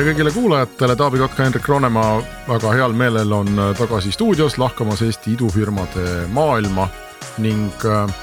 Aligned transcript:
tere 0.00 0.14
kõigile 0.14 0.30
kuulajatele, 0.32 0.94
Taavi 0.96 1.18
Kotka, 1.20 1.44
Hendrik 1.44 1.66
Roonemaa 1.68 2.12
väga 2.46 2.70
heal 2.72 2.94
meelel 2.96 3.34
on 3.36 3.48
äh, 3.52 3.72
tagasi 3.76 4.08
stuudios 4.14 4.54
lahkamas 4.56 5.02
Eesti 5.04 5.34
idufirmade 5.34 6.22
maailma 6.32 6.86
ning 7.44 7.84
äh, 7.84 8.14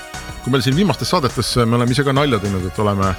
kui 0.41 0.55
meil 0.55 0.63
siin 0.65 0.73
viimastes 0.73 1.11
saadetes, 1.13 1.51
me 1.69 1.77
oleme 1.77 1.93
ise 1.93 2.01
ka 2.07 2.15
nalja 2.17 2.39
teinud, 2.41 2.65
et 2.65 2.79
oleme 2.81 3.11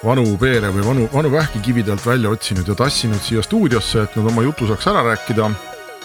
vanu 0.00 0.24
peere 0.40 0.70
või 0.72 0.86
vanu, 0.86 1.04
vanu 1.12 1.34
vähki 1.34 1.60
kividelt 1.66 2.06
välja 2.08 2.32
otsinud 2.32 2.72
ja 2.72 2.78
tassinud 2.78 3.20
siia 3.20 3.44
stuudiosse, 3.44 4.06
et 4.06 4.16
nad 4.16 4.32
oma 4.32 4.46
jutu 4.48 4.70
saaks 4.70 4.88
ära 4.88 5.04
rääkida, 5.10 5.50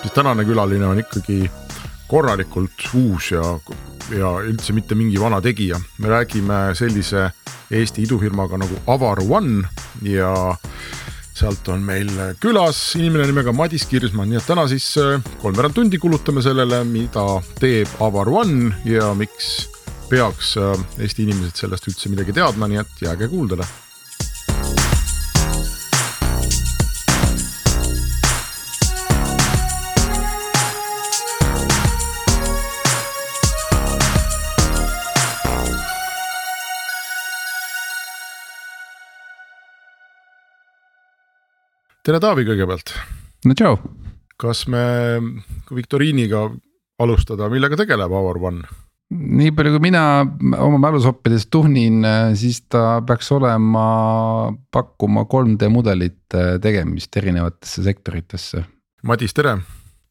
siis 0.01 0.17
tänane 0.17 0.43
külaline 0.49 0.89
on 0.89 0.99
ikkagi 0.99 1.45
korralikult 2.11 2.89
uus 2.99 3.31
ja, 3.37 3.55
ja 4.19 4.35
üldse 4.43 4.75
mitte 4.75 4.99
mingi 4.99 5.21
vana 5.21 5.39
tegija. 5.39 5.79
me 5.99 6.11
räägime 6.11 6.59
sellise 6.75 7.29
Eesti 7.71 8.03
idufirmaga 8.03 8.59
nagu 8.59 8.83
Avar 8.89 9.23
One 9.29 9.63
ja 10.03 10.33
sealt 11.39 11.67
on 11.71 11.83
meil 11.85 12.09
külas 12.41 12.77
inimene 12.99 13.29
nimega 13.29 13.53
Madis 13.55 13.85
Kirsman, 13.89 14.31
et 14.35 14.47
täna 14.47 14.65
siis 14.71 14.87
äh, 14.99 15.19
kolmveerand 15.41 15.77
tundi 15.77 15.99
kulutame 16.01 16.43
sellele, 16.45 16.83
mida 16.87 17.25
teeb 17.59 17.99
Avar 18.03 18.31
One 18.41 18.73
ja 18.87 19.13
miks 19.17 19.69
peaks 20.09 20.55
äh, 20.59 20.73
Eesti 20.99 21.27
inimesed 21.27 21.63
sellest 21.63 21.87
üldse 21.91 22.11
midagi 22.11 22.35
teadma, 22.35 22.67
nii 22.69 22.81
et 22.83 23.05
jääge 23.07 23.31
kuuldele 23.31 23.67
tere, 42.09 42.17
Taavi 42.17 42.41
kõigepealt. 42.47 42.89
no 43.45 43.53
tšau. 43.53 43.75
kas 44.41 44.63
me 44.71 44.81
viktoriiniga 45.69 46.47
alustada, 47.03 47.49
millega 47.53 47.77
tegeleb 47.77 48.13
Avar 48.17 48.39
One? 48.49 48.63
nii 49.13 49.51
palju, 49.53 49.75
kui 49.75 49.83
mina 49.83 50.01
oma 50.57 50.79
mälusoppides 50.81 51.45
tuhnin, 51.53 52.01
siis 52.37 52.63
ta 52.65 53.01
peaks 53.05 53.29
olema, 53.35 53.83
pakkuma 54.73 55.27
3D 55.29 55.69
mudelite 55.69 56.45
tegemist 56.61 57.17
erinevatesse 57.21 57.85
sektoritesse. 57.85 58.63
Madis, 59.05 59.33
tere. 59.37 59.59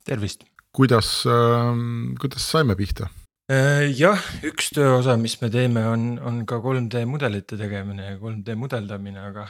tervist. 0.07 0.47
kuidas 0.75 1.25
äh,, 1.27 1.75
kuidas 2.21 2.47
saime 2.47 2.79
pihta? 2.79 3.11
Äh, 3.51 3.89
jah, 3.99 4.23
üks 4.47 4.71
tööosa, 4.77 5.17
mis 5.19 5.35
me 5.43 5.51
teeme, 5.51 5.83
on, 5.89 6.07
on 6.23 6.45
ka 6.47 6.63
3D 6.63 7.03
mudelite 7.11 7.59
tegemine 7.59 8.13
ja 8.13 8.17
3D 8.23 8.55
mudeldamine, 8.55 9.19
aga, 9.33 9.49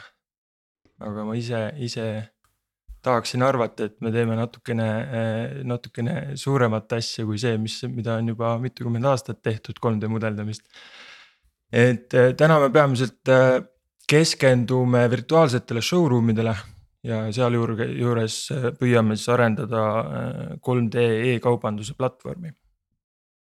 aga 1.05 1.29
ma 1.29 1.37
ise, 1.37 1.67
ise 1.77 2.09
tahaksin 3.09 3.45
arvata, 3.47 3.89
et 3.89 3.97
me 4.05 4.13
teeme 4.15 4.37
natukene, 4.39 4.89
eh, 5.21 5.57
natukene 5.69 6.15
suuremat 6.39 6.93
asja 6.99 7.25
kui 7.29 7.41
see, 7.41 7.57
mis, 7.61 7.81
mida 7.93 8.19
on 8.21 8.33
juba 8.33 8.55
mitukümmend 8.63 9.09
aastat 9.09 9.41
tehtud 9.45 9.81
3D 9.85 10.11
mudeldamist. 10.13 10.65
et 11.73 12.15
eh, 12.15 12.33
täna 12.37 12.61
me 12.63 12.71
peamiselt 12.73 13.29
eh, 13.33 13.61
keskendume 14.09 15.05
virtuaalsetele 15.13 15.83
showroom 15.85 16.31
idele 16.33 16.55
ja 17.05 17.27
sealjuures, 17.33 17.83
juures 17.97 18.39
püüame 18.79 19.17
siis 19.17 19.29
arendada 19.33 19.83
3D 20.65 21.05
e-kaubanduse 21.35 21.95
platvormi 21.99 22.55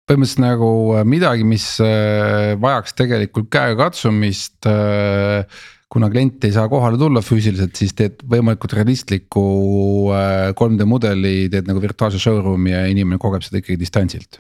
põhimõtteliselt 0.04 0.42
nagu 0.44 0.70
midagi, 1.08 1.46
mis 1.48 1.66
vajaks 1.80 2.96
tegelikult 3.00 3.48
käegakatsumist 3.54 4.68
kuna 5.94 6.10
klient 6.10 6.42
ei 6.48 6.54
saa 6.56 6.66
kohale 6.72 6.98
tulla 6.98 7.22
füüsiliselt, 7.22 7.76
siis 7.78 7.94
teed 7.98 8.24
võimalikult 8.30 8.74
realistliku 8.74 9.44
3D 10.58 10.82
äh, 10.82 10.90
mudeli, 10.90 11.34
teed 11.54 11.70
nagu 11.70 11.82
virtuaalse 11.84 12.22
showroom'i 12.22 12.74
ja 12.74 12.82
inimene 12.90 13.22
kogeb 13.22 13.46
seda 13.46 13.62
ikkagi 13.62 13.78
distantsilt. 13.82 14.40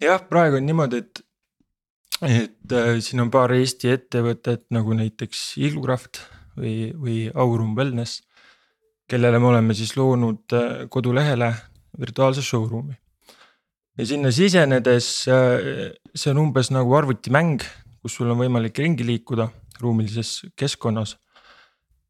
jah, 0.00 0.22
praegu 0.28 0.56
on 0.56 0.64
niimoodi, 0.68 1.02
et, 1.04 1.20
et 2.24 2.76
äh, 2.78 2.94
siin 3.04 3.26
on 3.26 3.32
paar 3.34 3.52
Eesti 3.52 3.92
ettevõtet 3.92 4.64
nagu 4.72 4.96
näiteks 4.96 5.42
Iluraft 5.60 6.22
või, 6.56 6.94
või 6.96 7.18
Aurum 7.34 7.74
Wellness. 7.76 8.22
kellele 9.08 9.38
me 9.38 9.50
oleme 9.50 9.76
siis 9.76 9.92
loonud 10.00 10.54
äh, 10.56 10.86
kodulehele 10.88 11.50
virtuaalse 12.00 12.42
showroom'i. 12.42 12.96
ja 13.98 14.06
sinna 14.06 14.32
sisenedes 14.32 15.10
äh, 15.28 15.92
see 16.14 16.32
on 16.32 16.40
umbes 16.46 16.72
nagu 16.72 16.96
arvutimäng, 16.96 17.60
kus 18.00 18.16
sul 18.16 18.32
on 18.32 18.40
võimalik 18.40 18.80
ringi 18.80 19.04
liikuda 19.04 19.50
ruumilises 19.82 20.44
keskkonnas. 20.56 21.16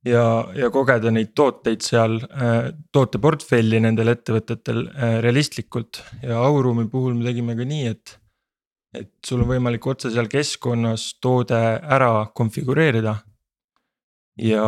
ja, 0.05 0.25
ja 0.57 0.71
kogeda 0.71 1.11
neid 1.15 1.33
tooteid 1.35 1.85
seal, 1.85 2.19
äh, 2.29 2.73
tooteportfelli 2.93 3.81
nendel 3.81 4.13
ettevõtetel 4.13 4.85
äh, 4.89 5.17
realistlikult 5.25 6.03
ja 6.23 6.43
Auruumi 6.45 6.89
puhul 6.93 7.17
me 7.17 7.25
tegime 7.31 7.57
ka 7.57 7.69
nii, 7.69 7.87
et. 7.87 8.19
et 8.95 9.13
sul 9.27 9.43
on 9.43 9.49
võimalik 9.55 9.87
otse 9.91 10.13
seal 10.13 10.29
keskkonnas 10.31 11.15
toode 11.25 11.61
ära 11.99 12.29
konfigureerida. 12.35 13.17
ja 14.37 14.67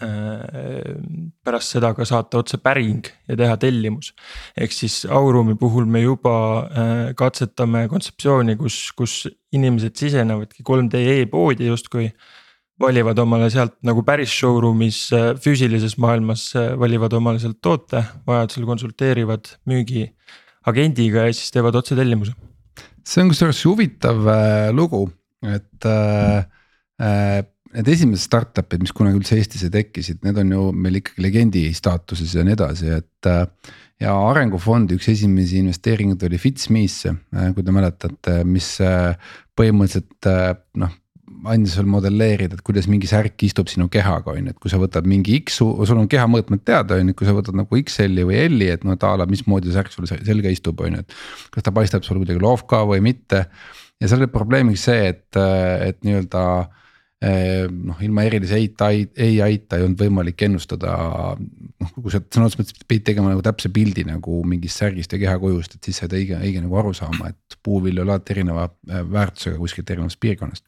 pärast 0.00 1.74
seda 1.74 1.90
ka 1.94 2.06
saata 2.08 2.40
otse 2.40 2.56
päring 2.62 3.04
ja 3.28 3.36
teha 3.36 3.56
tellimus. 3.60 4.14
ehk 4.56 4.72
siis 4.72 5.04
Auruumi 5.04 5.54
puhul 5.60 5.84
me 5.84 6.00
juba 6.00 6.32
katsetame 7.16 7.86
kontseptsiooni, 7.92 8.56
kus, 8.56 8.92
kus 8.96 9.26
inimesed 9.52 9.96
sisenevadki 9.98 10.64
3D 10.66 11.02
e-poodi 11.20 11.70
justkui. 11.70 12.10
valivad 12.80 13.18
omale 13.20 13.50
sealt 13.52 13.74
nagu 13.84 14.00
päris 14.08 14.32
showroom'is 14.32 15.10
äh, 15.12 15.34
füüsilises 15.36 15.98
maailmas 16.00 16.46
äh, 16.56 16.70
valivad 16.80 17.12
omale 17.12 17.36
sealt 17.42 17.58
toote, 17.60 18.00
vajadusel 18.24 18.64
konsulteerivad 18.64 19.50
müügiagendiga 19.68 21.26
ja 21.26 21.34
siis 21.36 21.52
teevad 21.52 21.76
otsetellimuse. 21.76 22.32
see 23.04 23.20
on 23.20 23.28
kusjuures 23.34 23.60
huvitav 23.68 24.24
äh, 24.32 24.70
lugu, 24.72 25.02
et 25.44 25.84
äh, 25.84 26.48
äh, 27.04 27.44
need 27.76 27.90
esimesed 27.92 28.26
startup'id, 28.26 28.82
mis 28.82 28.94
kunagi 28.96 29.20
üldse 29.20 29.36
Eestisse 29.38 29.70
tekkisid, 29.72 30.22
need 30.26 30.38
on 30.42 30.56
ju 30.56 30.64
meil 30.74 30.98
ikkagi 31.00 31.22
legendi 31.22 31.68
staatuses 31.76 32.34
ja 32.34 32.44
nii 32.46 32.56
edasi, 32.56 32.90
et 32.98 33.30
ja 34.00 34.14
arengufondi 34.30 34.96
üks 34.96 35.10
esimesi 35.12 35.60
investeeringuid 35.60 36.24
oli 36.26 36.40
Fitzme'sse, 36.40 37.14
äh, 37.36 37.52
kui 37.56 37.66
te 37.66 37.74
mäletate, 37.74 38.40
mis 38.48 38.72
äh, 38.84 39.12
põhimõtteliselt 39.58 40.30
äh, 40.30 40.54
noh 40.80 40.96
andis 41.50 41.72
sul 41.78 41.86
modelleerida, 41.88 42.58
et 42.58 42.64
kuidas 42.66 42.84
mingi 42.90 43.08
särk 43.08 43.40
istub 43.46 43.70
sinu 43.70 43.86
kehaga, 43.92 44.34
on 44.34 44.50
ju, 44.50 44.52
et 44.52 44.58
kui 44.60 44.72
sa 44.72 44.76
võtad 44.80 45.06
mingi 45.08 45.38
X, 45.38 45.60
sul 45.62 46.00
on 46.00 46.08
keha 46.10 46.26
mõõtmed 46.28 46.60
teada, 46.68 46.98
on 47.00 47.12
ju, 47.12 47.16
kui 47.16 47.28
sa 47.28 47.32
võtad 47.36 47.56
nagu 47.56 47.78
XL-i 47.78 48.26
või 48.28 48.42
L-i, 48.42 48.68
et 48.74 48.84
no 48.84 48.96
a 48.98 49.12
la 49.16 49.28
mismoodi 49.30 49.72
särk 49.72 49.94
sul 49.94 50.10
selga 50.10 50.52
istub, 50.52 50.82
on 50.84 50.98
ju, 50.98 51.04
et. 51.04 51.16
kas 51.54 51.64
ta 51.64 51.72
paistab 51.72 52.04
sul 52.04 52.20
kuidagi 52.20 52.42
loovka 52.42 52.82
või 52.90 53.00
mitte. 53.06 53.46
ja 54.02 54.10
seal 54.10 54.20
oli 54.20 54.28
probleemiks 54.34 54.84
see, 54.90 55.14
et, 55.14 55.40
et 55.86 56.02
nii-öelda 56.04 56.44
Ehm, 56.60 56.76
noh, 57.20 57.98
ilma 58.00 58.22
erilise 58.24 58.56
ai-ta 58.56 58.88
ei 58.94 59.36
olnud 59.42 60.00
võimalik 60.00 60.40
ennustada. 60.46 60.94
noh, 61.36 61.90
kui 61.98 62.12
sa 62.12 62.22
sõna 62.22 62.48
otseses 62.48 62.60
mõttes 62.62 62.86
pidid 62.88 63.04
tegema 63.10 63.32
nagu 63.32 63.44
täpse 63.44 63.68
pildi 63.72 64.06
nagu 64.08 64.40
mingist 64.48 64.80
särgist 64.80 65.12
ja 65.12 65.20
kehakujust, 65.20 65.76
et 65.76 65.84
siis 65.84 66.00
said 66.00 66.16
õige, 66.16 66.38
õige 66.40 66.64
nagu 66.64 66.80
aru 66.80 66.94
saama, 66.96 67.28
et 67.34 67.58
puuvilju 67.64 68.04
on 68.04 68.08
alati 68.08 68.36
erineva 68.36 68.70
äh, 68.70 69.04
väärtusega 69.04 69.60
kuskilt 69.60 69.92
erinevast 69.92 70.20
piirkonnast. 70.20 70.64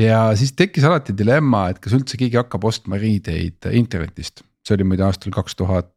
ja 0.00 0.22
siis 0.36 0.56
tekkis 0.56 0.88
alati 0.88 1.16
dilemma, 1.16 1.68
et 1.70 1.80
kas 1.84 1.96
üldse 1.98 2.16
keegi 2.20 2.40
hakkab 2.40 2.64
ostma 2.64 3.00
riideid 3.00 3.68
internetist, 3.72 4.46
see 4.64 4.78
oli 4.78 4.88
muide 4.88 5.04
aastal 5.04 5.34
kaks 5.34 5.60
tuhat 5.60 5.92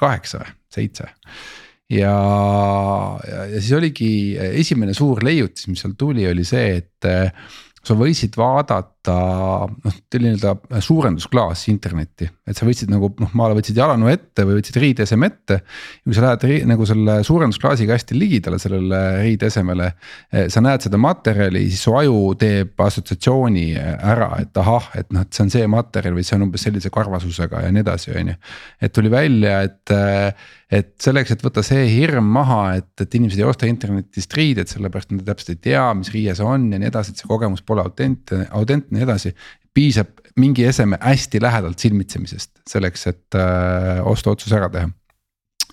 kaheksa, 0.00 0.44
seitse 0.72 1.08
ja, 1.90 2.12
ja, 3.26 3.46
ja 3.50 3.58
siis 3.58 3.72
oligi 3.76 4.12
esimene 4.38 4.94
suur 4.96 5.20
leiutis, 5.26 5.66
mis 5.68 5.82
seal 5.82 5.96
tuli, 5.98 6.24
oli 6.30 6.44
see, 6.46 6.78
et 6.78 7.08
sa 7.80 7.96
võisid 7.96 8.36
vaadata 8.38 8.99
noh, 9.08 9.94
nii-öelda 10.12 10.80
suurendusklaas 10.84 11.62
internetti, 11.72 12.28
et 12.46 12.58
sa 12.58 12.66
võtsid 12.68 12.90
nagu 12.92 13.08
noh, 13.20 13.32
maale 13.38 13.56
võtsid 13.56 13.78
jalanõu 13.80 14.10
ette 14.12 14.44
või 14.44 14.58
võtsid 14.58 14.76
riideseme 14.82 15.30
ette. 15.30 15.60
kui 16.04 16.16
sa 16.16 16.26
lähed 16.26 16.66
nagu 16.68 16.86
selle 16.88 17.20
suurendusklaasiga 17.24 17.96
hästi 17.96 18.18
ligidale 18.18 18.58
sellele 18.60 19.00
riideesemele, 19.22 19.90
eh, 20.32 20.48
sa 20.52 20.60
näed 20.60 20.84
seda 20.84 21.00
materjali, 21.00 21.64
siis 21.70 21.82
su 21.86 21.96
aju 21.96 22.34
teeb 22.40 22.80
assotsiatsiooni 22.80 23.66
ära, 23.80 24.30
et 24.44 24.56
ahah, 24.60 24.90
et 25.00 25.12
noh, 25.12 25.24
et 25.24 25.32
see 25.32 25.46
on 25.46 25.52
see 25.56 25.66
materjal 25.70 26.16
või 26.16 26.26
see 26.26 26.36
on 26.36 26.48
umbes 26.48 26.68
sellise 26.68 26.92
karvasusega 26.92 27.64
ja 27.66 27.72
nii 27.72 27.86
edasi, 27.86 28.14
on 28.20 28.34
ju. 28.34 28.40
et 28.80 28.92
tuli 28.92 29.12
välja, 29.12 29.62
et 29.68 29.96
eh, 29.96 30.48
et 30.70 30.90
selleks, 31.02 31.32
et 31.34 31.42
võtta 31.42 31.62
see 31.66 31.82
hirm 31.90 32.28
maha, 32.30 32.76
et, 32.78 32.90
et 33.02 33.14
inimesed 33.18 33.40
ei 33.40 33.46
osta 33.48 33.66
internetist 33.66 34.34
riideid, 34.38 34.70
sellepärast 34.70 35.10
nad 35.12 35.24
täpselt 35.26 35.56
ei 35.56 35.62
tea, 35.70 35.82
mis 35.98 36.12
riie 36.14 36.34
see 36.38 36.46
on 36.46 36.68
ja 36.70 36.78
nii 36.78 36.90
edasi, 36.92 37.14
et 37.14 37.22
see 37.22 37.30
kogemus 37.30 37.64
pole 37.66 37.82
autentne, 37.82 38.46
autentne 38.54 38.89
ja 38.90 38.98
nii 38.98 39.06
edasi. 39.06 39.34
piisab 39.74 40.20
mingi 40.36 40.64
eseme 40.66 40.98
hästi 41.00 41.40
lähedalt 41.42 41.78
silmitsemisest 41.78 42.64
selleks, 42.68 43.06
et 43.06 43.38
äh, 43.38 44.00
ostuotsus 44.06 44.52
ära 44.56 44.70
teha. 44.70 44.90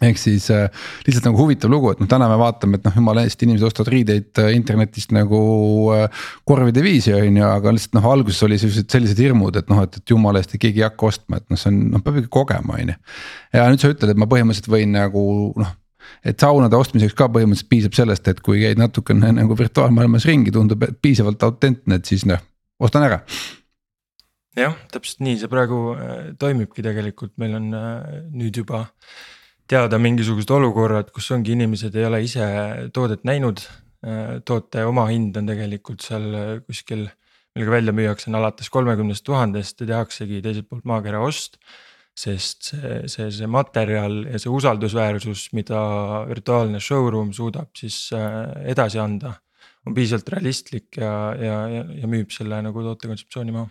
ehk 0.02 0.20
siis 0.22 0.52
äh, 0.54 0.68
lihtsalt 1.08 1.26
nagu 1.26 1.40
huvitav 1.40 1.72
lugu, 1.74 1.90
et 1.92 2.02
noh, 2.02 2.10
täna 2.10 2.28
me 2.30 2.36
vaatame, 2.38 2.78
et 2.78 2.84
noh, 2.86 3.00
jumala 3.00 3.24
eest, 3.26 3.42
inimesed 3.42 3.66
ostavad 3.66 3.90
riideid 3.96 4.42
äh, 4.44 4.52
internetist 4.54 5.14
nagu 5.16 5.40
äh, 5.96 6.28
korvide 6.46 6.84
viisi 6.86 7.16
on 7.18 7.40
ju, 7.42 7.48
aga 7.48 7.74
lihtsalt 7.74 7.98
noh, 7.98 8.06
alguses 8.12 8.44
oli 8.46 8.60
sellised, 8.62 8.92
sellised 8.94 9.24
hirmud, 9.24 9.58
et 9.58 9.74
noh, 9.74 9.82
et, 9.88 9.98
et 9.98 10.14
jumala 10.14 10.44
eest 10.44 10.54
keegi 10.54 10.84
ei 10.84 10.86
hakka 10.86 11.10
ostma, 11.10 11.42
et 11.42 11.50
noh, 11.50 11.58
see 11.58 11.74
on 11.74 11.82
noh, 11.96 12.06
peab 12.06 12.22
ikka 12.22 12.34
kogema, 12.38 12.78
on 12.78 12.94
ju. 12.94 13.02
ja 13.58 13.66
nüüd 13.74 13.82
sa 13.82 13.94
ütled, 13.96 14.14
et 14.14 14.22
ma 14.22 14.30
põhimõtteliselt 14.30 14.74
võin 14.74 14.94
nagu 14.94 15.28
noh 15.58 15.76
et 16.28 16.40
saunade 16.40 16.78
ostmiseks 16.78 17.16
ka 17.18 17.28
põhimõtteliselt 17.32 17.72
piisab 17.72 17.98
sellest, 17.98 18.30
et 18.30 18.40
kui 18.44 18.62
käid 18.62 18.80
natukene 18.80 19.34
nagu 19.40 19.58
virtuaalmaailmas 19.58 20.28
ringi, 20.30 20.54
tundub 20.56 20.86
piisavalt 21.02 21.44
autentne, 21.48 22.00
et 22.00 22.10
siis 22.10 22.26
noh, 22.30 22.42
ostan 22.80 23.08
ära 23.08 23.24
jah, 24.58 24.78
täpselt 24.92 25.24
nii 25.26 25.38
see 25.42 25.50
praegu 25.52 25.80
äh, 25.94 26.14
toimibki 26.40 26.86
tegelikult, 26.86 27.36
meil 27.42 27.58
on 27.60 27.68
äh, 27.78 28.22
nüüd 28.34 28.62
juba 28.62 28.86
teada 29.70 30.00
mingisugused 30.02 30.52
olukorrad, 30.54 31.12
kus 31.16 31.30
ongi 31.36 31.54
inimesed 31.58 31.96
ei 31.98 32.08
ole 32.08 32.22
ise 32.24 32.46
toodet 32.96 33.26
näinud. 33.28 33.64
Äh, 34.08 34.38
toote 34.48 34.86
omahind 34.88 35.38
on 35.40 35.50
tegelikult 35.50 36.06
seal 36.06 36.30
kuskil, 36.68 37.08
millega 37.58 37.74
välja 37.74 37.96
müüakse, 37.98 38.30
on 38.32 38.40
alates 38.40 38.70
kolmekümnest 38.74 39.26
tuhandest 39.28 39.84
ja 39.84 39.92
tehaksegi 39.94 40.42
teiselt 40.46 40.70
poolt 40.70 40.88
maakera 40.88 41.22
ost. 41.26 41.62
sest 42.18 42.72
see, 42.72 42.96
see, 43.06 43.28
see 43.30 43.46
materjal 43.46 44.24
ja 44.26 44.40
see 44.42 44.50
usaldusväärsus, 44.50 45.52
mida 45.54 45.78
virtuaalne 46.26 46.80
showroom 46.82 47.30
suudab 47.30 47.70
siis 47.78 48.08
edasi 48.66 48.98
anda, 48.98 49.36
on 49.88 49.98
piisavalt 49.98 50.32
realistlik 50.36 51.02
ja, 51.02 51.12
ja, 51.40 51.58
ja, 51.72 51.84
ja 52.04 52.12
müüb 52.12 52.32
selle 52.36 52.62
nagu 52.64 52.86
toote 52.86 53.10
kontseptsiooni 53.10 53.56
maha 53.56 53.70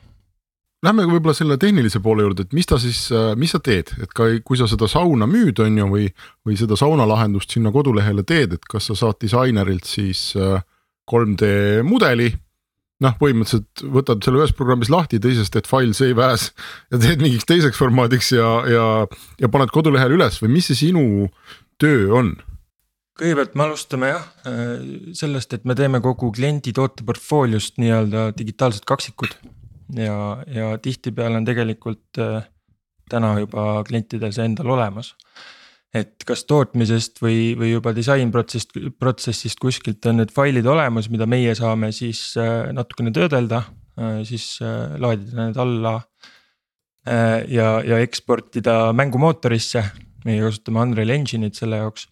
Lähme 0.84 1.06
võib-olla 1.08 1.32
selle 1.34 1.56
tehnilise 1.58 2.02
poole 2.04 2.26
juurde, 2.26 2.44
et 2.44 2.52
mis 2.54 2.68
ta 2.68 2.76
siis, 2.78 3.06
äh, 3.14 3.30
mis 3.38 3.54
sa 3.54 3.60
teed, 3.64 3.94
et 4.02 4.10
ka 4.14 4.28
kui 4.44 4.58
sa 4.60 4.68
seda 4.68 4.88
sauna 4.90 5.26
müüd, 5.28 5.58
on 5.64 5.78
ju, 5.80 5.86
või, 5.88 6.08
või 6.46 6.58
seda 6.60 6.76
saunalahendust 6.76 7.54
sinna 7.54 7.72
kodulehele 7.72 8.26
teed, 8.28 8.58
et 8.58 8.68
kas 8.68 8.90
sa 8.90 8.98
saad 8.98 9.16
disainerilt 9.22 9.88
siis 9.88 10.34
3D 10.36 11.48
äh, 11.48 11.86
mudeli. 11.86 12.34
noh, 12.96 13.12
põhimõtteliselt 13.20 13.82
võtad 13.92 14.24
selle 14.24 14.38
ühes 14.40 14.54
programmis 14.56 14.88
lahti, 14.88 15.18
teises 15.20 15.50
teed 15.52 15.66
file 15.68 15.92
save 15.92 16.22
as 16.24 16.46
ja 16.92 17.00
teed 17.00 17.20
mingiks 17.20 17.44
teiseks 17.48 17.76
formaadiks 17.76 18.30
ja, 18.32 18.52
ja, 18.72 18.86
ja 19.40 19.50
paned 19.52 19.72
kodulehele 19.72 20.16
üles 20.16 20.38
või 20.40 20.54
mis 20.54 20.70
see 20.70 20.86
sinu 20.86 21.26
töö 21.80 22.12
on? 22.16 22.36
Kõigepealt 23.16 23.54
me 23.56 23.64
alustame 23.64 24.08
jah 24.10 24.24
sellest, 25.16 25.54
et 25.56 25.64
me 25.64 25.74
teeme 25.78 26.02
kogu 26.04 26.28
kliendi 26.36 26.72
tooteportfooliost 26.76 27.80
nii-öelda 27.80 28.30
digitaalsed 28.36 28.84
kaksikud 28.88 29.38
ja, 29.94 30.42
ja 30.46 30.78
tihtipeale 30.82 31.40
on 31.40 31.46
tegelikult 31.46 32.18
äh, 32.18 32.46
täna 33.10 33.36
juba 33.40 33.82
klientidel 33.86 34.34
see 34.34 34.46
endal 34.48 34.72
olemas. 34.76 35.14
et 35.96 36.26
kas 36.28 36.42
tootmisest 36.44 37.22
või, 37.22 37.54
või 37.56 37.70
juba 37.70 37.94
disainprotsessist, 37.96 38.74
protsessist 39.00 39.60
kuskilt 39.62 40.04
on 40.10 40.18
need 40.20 40.32
failid 40.34 40.66
olemas, 40.68 41.08
mida 41.08 41.28
meie 41.30 41.54
saame 41.56 41.92
siis 41.94 42.34
äh, 42.40 42.68
natukene 42.76 43.14
töödelda, 43.16 43.62
äh, 43.96 44.18
siis 44.28 44.58
laadida 44.60 45.46
need 45.46 45.62
alla. 45.62 46.00
ja, 47.06 47.66
ja 47.86 48.00
eksportida 48.02 48.90
mängumootorisse, 48.98 49.78
meie 50.26 50.40
kasutame 50.42 50.80
Unreal 50.82 51.12
Engine'it 51.14 51.54
selle 51.54 51.78
jaoks 51.78 52.08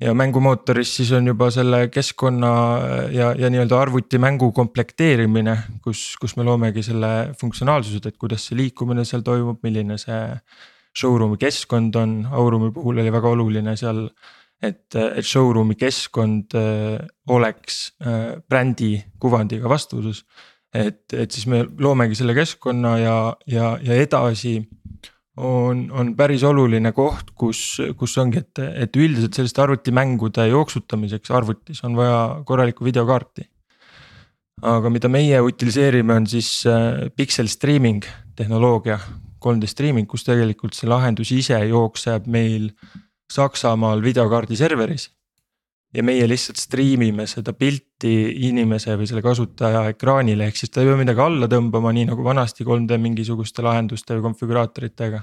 ja 0.00 0.14
mängumootoris 0.14 0.96
siis 0.98 1.12
on 1.16 1.26
juba 1.26 1.48
selle 1.50 1.86
keskkonna 1.88 2.52
ja, 3.12 3.32
ja 3.38 3.50
nii-öelda 3.50 3.80
arvutimängu 3.80 4.50
komplekteerimine, 4.52 5.56
kus, 5.84 6.14
kus 6.20 6.36
me 6.36 6.44
loomegi 6.44 6.84
selle 6.84 7.12
funktsionaalsused, 7.40 8.06
et 8.06 8.16
kuidas 8.20 8.48
see 8.48 8.58
liikumine 8.60 9.06
seal 9.08 9.24
toimub, 9.26 9.62
milline 9.64 9.98
see. 10.00 10.22
Showroom'i 10.96 11.36
keskkond 11.36 11.92
on, 12.00 12.12
Aurumi 12.32 12.70
puhul 12.72 13.02
oli 13.02 13.10
väga 13.12 13.28
oluline 13.28 13.74
seal, 13.76 14.06
et, 14.64 14.94
et 14.96 15.26
showroom'i 15.28 15.74
keskkond 15.76 16.56
äh, 16.56 17.02
oleks 17.28 17.90
äh, 18.00 18.38
brändi 18.48 18.94
kuvandiga 19.20 19.68
vastuses. 19.68 20.24
et, 20.72 21.04
et 21.12 21.30
siis 21.30 21.46
me 21.48 21.66
loomegi 21.80 22.16
selle 22.16 22.34
keskkonna 22.36 22.96
ja, 22.98 23.18
ja, 23.46 23.76
ja 23.82 23.94
edasi 23.96 24.58
on, 25.36 25.86
on 25.92 26.14
päris 26.16 26.44
oluline 26.46 26.92
koht, 26.96 27.32
kus, 27.36 27.80
kus 27.98 28.16
ongi, 28.22 28.40
et, 28.44 28.62
et 28.86 28.96
üldiselt 28.96 29.36
selliste 29.36 29.62
arvutimängude 29.64 30.46
jooksutamiseks 30.48 31.32
arvutis 31.34 31.82
on 31.84 31.96
vaja 31.98 32.20
korralikku 32.48 32.84
videokaarti. 32.84 33.48
aga 34.62 34.90
mida 34.90 35.08
meie 35.12 35.40
utiliseerime, 35.44 36.14
on 36.14 36.26
siis 36.26 36.64
äh, 36.66 37.10
pixel 37.16 37.48
streaming 37.52 38.04
tehnoloogia, 38.36 38.98
3D 39.44 39.68
streaming, 39.68 40.08
kus 40.08 40.24
tegelikult 40.24 40.74
see 40.74 40.88
lahendus 40.88 41.32
ise 41.32 41.58
jookseb 41.68 42.26
meil 42.26 42.70
Saksamaal 43.32 44.00
videokaardi 44.02 44.56
serveris 44.56 45.10
ja 45.96 46.04
meie 46.04 46.26
lihtsalt 46.28 46.60
striimime 46.60 47.26
seda 47.30 47.54
pilti 47.56 48.12
inimese 48.48 48.96
või 48.98 49.08
selle 49.08 49.22
kasutaja 49.24 49.86
ekraanile, 49.94 50.50
ehk 50.50 50.60
siis 50.60 50.72
ta 50.72 50.82
ei 50.82 50.90
pea 50.90 50.98
midagi 51.00 51.22
alla 51.24 51.48
tõmbama, 51.50 51.92
nii 51.96 52.10
nagu 52.10 52.24
vanasti 52.26 52.66
3D 52.66 52.98
mingisuguste 53.00 53.64
lahenduste 53.64 54.18
või 54.18 54.26
konfiguraatoritega. 54.28 55.22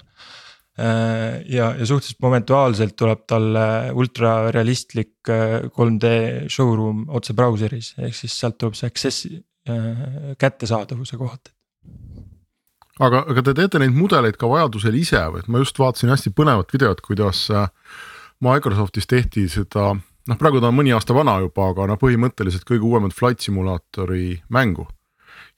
Äh, 0.73 1.43
ja, 1.53 1.69
ja 1.77 1.85
suhteliselt 1.85 2.21
momentuaalselt 2.25 2.95
tuleb 2.97 3.27
talle 3.29 3.65
ultrarealistlik 3.93 5.29
3D 5.29 6.09
äh, 6.09 6.37
showroom 6.49 7.03
otse 7.13 7.35
brauseris, 7.37 7.91
ehk 8.01 8.17
siis 8.17 8.39
sealt 8.41 8.57
tuleb 8.57 8.79
see 8.79 8.89
access 8.89 9.27
äh, 9.29 10.33
kättesaadavuse 10.41 11.19
kohta 11.21 11.53
aga, 12.97 13.21
aga 13.21 13.43
te 13.45 13.53
teete 13.59 13.83
neid 13.83 13.93
mudeleid 13.93 14.39
ka 14.41 14.49
vajadusel 14.49 14.97
ise 14.97 15.21
või, 15.35 15.43
et 15.43 15.51
ma 15.53 15.61
just 15.61 15.77
vaatasin 15.77 16.09
hästi 16.09 16.33
põnevat 16.33 16.73
videot, 16.73 17.05
kuidas 17.05 17.45
Microsoftis 18.43 19.07
tehti 19.09 19.45
seda 19.51 19.91
noh, 20.29 20.39
praegu 20.39 20.61
ta 20.61 20.69
on 20.71 20.77
mõni 20.77 20.93
aasta 20.95 21.15
vana 21.15 21.37
juba, 21.43 21.71
aga 21.73 21.87
noh, 21.91 21.99
põhimõtteliselt 22.01 22.65
kõige 22.67 22.87
uuemat 22.87 23.15
flight 23.15 23.43
simulaatori 23.43 24.37
mängu. 24.53 24.87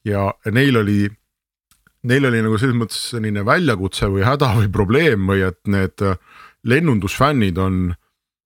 ja 0.06 0.30
neil 0.54 0.76
oli, 0.78 1.08
neil 2.06 2.26
oli 2.28 2.42
nagu 2.42 2.58
selles 2.58 2.78
mõttes 2.78 2.98
selline 3.10 3.42
väljakutse 3.46 4.06
või 4.10 4.22
häda 4.26 4.52
või 4.60 4.70
probleem 4.72 5.26
või 5.26 5.42
et 5.48 5.60
need 5.66 6.02
lennundusfännid 6.66 7.58
on 7.58 7.94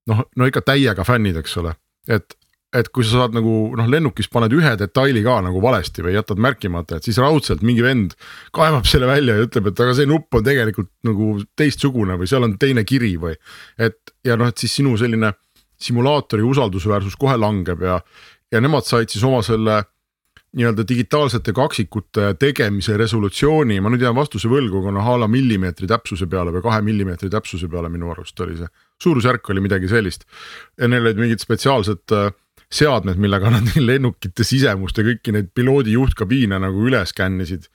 noh, 0.08 0.22
no 0.36 0.48
ikka 0.48 0.62
täiega 0.72 1.04
fännid, 1.04 1.36
eks 1.40 1.56
ole, 1.60 1.74
et 2.08 2.36
et 2.70 2.86
kui 2.94 3.02
sa 3.02 3.24
saad 3.24 3.34
nagu 3.34 3.52
noh, 3.74 3.86
lennukis 3.90 4.28
paned 4.30 4.52
ühe 4.54 4.72
detaili 4.78 5.24
ka 5.26 5.40
nagu 5.42 5.58
valesti 5.62 6.04
või 6.06 6.14
jätad 6.14 6.38
märkimata, 6.38 7.00
et 7.00 7.06
siis 7.08 7.18
raudselt 7.18 7.64
mingi 7.66 7.82
vend 7.82 8.14
kaevab 8.54 8.86
selle 8.86 9.08
välja 9.10 9.34
ja 9.34 9.46
ütleb, 9.48 9.72
et 9.72 9.82
aga 9.82 9.96
see 9.98 10.06
nupp 10.06 10.38
on 10.38 10.44
tegelikult 10.46 10.92
nagu 11.06 11.32
teistsugune 11.58 12.14
või 12.20 12.30
seal 12.30 12.46
on 12.46 12.54
teine 12.62 12.84
kiri 12.86 13.16
või. 13.18 13.34
et 13.74 14.14
ja 14.26 14.38
noh, 14.38 14.52
et 14.52 14.62
siis 14.62 14.76
sinu 14.78 14.94
selline 15.00 15.32
simulaatori 15.80 16.44
usaldusväärsus 16.46 17.16
kohe 17.20 17.36
langeb 17.40 17.82
ja, 17.82 18.00
ja 18.52 18.60
nemad 18.60 18.86
said 18.88 19.12
siis 19.12 19.24
oma 19.24 19.42
selle 19.46 19.82
nii-öelda 20.56 20.82
digitaalsete 20.88 21.52
kaksikute 21.54 22.32
tegemise 22.38 22.96
resolutsiooni, 22.98 23.78
ma 23.80 23.90
nüüd 23.92 24.02
jään 24.02 24.16
vastuse 24.16 24.50
võlgu, 24.50 24.80
aga 24.82 24.94
noh 24.96 25.10
a 25.12 25.14
la 25.22 25.28
millimeetri 25.30 25.86
täpsuse 25.90 26.26
peale 26.30 26.50
või 26.54 26.64
kahe 26.64 26.80
millimeetri 26.82 27.30
täpsuse 27.30 27.68
peale 27.70 27.90
minu 27.92 28.10
arust 28.10 28.40
oli 28.42 28.56
see. 28.58 28.66
suurusjärk 29.02 29.50
oli 29.50 29.62
midagi 29.62 29.88
sellist 29.88 30.26
ja 30.78 30.88
neil 30.90 31.06
olid 31.06 31.22
mingid 31.22 31.44
spetsiaalsed 31.44 32.16
äh, 32.16 32.32
seadmed, 32.70 33.18
millega 33.22 33.50
nad 33.50 33.70
lennukite 33.90 34.46
sisemust 34.46 34.98
ja 34.98 35.06
kõiki 35.06 35.34
neid 35.34 35.54
piloodi 35.54 35.94
juhtkabiine 35.94 36.58
nagu 36.58 36.86
üle 36.88 37.04
skännisid. 37.06 37.70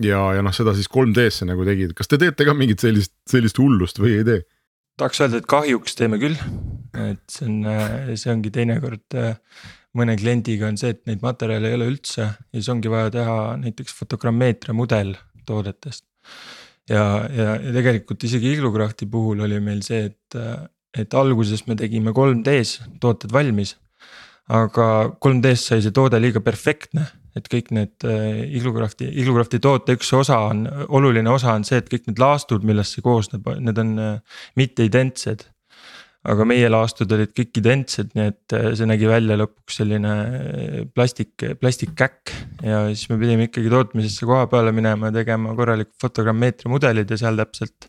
ja, 0.00 0.22
ja 0.36 0.42
noh, 0.42 0.54
seda 0.54 0.74
siis 0.78 0.88
3D-sse 0.88 1.50
nagu 1.50 1.66
tegid, 1.66 1.96
kas 1.98 2.08
te 2.08 2.18
teete 2.18 2.46
ka 2.46 2.54
mingit 2.54 2.80
sellist, 2.80 3.16
sellist 3.28 3.58
hullust 3.58 3.98
või 3.98 4.20
ei 4.20 4.24
tee? 4.24 4.44
tahaks 5.00 5.20
öelda, 5.24 5.40
et 5.40 5.50
kahjuks 5.50 5.98
teeme 5.98 6.18
küll, 6.20 6.38
et 6.98 7.22
see 7.30 7.46
on, 7.48 8.16
see 8.18 8.32
ongi 8.32 8.52
teinekord 8.54 9.18
mõne 9.98 10.14
kliendiga 10.18 10.68
on 10.70 10.78
see, 10.80 10.94
et 10.94 11.02
neid 11.10 11.22
materjale 11.24 11.70
ei 11.70 11.76
ole 11.78 11.90
üldse 11.90 12.22
ja 12.22 12.32
siis 12.54 12.70
ongi 12.72 12.90
vaja 12.92 13.10
teha 13.14 13.36
näiteks 13.62 13.94
fotogrammeetria 13.98 14.74
mudel 14.76 15.14
toodetest. 15.46 16.04
ja, 16.88 17.04
ja, 17.30 17.54
ja 17.58 17.74
tegelikult 17.74 18.24
isegi 18.26 18.54
Iglocrafti 18.54 19.06
puhul 19.10 19.42
oli 19.46 19.60
meil 19.62 19.82
see, 19.86 20.10
et, 20.10 20.40
et 20.98 21.14
alguses 21.14 21.66
me 21.66 21.78
tegime 21.78 22.14
3D-s 22.16 22.90
tooted 23.02 23.32
valmis. 23.34 23.76
aga 24.50 24.86
3D-s 25.22 25.66
sai 25.70 25.82
see 25.82 25.94
toode 25.94 26.18
liiga 26.22 26.42
perfektne 26.42 27.06
et 27.38 27.46
kõik 27.50 27.70
need 27.74 28.06
äh, 28.08 28.42
Iglocrafti, 28.58 29.08
Iglocrafti 29.22 29.60
toote 29.62 29.94
üks 29.98 30.10
osa 30.16 30.40
on, 30.50 30.64
oluline 30.88 31.30
osa 31.30 31.54
on 31.54 31.66
see, 31.66 31.78
et 31.80 31.88
kõik 31.90 32.08
need 32.08 32.20
laastud, 32.22 32.66
millest 32.66 32.96
see 32.96 33.04
koosneb, 33.06 33.46
need 33.62 33.78
on 33.80 33.94
äh, 34.02 34.44
mitte 34.58 34.86
identsed. 34.86 35.46
Aga 36.28 36.44
meie 36.44 36.68
laastud 36.68 37.12
olid 37.16 37.30
kõik 37.36 37.62
identsed, 37.62 38.10
nii 38.16 38.32
et 38.32 38.56
äh, 38.56 38.70
see 38.76 38.88
nägi 38.88 39.08
välja 39.08 39.38
lõpuks 39.40 39.78
selline 39.80 40.14
plastik, 40.94 41.46
plastikkäkk. 41.60 42.34
ja 42.66 42.82
siis 42.92 43.08
me 43.12 43.20
pidime 43.20 43.48
ikkagi 43.48 43.72
tootmisesse 43.72 44.28
koha 44.28 44.48
peale 44.52 44.74
minema 44.76 45.08
ja 45.08 45.20
tegema 45.20 45.54
korralikud 45.56 45.96
fotogrammeetria 46.02 46.72
mudelid 46.72 47.10
ja 47.10 47.20
seal 47.20 47.40
täpselt 47.40 47.88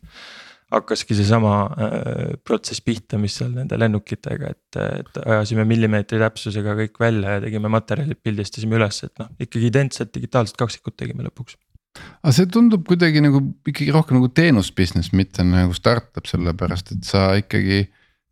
hakkaski 0.71 1.15
seesama 1.17 1.55
äh, 1.67 2.29
protsess 2.47 2.83
pihta, 2.85 3.19
mis 3.19 3.35
seal 3.39 3.51
nende 3.55 3.75
lennukitega, 3.79 4.53
et, 4.55 4.79
et 4.79 5.19
ajasime 5.25 5.65
millimeetri 5.67 6.19
täpsusega 6.21 6.77
kõik 6.79 7.01
välja 7.01 7.35
ja 7.35 7.43
tegime 7.43 7.71
materjalid, 7.73 8.21
pildistasime 8.23 8.79
üles, 8.79 9.01
et 9.07 9.13
noh, 9.19 9.31
ikkagi 9.43 9.67
identset 9.67 10.13
digitaalset 10.15 10.59
kaksikut 10.61 10.95
tegime 10.99 11.27
lõpuks. 11.27 11.57
aga 11.99 12.31
see 12.37 12.47
tundub 12.47 12.85
kuidagi 12.87 13.19
nagu 13.23 13.43
ikkagi 13.67 13.91
rohkem 13.91 14.21
nagu 14.21 14.31
teenus 14.31 14.71
business, 14.71 15.11
mitte 15.11 15.43
nagu 15.43 15.75
startup, 15.75 16.23
sellepärast 16.29 16.95
et 16.95 17.03
sa 17.03 17.33
ikkagi 17.35 17.83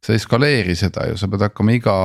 sa 0.06 0.16
ei 0.16 0.22
skaleeri 0.22 0.76
seda 0.80 1.08
ju, 1.10 1.18
sa 1.20 1.30
pead 1.32 1.48
hakkama 1.48 1.76
iga 1.76 1.96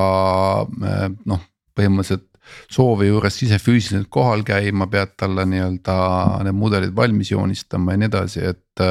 äh, 0.65 1.09
noh, 1.31 1.43
põhimõtteliselt 1.75 2.31
soovi 2.71 3.09
juures 3.09 3.37
ise 3.47 3.59
füüsiliselt 3.63 4.11
kohal 4.13 4.45
käima, 4.47 4.89
pead 4.93 5.15
talle 5.21 5.47
nii-öelda 5.49 5.97
need 6.45 6.59
mudelid 6.59 6.97
valmis 6.97 7.31
joonistama 7.33 7.95
ja 7.95 8.03
nii 8.03 8.11
edasi, 8.11 8.43
et, 8.51 8.83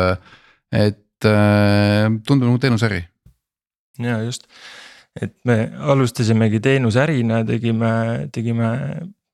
et 0.73 1.27
tundub 2.25 2.47
nagu 2.47 2.57
teenusäri. 2.59 3.03
ja 4.01 4.17
just, 4.23 4.47
et 5.21 5.35
me 5.45 5.57
alustasimegi 5.93 6.59
teenusärina, 6.59 7.43
tegime, 7.45 7.93
tegime, 8.33 8.71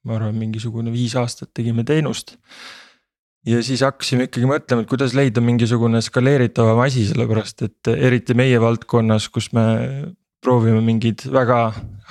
ma 0.04 0.20
arvan, 0.20 0.36
mingisugune 0.36 0.92
viis 0.92 1.16
aastat 1.20 1.54
tegime 1.56 1.88
teenust 1.88 2.36
ja 3.50 3.60
siis 3.66 3.82
hakkasime 3.86 4.28
ikkagi 4.28 4.48
mõtlema, 4.50 4.84
et 4.84 4.92
kuidas 4.92 5.16
leida 5.18 5.42
mingisugune 5.44 6.02
skaleeritavam 6.06 6.82
asi, 6.86 7.08
sellepärast 7.10 7.66
et 7.66 7.92
eriti 7.96 8.36
meie 8.38 8.60
valdkonnas, 8.62 9.30
kus 9.34 9.50
me 9.58 9.66
proovime 10.44 10.80
mingeid 10.86 11.26
väga 11.34 11.60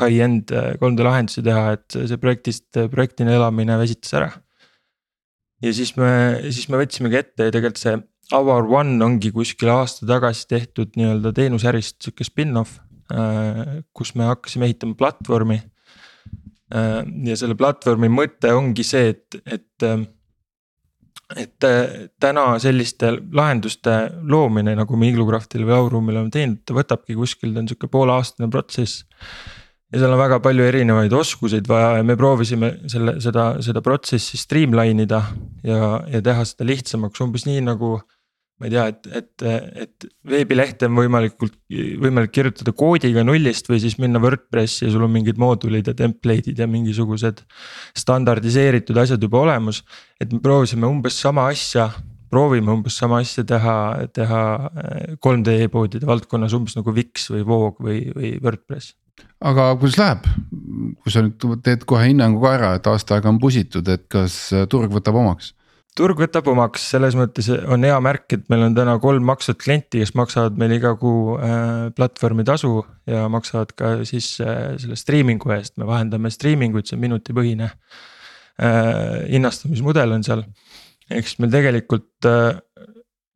high-end 0.01 0.53
3D 0.53 1.07
lahendusi 1.07 1.45
teha, 1.47 1.79
et 1.79 1.97
see 1.97 2.21
projektist 2.21 2.81
projektina 2.93 3.37
elamine 3.39 3.79
väsitas 3.81 4.15
ära. 4.19 4.31
ja 5.63 5.73
siis 5.75 5.97
me, 5.97 6.11
siis 6.51 6.69
me 6.71 6.81
võtsimegi 6.83 7.23
ette 7.23 7.49
ja 7.49 7.55
tegelikult 7.55 7.83
see 7.83 7.97
Our 8.33 8.67
One 8.69 9.01
ongi 9.05 9.31
kuskil 9.33 9.71
aasta 9.73 10.07
tagasi 10.09 10.45
tehtud 10.51 10.93
nii-öelda 11.01 11.33
teenusärist 11.37 11.97
sihuke 12.05 12.27
spin-off, 12.29 12.77
äh, 13.13 13.81
kus 13.97 14.13
me 14.19 14.29
hakkasime 14.29 14.69
ehitama 14.69 14.99
platvormi. 14.99 15.63
Äh, 16.69 17.01
ja 17.25 17.39
selle 17.41 17.57
platvormi 17.57 18.11
mõte 18.13 18.53
ongi 18.53 18.85
see, 18.85 19.15
et, 19.15 19.39
et 19.49 19.87
äh, 19.89 20.05
et 21.37 21.65
äh, 21.67 22.09
täna 22.21 22.55
selliste 22.63 23.13
lahenduste 23.37 23.99
loomine, 24.25 24.75
nagu 24.79 24.97
me 24.97 25.11
Iglocraftil 25.11 25.67
või 25.69 25.77
Auruumil 25.77 26.17
oleme 26.17 26.33
teinud, 26.33 26.63
ta 26.65 26.77
võtabki 26.77 27.17
kuskil, 27.19 27.53
ta 27.53 27.63
on 27.63 27.69
sihuke 27.69 27.91
pooleaastane 27.93 28.49
protsess. 28.53 29.05
ja 29.93 30.01
seal 30.01 30.13
on 30.13 30.21
väga 30.21 30.41
palju 30.45 30.65
erinevaid 30.69 31.13
oskuseid 31.13 31.69
vaja 31.69 31.99
ja 31.99 32.05
me 32.05 32.17
proovisime 32.17 32.75
selle, 32.89 33.19
seda, 33.25 33.51
seda 33.65 33.81
protsessi 33.85 34.41
streamline 34.41 35.05
ida 35.05 35.23
ja, 35.65 35.99
ja 36.09 36.23
teha 36.25 36.45
seda 36.49 36.69
lihtsamaks, 36.69 37.21
umbes 37.25 37.45
nii 37.49 37.61
nagu 37.69 37.99
ma 38.59 38.67
ei 38.67 38.73
tea, 38.73 38.85
et, 38.91 39.09
et, 39.21 39.45
et 39.85 40.07
veebilehte 40.27 40.89
on 40.89 40.97
võimalikult, 40.99 41.55
võimalik 42.03 42.33
kirjutada 42.35 42.75
koodiga 42.77 43.23
nullist 43.27 43.71
või 43.71 43.79
siis 43.83 43.99
minna 44.03 44.21
Wordpressi 44.23 44.87
ja 44.87 44.93
sul 44.95 45.07
on 45.07 45.15
mingid 45.15 45.39
moodulid 45.39 45.87
ja 45.87 45.95
template'id 45.99 46.59
ja 46.59 46.67
mingisugused 46.71 47.45
standardiseeritud 47.99 48.99
asjad 48.99 49.23
juba 49.23 49.45
olemas. 49.45 49.85
et 50.21 50.33
me 50.33 50.43
proovisime 50.43 50.87
umbes 50.91 51.21
sama 51.23 51.47
asja, 51.53 51.91
proovime 52.31 52.75
umbes 52.75 52.99
sama 52.99 53.23
asja 53.23 53.45
teha, 53.47 53.77
teha 54.13 54.43
3D 55.23 55.55
eh, 55.55 55.67
e-poodide 55.69 56.09
valdkonnas 56.09 56.57
umbes 56.59 56.75
nagu 56.77 56.95
Wix 56.95 57.31
või 57.31 57.47
Voog 57.47 57.79
või, 57.85 58.01
või 58.15 58.35
Wordpress 58.43 58.97
aga 59.39 59.71
kuidas 59.79 59.99
läheb, 59.99 60.27
kui 61.03 61.15
sa 61.15 61.23
nüüd 61.23 61.63
teed 61.67 61.87
kohe 61.89 62.09
hinnangu 62.11 62.43
ka 62.43 62.53
ära, 62.57 62.73
et 62.79 62.91
aasta 62.91 63.17
aega 63.17 63.31
on 63.31 63.39
pusitud, 63.43 63.87
et 63.91 64.07
kas 64.11 64.41
turg 64.71 64.93
võtab 64.95 65.19
omaks? 65.19 65.55
Turg 65.99 66.21
võtab 66.23 66.47
omaks, 66.53 66.85
selles 66.93 67.17
mõttes 67.19 67.49
on 67.51 67.85
hea 67.87 67.97
märk, 68.05 68.27
et 68.37 68.45
meil 68.53 68.69
on 68.69 68.77
täna 68.77 68.95
kolm 69.03 69.27
maksvat 69.29 69.59
klienti, 69.63 70.03
kes 70.03 70.15
maksavad 70.19 70.59
meil 70.61 70.77
iga 70.77 70.95
kuu 71.01 71.37
äh, 71.37 71.89
platvormi 71.97 72.47
tasu 72.47 72.81
ja 73.09 73.27
maksavad 73.33 73.75
ka 73.79 73.93
siis 74.09 74.37
äh, 74.45 74.77
selle 74.81 74.99
striimingu 74.99 75.53
eest, 75.57 75.77
me 75.81 75.89
vahendame 75.89 76.31
striiminguid, 76.35 76.89
see 76.89 76.99
on 76.99 77.05
minutipõhine 77.07 77.69
äh,. 77.69 79.27
hinnastamismudel 79.29 80.17
on 80.19 80.27
seal, 80.27 80.47
ehk 81.11 81.27
siis 81.27 81.43
meil 81.43 81.53
tegelikult 81.55 82.31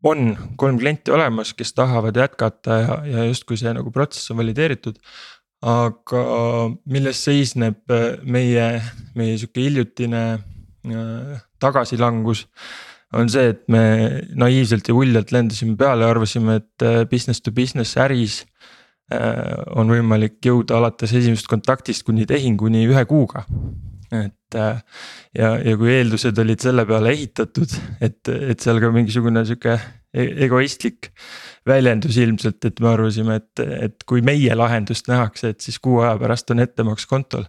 on 0.03 0.33
kolm 0.59 0.81
klienti 0.81 1.15
olemas, 1.15 1.53
kes 1.55 1.75
tahavad 1.79 2.17
jätkata 2.19 2.81
ja, 2.83 2.97
ja 3.07 3.29
justkui 3.29 3.59
see 3.59 3.71
nagu 3.75 3.95
protsess 3.95 4.33
on 4.35 4.43
valideeritud 4.43 4.99
aga 5.63 6.23
milles 6.91 7.21
seisneb 7.23 7.93
meie, 8.27 8.67
meie 9.15 9.37
sihuke 9.39 9.63
hiljutine 9.63 10.23
tagasilangus 11.63 12.47
on 13.13 13.29
see, 13.29 13.53
et 13.53 13.63
me 13.73 13.83
naiivselt 14.39 14.89
ja 14.89 14.97
uljalt 14.97 15.33
lendasime 15.35 15.77
peale 15.79 16.07
arvasime, 16.09 16.61
et 16.63 16.87
äh, 16.87 17.03
business 17.11 17.45
to 17.45 17.53
business 17.53 17.99
äris 18.01 18.43
äh, 19.13 19.53
on 19.77 19.93
võimalik 19.93 20.41
jõuda 20.47 20.79
alates 20.81 21.13
esimesest 21.13 21.51
kontaktist 21.51 22.07
kuni 22.09 22.27
tehinguni 22.29 22.87
ühe 22.89 23.05
kuuga. 23.09 23.45
et 24.13 24.37
ja, 24.53 25.49
ja 25.57 25.77
kui 25.81 25.89
eeldused 25.89 26.37
olid 26.43 26.61
selle 26.61 26.85
peale 26.89 27.15
ehitatud, 27.15 27.77
et, 28.05 28.21
et 28.29 28.61
seal 28.61 28.81
ka 28.83 28.91
mingisugune 28.93 29.45
sihuke 29.49 29.79
e-, 30.13 30.29
egoistlik 30.45 31.09
väljendus 31.69 32.19
ilmselt, 32.21 32.61
et 32.69 32.83
me 32.85 32.91
arvasime, 32.93 33.39
et, 33.41 33.63
et 33.89 34.05
kui 34.09 34.21
meie 34.25 34.53
lahendust 34.57 35.09
nähakse, 35.09 35.55
et 35.55 35.65
siis 35.65 35.81
kuu 35.81 36.03
aja 36.03 36.19
pärast 36.21 36.53
on 36.53 36.61
ettemaks 36.65 37.09
kontol 37.09 37.49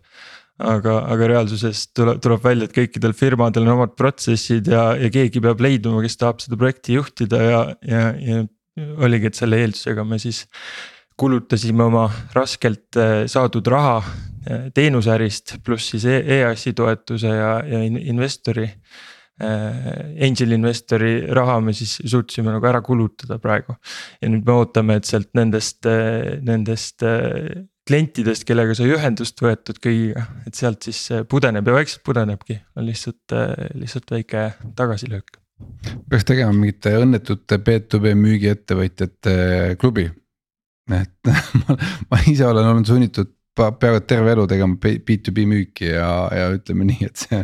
aga, 0.62 0.98
aga 1.10 1.30
reaalsuses 1.32 1.88
tuleb, 1.96 2.20
tuleb 2.24 2.44
välja, 2.44 2.68
et 2.68 2.76
kõikidel 2.76 3.16
firmadel 3.18 3.66
on 3.66 3.78
omad 3.78 3.96
protsessid 3.98 4.70
ja, 4.70 4.92
ja 5.00 5.10
keegi 5.14 5.42
peab 5.44 5.62
leiduma, 5.64 6.04
kes 6.06 6.20
tahab 6.22 6.44
seda 6.44 6.60
projekti 6.60 6.98
juhtida 7.00 7.42
ja, 7.42 7.62
ja, 7.88 8.04
ja 8.22 8.44
oligi, 9.02 9.30
et 9.30 9.40
selle 9.40 9.62
eeldusega 9.64 10.06
me 10.08 10.20
siis 10.22 10.44
kulutasime 11.20 11.86
oma 11.86 12.08
raskelt 12.34 12.98
eh, 12.98 13.16
saadud 13.30 13.68
raha 13.70 13.98
eh, 14.02 14.70
teenuseärist 14.74 15.58
pluss 15.66 15.94
siis 15.94 16.08
EAS-i 16.10 16.74
toetuse 16.78 17.34
ja, 17.34 17.52
ja 17.70 17.82
investori 17.86 18.66
eh, 18.66 19.84
angel 20.26 20.58
investori 20.58 21.14
raha 21.34 21.60
me 21.62 21.76
siis 21.78 22.00
suutsime 22.02 22.54
nagu 22.54 22.70
ära 22.70 22.82
kulutada 22.86 23.38
praegu. 23.42 23.78
ja 24.22 24.30
nüüd 24.30 24.46
me 24.46 24.58
ootame, 24.58 24.98
et 24.98 25.10
sealt 25.10 25.30
nendest, 25.38 25.86
nendest 26.42 27.06
klientidest, 27.88 28.46
kellega 28.48 28.76
sai 28.78 28.90
ühendust 28.96 29.40
võetud 29.44 29.80
kõigiga, 29.84 30.26
et 30.48 30.58
sealt 30.58 30.86
siis 30.88 31.02
pudeneb 31.30 31.68
ja 31.68 31.78
vaikselt 31.78 32.04
pudenebki, 32.08 32.60
on 32.80 32.88
lihtsalt, 32.88 33.36
lihtsalt 33.76 34.14
väike 34.16 34.50
tagasilöök. 34.78 35.40
peaks 36.10 36.26
tegema 36.28 36.56
mingite 36.56 36.96
õnnetute 37.00 37.60
B2B 37.60 38.16
müügiettevõtjate 38.20 39.36
klubi. 39.80 40.10
et 40.92 41.34
ma, 41.64 41.78
ma 42.12 42.22
ise 42.28 42.48
olen 42.48 42.72
olnud 42.72 42.88
sunnitud 42.88 43.36
peaaegu 43.56 44.00
terve 44.10 44.32
elu 44.34 44.48
tegema 44.50 44.80
B2B 44.82 45.46
müüki 45.46 45.92
ja, 45.92 46.10
ja 46.34 46.48
ütleme 46.56 46.88
nii, 46.90 47.06
et 47.06 47.20
see 47.22 47.44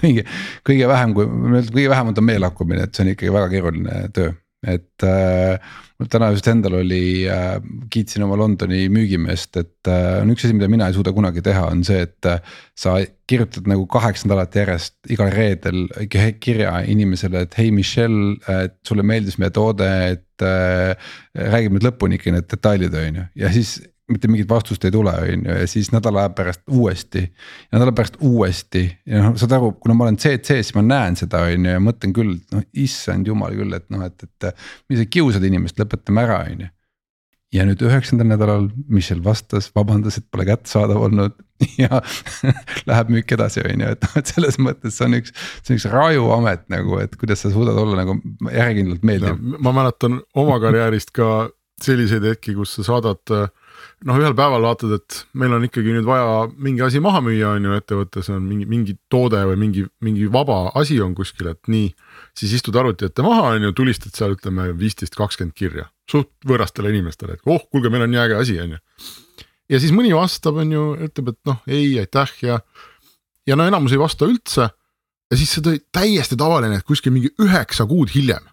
kõige, 0.00 0.26
kõige 0.66 0.88
vähem, 0.90 1.14
kui 1.14 1.28
kõige 1.70 1.92
vähem 1.92 2.10
on 2.10 2.18
ta 2.18 2.24
meelakkumine, 2.24 2.88
et 2.88 2.96
see 2.96 3.06
on 3.06 3.12
ikkagi 3.12 3.36
väga 3.36 3.52
keeruline 3.52 4.00
töö 4.16 4.32
et 4.66 5.06
äh, 5.06 5.60
mul 5.96 6.10
täna 6.12 6.28
just 6.34 6.48
endal 6.50 6.78
oli 6.80 7.24
äh,, 7.30 7.56
kiitsin 7.92 8.24
oma 8.26 8.36
Londoni 8.38 8.86
müügimeest, 8.92 9.56
et 9.60 9.90
äh, 9.90 10.20
on 10.20 10.32
üks 10.34 10.44
asi, 10.44 10.56
mida 10.56 10.68
mina 10.72 10.90
ei 10.90 10.96
suuda 10.96 11.14
kunagi 11.16 11.42
teha, 11.44 11.66
on 11.72 11.82
see, 11.86 12.04
et 12.06 12.28
äh,. 12.28 12.40
sa 12.76 12.98
kirjutad 13.26 13.66
nagu 13.70 13.86
kaheksa 13.90 14.28
nädalat 14.28 14.54
järjest 14.60 15.10
igal 15.10 15.32
reedel 15.32 15.86
kirja 16.12 16.78
inimesele, 16.86 17.46
et 17.46 17.58
hei 17.58 17.72
Michelle, 17.74 18.36
et 18.52 18.76
sulle 18.86 19.06
meeldis 19.06 19.40
meie 19.42 19.54
toode, 19.54 19.90
et 20.12 20.46
äh, 20.46 21.12
räägib 21.56 21.76
nüüd 21.76 21.88
lõpuni 21.88 22.20
ikka 22.20 22.36
need 22.36 22.50
detailid, 22.52 22.96
on 23.00 23.22
ju, 23.22 23.28
ja 23.42 23.52
siis 23.56 23.78
mitte 24.12 24.28
mingit 24.30 24.48
vastust 24.48 24.84
ei 24.86 24.92
tule, 24.94 25.10
on 25.10 25.42
ju, 25.48 25.56
ja 25.60 25.66
siis 25.70 25.90
nädala 25.94 26.24
aja 26.24 26.30
pärast 26.36 26.62
uuesti. 26.70 27.24
nädala 27.74 27.92
pärast 27.92 28.16
uuesti 28.20 28.84
ja 29.06 29.24
noh, 29.24 29.34
saad 29.38 29.56
aru, 29.58 29.72
kuna 29.82 29.96
ma 29.98 30.06
olen 30.06 30.18
CC-s, 30.22 30.74
ma 30.76 30.84
näen 30.86 31.18
seda, 31.18 31.42
on 31.48 31.66
ju, 31.66 31.74
ja 31.74 31.82
mõtlen 31.82 32.14
küll, 32.14 32.36
noh 32.54 32.62
issand 32.86 33.26
jumal 33.26 33.56
küll, 33.58 33.74
et 33.76 33.88
noh, 33.90 34.06
et, 34.06 34.26
et. 34.28 34.64
mis 34.90 35.02
sa 35.02 35.08
kiusad 35.10 35.46
inimest, 35.46 35.78
lõpetame 35.82 36.22
ära, 36.22 36.38
on 36.46 36.66
ju. 36.66 36.70
ja 37.56 37.66
nüüd 37.66 37.82
üheksandal 37.82 38.30
nädalal 38.30 38.70
Michel 38.92 39.24
vastas, 39.24 39.72
vabandas, 39.74 40.20
et 40.20 40.30
pole 40.30 40.46
kättesaadav 40.46 41.02
olnud 41.08 41.34
ja 41.82 42.02
läheb 42.90 43.10
müük 43.10 43.34
edasi, 43.34 43.64
on 43.66 43.86
ju, 43.88 43.92
et 43.96 44.06
noh, 44.06 44.16
et 44.22 44.34
selles 44.36 44.62
mõttes 44.62 45.00
see 45.00 45.10
on 45.10 45.18
üks, 45.18 45.34
see 45.58 45.74
on 45.74 45.80
üks 45.80 45.90
raju 45.90 46.30
amet 46.38 46.66
nagu, 46.70 47.02
et 47.02 47.18
kuidas 47.18 47.42
sa 47.42 47.50
suudad 47.50 47.78
olla 47.82 48.04
nagu 48.04 48.20
järjekindlalt 48.54 49.02
meeldiv. 49.02 49.42
ma 49.58 49.74
mäletan 49.74 50.22
oma 50.38 50.62
karjäärist 50.62 51.10
ka 51.16 51.48
selliseid 51.82 52.24
hetki, 52.24 52.54
kus 52.56 52.78
sa 52.78 52.86
saadad 52.86 53.34
äh, 53.34 53.48
noh, 54.06 54.18
ühel 54.20 54.34
päeval 54.36 54.64
vaatad, 54.64 54.94
et 54.98 55.18
meil 55.38 55.54
on 55.56 55.64
ikkagi 55.66 55.94
nüüd 55.94 56.06
vaja 56.08 56.46
mingi 56.62 56.84
asi 56.86 57.00
maha 57.02 57.22
müüa, 57.24 57.56
on 57.56 57.68
ju, 57.68 57.74
ettevõttes 57.80 58.30
on 58.34 58.44
mingi, 58.46 58.68
mingi 58.70 58.96
toode 59.12 59.42
või 59.50 59.58
mingi, 59.60 59.84
mingi 60.04 60.30
vaba 60.32 60.70
asi 60.78 60.98
on 61.02 61.14
kuskil, 61.16 61.50
et 61.52 61.70
nii. 61.72 61.92
siis 62.36 62.56
istud 62.58 62.76
arvuti 62.76 63.08
ette 63.08 63.24
maha, 63.26 63.52
on 63.56 63.68
ju, 63.68 63.74
tulistad 63.76 64.16
seal 64.16 64.36
ütleme 64.36 64.70
viisteist, 64.78 65.16
kakskümmend 65.18 65.56
kirja 65.56 65.88
suht 66.10 66.30
võõrastele 66.46 66.90
inimestele, 66.94 67.36
et 67.36 67.50
oh, 67.50 67.62
kuulge, 67.70 67.90
meil 67.90 68.06
on 68.06 68.12
nii 68.14 68.22
äge 68.22 68.40
asi, 68.40 68.58
on 68.62 68.76
ju. 68.76 68.82
ja 69.74 69.80
siis 69.82 69.94
mõni 69.94 70.12
vastab, 70.14 70.60
on 70.62 70.72
ju, 70.72 70.88
ütleb, 71.08 71.32
et 71.34 71.40
noh, 71.50 71.62
ei, 71.66 71.94
aitäh 72.02 72.34
ja, 72.46 72.60
ja 73.46 73.58
no 73.58 73.66
enamus 73.66 73.94
ei 73.96 74.02
vasta 74.02 74.28
üldse. 74.28 74.68
ja 75.30 75.38
siis 75.38 75.56
see 75.56 75.64
tõi 75.64 75.80
täiesti 75.92 76.38
tavaline, 76.38 76.78
et 76.78 76.86
kuskil 76.86 77.14
mingi 77.14 77.32
üheksa 77.42 77.88
kuud 77.88 78.12
hiljem 78.14 78.46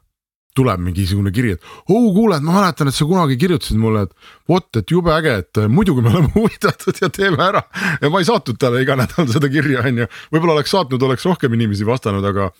tuleb 0.57 0.81
mingisugune 0.86 1.31
kiri, 1.33 1.55
et 1.55 1.63
oh 1.89 2.10
kuule, 2.13 2.38
et 2.38 2.45
ma 2.45 2.60
mäletan, 2.60 2.89
et 2.89 2.98
sa 2.98 3.07
kunagi 3.10 3.38
kirjutasid 3.41 3.79
mulle, 3.81 4.05
et 4.07 4.29
vot, 4.50 4.67
et 4.79 4.93
jube 4.93 5.13
äge, 5.13 5.33
et 5.41 5.62
äh, 5.62 5.69
muidugi 5.72 6.03
me 6.05 6.12
oleme 6.13 6.29
huvitatud 6.38 7.01
ja 7.01 7.10
teeme 7.13 7.41
ära. 7.43 7.63
ja 8.01 8.12
ma 8.13 8.22
ei 8.22 8.29
saatnud 8.29 8.60
talle 8.62 8.83
iga 8.86 8.98
nädal 9.00 9.29
seda 9.31 9.50
kirja, 9.53 9.86
on 9.88 10.03
ju, 10.03 10.07
võib-olla 10.36 10.60
oleks 10.60 10.75
saatnud, 10.75 11.07
oleks 11.10 11.25
rohkem 11.29 11.57
inimesi 11.57 11.88
vastanud, 11.89 12.25
aga. 12.29 12.51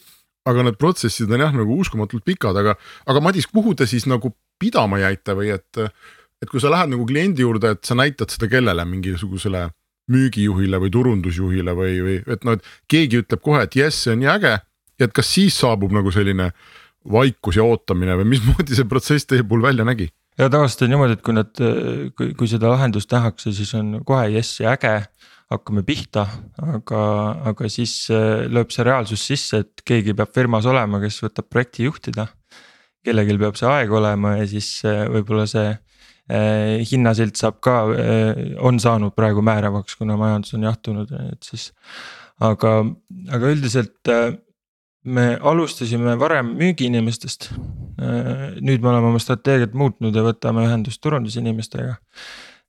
aga 0.44 0.64
need 0.68 0.76
protsessid 0.76 1.32
on 1.32 1.40
jah 1.40 1.54
nagu 1.56 1.78
uskumatult 1.80 2.26
pikad, 2.28 2.58
aga, 2.60 2.74
aga 3.08 3.22
Madis, 3.24 3.46
kuhu 3.48 3.78
te 3.80 3.86
siis 3.88 4.04
nagu 4.12 4.34
pidama 4.60 5.00
jäite 5.00 5.38
või 5.38 5.54
et, 5.54 5.80
et 6.44 6.50
kui 6.52 6.60
sa 6.60 6.72
lähed 6.74 6.92
nagu 6.92 7.06
kliendi 7.08 7.46
juurde, 7.46 7.78
et 7.78 7.86
sa 7.88 7.96
näitad 7.96 8.34
seda 8.34 8.50
kellele 8.52 8.84
mingisugusele 8.90 9.70
müügijuhile 10.12 10.80
või 10.84 10.92
turundusjuhile 10.92 11.76
või, 11.78 11.96
või 12.04 12.18
et 12.36 12.44
noh, 12.44 12.58
et 12.58 12.72
keegi 12.92 13.22
ütleb 13.24 13.40
kohe, 13.44 13.64
et 13.64 13.76
jess, 13.80 14.04
see 14.04 14.16
on 14.16 14.24
nii 14.24 14.32
äge. 14.34 14.58
et 15.00 15.12
kas 15.12 15.30
siis 15.36 15.56
saabub 15.60 15.92
nagu 15.92 16.12
selline 16.12 16.52
vaikus 17.12 17.60
ja 17.60 17.66
ootamine 17.68 18.16
või 18.22 18.34
mismoodi 18.36 18.78
see 18.78 18.88
protsess 18.90 19.28
teie 19.30 19.44
puhul 19.44 19.66
välja 19.66 19.88
nägi? 19.88 20.10
ja 20.38 20.50
tavaliselt 20.50 20.86
on 20.88 20.94
niimoodi, 20.96 21.18
et 21.18 21.26
kui 21.26 21.36
nad, 21.36 21.52
kui, 22.18 22.32
kui 22.38 22.50
seda 22.50 22.72
lahendust 22.72 23.12
nähakse, 23.14 23.54
siis 23.54 23.74
on 23.78 24.00
kohe 24.08 24.28
jess 24.34 24.64
ja 24.64 24.74
äge 24.74 24.96
hakkame 25.54 25.84
pihta, 25.86 26.26
aga, 26.62 27.02
aga 27.52 27.70
siis 27.72 27.96
äh, 28.14 28.46
lööb 28.52 28.72
see 28.74 28.86
reaalsus 28.88 29.24
sisse, 29.30 29.64
et 29.64 29.84
keegi 29.86 30.16
peab 30.18 30.34
firmas 30.36 30.68
olema, 30.70 31.02
kes 31.04 31.22
võtab 31.26 31.50
projekti 31.52 31.88
juhtida. 31.88 32.28
kellelgi 33.04 33.36
peab 33.36 33.58
see 33.60 33.68
aeg 33.68 33.92
olema 33.92 34.38
ja 34.38 34.46
siis 34.48 34.68
äh, 34.88 35.04
võib-olla 35.12 35.44
see 35.50 35.74
eh, 36.32 36.80
hinnasilt 36.88 37.36
saab 37.36 37.58
ka 37.60 37.74
eh,, 37.92 38.56
on 38.64 38.80
saanud 38.80 39.12
praegu 39.16 39.44
määravaks, 39.44 39.98
kuna 40.00 40.16
majandus 40.18 40.56
on 40.56 40.64
jahtunud, 40.70 41.12
et 41.34 41.44
siis. 41.44 41.72
aga, 42.40 42.80
aga 43.36 43.52
üldiselt 43.52 44.08
eh, 44.10 44.38
me 45.04 45.38
alustasime 45.42 46.16
varem 46.20 46.54
müügiinimestest. 46.60 47.50
nüüd 48.62 48.82
me 48.82 48.90
oleme 48.90 49.12
oma 49.12 49.20
strateegiat 49.20 49.74
muutnud 49.78 50.16
ja 50.16 50.24
võtame 50.26 50.66
ühendust 50.68 51.02
turundusinimestega 51.04 52.00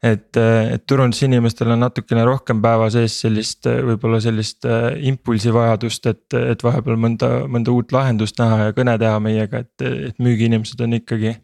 et, 0.04 0.36
et 0.36 0.84
turundusinimestel 0.88 1.70
on 1.74 1.80
natukene 1.84 2.24
rohkem 2.28 2.60
päeva 2.64 2.90
sees 2.92 3.16
sellist, 3.24 3.68
võib-olla 3.88 4.20
sellist 4.22 4.66
äh, 4.68 4.90
impulsivajadust, 5.10 6.10
et, 6.10 6.36
et 6.54 6.64
vahepeal 6.64 6.98
mõnda, 7.00 7.30
mõnda 7.50 7.72
uut 7.74 7.94
lahendust 7.94 8.40
näha 8.40 8.68
ja 8.68 8.76
kõne 8.76 8.96
teha 9.00 9.16
meiega, 9.24 9.64
et, 9.64 9.86
et 10.10 10.20
müügiinimesed 10.22 10.84
on 10.84 11.00
ikkagi. 11.00 11.38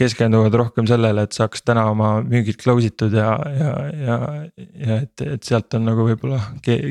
keskenduvad 0.00 0.54
rohkem 0.56 0.86
sellele, 0.88 1.26
et 1.26 1.36
saaks 1.36 1.60
täna 1.60 1.82
oma 1.90 2.22
müügid 2.24 2.56
close 2.62 2.88
itud 2.88 3.12
ja, 3.12 3.34
ja, 3.52 3.72
ja, 4.06 4.14
ja 4.86 4.96
et, 5.02 5.24
et 5.34 5.42
sealt 5.44 5.74
on 5.76 5.84
nagu 5.90 6.06
võib-olla 6.06 6.38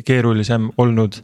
keerulisem 0.05 0.67
olnud 0.77 1.17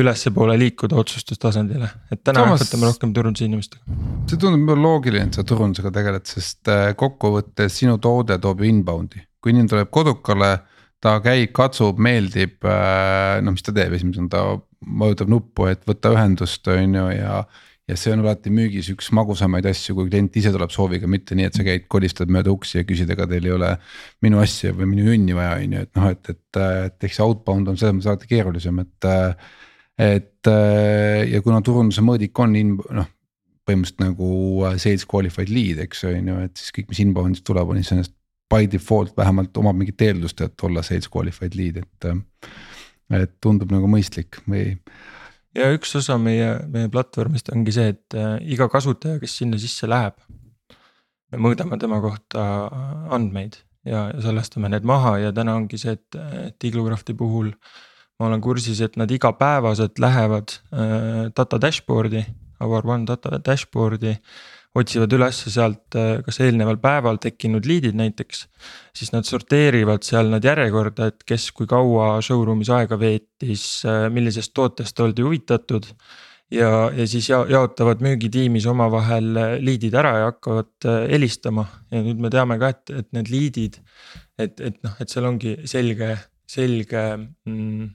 ülespoole 0.00 0.56
liikuda 0.60 0.98
otsustustasandile, 1.00 1.88
et 2.12 2.22
täna 2.26 2.44
Samas, 2.44 2.64
võtame 2.64 2.88
rohkem 2.90 3.14
turundusinimestega. 3.16 3.98
see 4.30 4.40
tundub 4.40 4.64
mulle 4.64 4.82
loogiline, 4.84 5.28
et 5.30 5.38
sa 5.38 5.44
turundusega 5.46 5.92
tegeled, 5.94 6.26
sest 6.28 6.70
äh, 6.72 6.90
kokkuvõttes 6.98 7.78
sinu 7.82 7.98
toode 8.02 8.38
toob 8.42 8.64
ju 8.64 8.70
inbound'i, 8.70 9.24
kui 9.40 9.54
inimene 9.54 9.72
tuleb 9.74 9.90
kodukale. 9.94 10.58
ta 11.00 11.14
käib, 11.24 11.48
katsub, 11.56 11.96
meeldib, 11.96 12.58
äh, 12.68 13.40
no 13.40 13.54
mis 13.54 13.64
ta 13.64 13.72
teeb, 13.72 13.94
esimesena 13.96 14.28
ta 14.28 14.42
vajutab 15.00 15.30
nuppu, 15.32 15.70
et 15.70 15.80
võtta 15.88 16.12
ühendust, 16.12 16.66
on 16.68 16.98
ju, 16.98 17.06
ja 17.14 17.44
ja 17.90 17.98
see 17.98 18.14
on 18.14 18.22
alati 18.22 18.52
müügis 18.54 18.90
üks 18.94 19.10
magusamaid 19.16 19.66
asju, 19.70 19.96
kui 19.98 20.08
klient 20.10 20.36
ise 20.40 20.52
tuleb 20.54 20.72
sooviga, 20.74 21.10
mitte 21.10 21.36
nii, 21.38 21.50
et 21.50 21.58
sa 21.58 21.66
käid, 21.66 21.86
kolistad 21.92 22.32
mööda 22.32 22.52
uksi 22.54 22.80
ja 22.80 22.86
küsid, 22.88 23.10
ega 23.12 23.26
teil 23.30 23.48
ei 23.48 23.54
ole. 23.56 23.70
minu 24.24 24.40
asja 24.42 24.72
või 24.76 24.92
minu 24.94 25.08
junni 25.10 25.36
vaja, 25.36 25.58
on 25.58 25.76
ju, 25.76 25.86
et 25.86 26.00
noh, 26.00 26.10
et, 26.14 26.32
et, 26.34 26.60
et 26.90 27.08
eks 27.08 27.20
see 27.20 27.26
outbound 27.26 27.72
on 27.72 27.80
selles 27.80 27.98
mõttes 27.98 28.12
alati 28.12 28.30
keerulisem, 28.30 28.82
et. 28.84 29.10
et 30.00 30.50
ja 31.30 31.42
kuna 31.44 31.60
turunduse 31.64 32.04
mõõdik 32.04 32.38
on 32.40 32.56
in-, 32.56 32.78
noh 32.96 33.10
põhimõtteliselt 33.68 34.02
nagu 34.02 34.30
sales 34.80 35.04
qualified 35.06 35.50
lead, 35.52 35.84
eks 35.84 36.04
on 36.08 36.30
ju, 36.32 36.38
et 36.46 36.58
siis 36.58 36.74
kõik, 36.74 36.88
mis 36.90 37.02
inbound'ist 37.04 37.44
tuleb, 37.46 37.70
on 37.70 37.78
iseenesest 37.80 38.14
by 38.50 38.66
default 38.70 39.14
vähemalt 39.18 39.56
omab 39.62 39.78
mingit 39.78 40.02
eeldust, 40.02 40.40
et 40.42 40.66
olla 40.66 40.82
sales 40.86 41.08
qualified 41.12 41.54
lead, 41.58 41.82
et. 41.84 42.10
et 43.20 43.32
tundub 43.42 43.72
nagu 43.74 43.88
mõistlik 43.90 44.38
või 44.46 44.76
ja 45.56 45.70
üks 45.74 45.94
osa 45.98 46.16
meie, 46.20 46.52
meie 46.70 46.90
platvormist 46.92 47.50
ongi 47.54 47.74
see, 47.74 47.94
et 47.94 48.18
äh, 48.18 48.36
iga 48.54 48.68
kasutaja, 48.72 49.20
kes 49.22 49.40
sinna 49.42 49.58
sisse 49.60 49.88
läheb. 49.90 50.18
me 51.30 51.38
mõõdame 51.38 51.78
tema 51.78 52.00
kohta 52.02 52.42
andmeid 53.14 53.60
ja, 53.86 54.08
ja 54.10 54.22
salvestame 54.24 54.70
need 54.72 54.86
maha 54.86 55.16
ja 55.22 55.32
täna 55.34 55.54
ongi 55.58 55.78
see, 55.78 55.94
et, 55.98 56.18
et 56.46 56.68
Iglocrafti 56.70 57.14
puhul. 57.14 57.52
ma 58.20 58.28
olen 58.28 58.40
kursis, 58.44 58.80
et 58.84 58.96
nad 59.00 59.10
igapäevaselt 59.10 59.98
lähevad 59.98 60.52
äh, 60.74 61.30
data 61.36 61.58
dashboard'i, 61.58 62.24
Our 62.60 62.84
One 62.84 63.06
data 63.08 63.38
dashboard'i 63.40 64.18
otsivad 64.78 65.12
üles 65.16 65.42
sealt 65.50 65.96
äh, 65.98 66.20
kas 66.26 66.40
eelneval 66.44 66.78
päeval 66.82 67.18
tekkinud 67.22 67.66
liidid 67.66 67.96
näiteks. 67.98 68.46
siis 68.94 69.12
nad 69.12 69.26
sorteerivad 69.26 70.04
seal 70.06 70.30
nad 70.30 70.44
järjekorda, 70.44 71.10
et 71.10 71.24
kes 71.26 71.50
kui 71.56 71.66
kaua 71.70 72.20
showroom'is 72.22 72.70
aega 72.74 72.98
veetis, 73.00 73.84
äh, 73.84 74.06
millisest 74.12 74.54
tootest 74.54 75.00
oldi 75.00 75.26
huvitatud. 75.26 75.90
ja, 76.50 76.90
ja 76.94 77.06
siis 77.06 77.28
ja, 77.30 77.44
jaotavad 77.50 78.02
müügitiimis 78.04 78.66
omavahel 78.70 79.36
äh, 79.36 79.56
liidid 79.58 79.94
ära 79.94 80.16
ja 80.18 80.30
hakkavad 80.30 80.90
helistama 81.10 81.66
ja 81.90 82.02
nüüd 82.06 82.22
me 82.22 82.30
teame 82.30 82.58
ka, 82.58 82.70
et, 82.70 82.90
et 83.02 83.12
need 83.16 83.30
liidid. 83.30 83.80
et, 84.38 84.60
et 84.60 84.82
noh, 84.84 84.94
et 85.00 85.08
seal 85.10 85.26
ongi 85.26 85.56
selge, 85.66 86.14
selge 86.46 87.06
mm, 87.18 87.88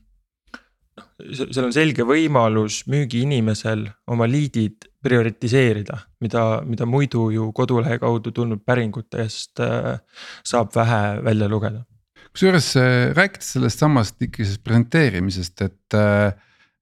seal 1.35 1.67
on 1.67 1.73
selge 1.75 2.05
võimalus 2.07 2.83
müügiinimesel 2.91 3.85
oma 4.11 4.27
liidid 4.29 4.87
prioritiseerida, 5.05 5.99
mida, 6.23 6.45
mida 6.65 6.87
muidu 6.89 7.27
ju 7.33 7.49
kodulehe 7.55 7.99
kaudu 8.01 8.33
tulnud 8.35 8.63
päringutest 8.65 9.61
äh, 9.63 9.99
saab 10.45 10.73
vähe 10.75 11.01
välja 11.25 11.49
lugeda. 11.51 11.83
kusjuures 12.31 12.73
äh, 12.79 13.11
rääkides 13.15 13.53
sellest 13.57 13.83
samast 13.83 14.21
ikkagi 14.21 14.47
sellest 14.47 14.63
presenteerimisest, 14.63 15.61
et 15.61 15.99
äh, 15.99 16.33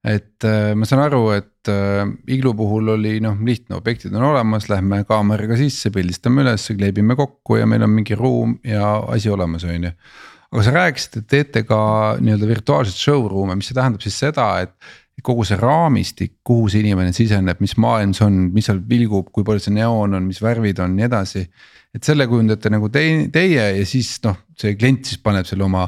et 0.04 0.44
ma 0.76 0.84
saan 0.84 1.00
aru, 1.00 1.30
et 1.32 1.68
iglu 2.28 2.50
puhul 2.52 2.90
oli 2.92 3.14
noh, 3.24 3.38
lihtne, 3.40 3.78
objektid 3.78 4.12
on 4.12 4.26
olemas, 4.34 4.66
lähme 4.68 4.98
kaameraga 5.08 5.56
sisse, 5.56 5.88
pildistame 5.94 6.42
üles, 6.44 6.66
kleebime 6.76 7.16
kokku 7.16 7.56
ja 7.56 7.64
meil 7.64 7.86
on 7.86 7.94
mingi 7.94 8.18
ruum 8.20 8.52
ja 8.68 8.98
asi 9.14 9.32
olemas, 9.32 9.64
on 9.64 9.88
ju. 9.88 9.94
Aga 10.54 10.62
sa 10.62 10.74
rääkisid, 10.74 11.16
et 11.18 11.30
teete 11.30 11.64
ka 11.66 11.78
nii-öelda 12.22 12.46
virtuaalseid 12.46 13.00
showroom'e, 13.00 13.56
mis 13.58 13.70
see 13.70 13.76
tähendab 13.76 14.04
siis 14.04 14.20
seda, 14.22 14.46
et 14.62 15.24
kogu 15.24 15.44
see 15.46 15.58
raamistik, 15.58 16.36
kuhu 16.46 16.68
see 16.70 16.82
inimene 16.84 17.14
siseneb, 17.14 17.60
mis 17.62 17.76
maailm 17.80 18.12
see 18.16 18.26
on, 18.26 18.36
mis 18.54 18.68
seal 18.68 18.80
vilgub, 18.88 19.30
kui 19.34 19.46
palju 19.46 19.62
see 19.66 19.74
neoon 19.76 20.18
on, 20.18 20.26
mis 20.28 20.40
värvid 20.42 20.82
on, 20.84 20.96
nii 20.98 21.06
edasi. 21.08 21.44
et 21.94 22.02
selle 22.02 22.26
kujundate 22.26 22.70
nagu 22.74 22.90
teie, 22.92 23.28
teie 23.32 23.68
ja 23.78 23.84
siis 23.86 24.16
noh, 24.24 24.40
see 24.58 24.74
klient 24.78 25.06
siis 25.06 25.20
paneb 25.22 25.46
selle 25.46 25.66
oma 25.66 25.84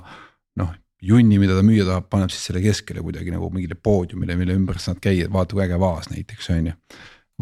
noh 0.60 0.70
junni, 1.02 1.40
mida 1.42 1.56
ta 1.58 1.64
müüa 1.66 1.84
tahab, 1.88 2.06
paneb 2.10 2.30
siis 2.32 2.46
selle 2.48 2.62
keskele 2.64 3.02
kuidagi 3.04 3.34
nagu 3.34 3.50
mingile 3.52 3.74
poodiumile, 3.74 4.38
mille 4.38 4.54
ümber 4.56 4.78
sa 4.78 4.92
saad 4.92 5.02
käia, 5.02 5.28
vaata 5.32 5.58
kui 5.58 5.66
äge 5.66 5.80
vaas 5.82 6.08
näiteks 6.12 6.50
on 6.54 6.70
ju. 6.70 6.76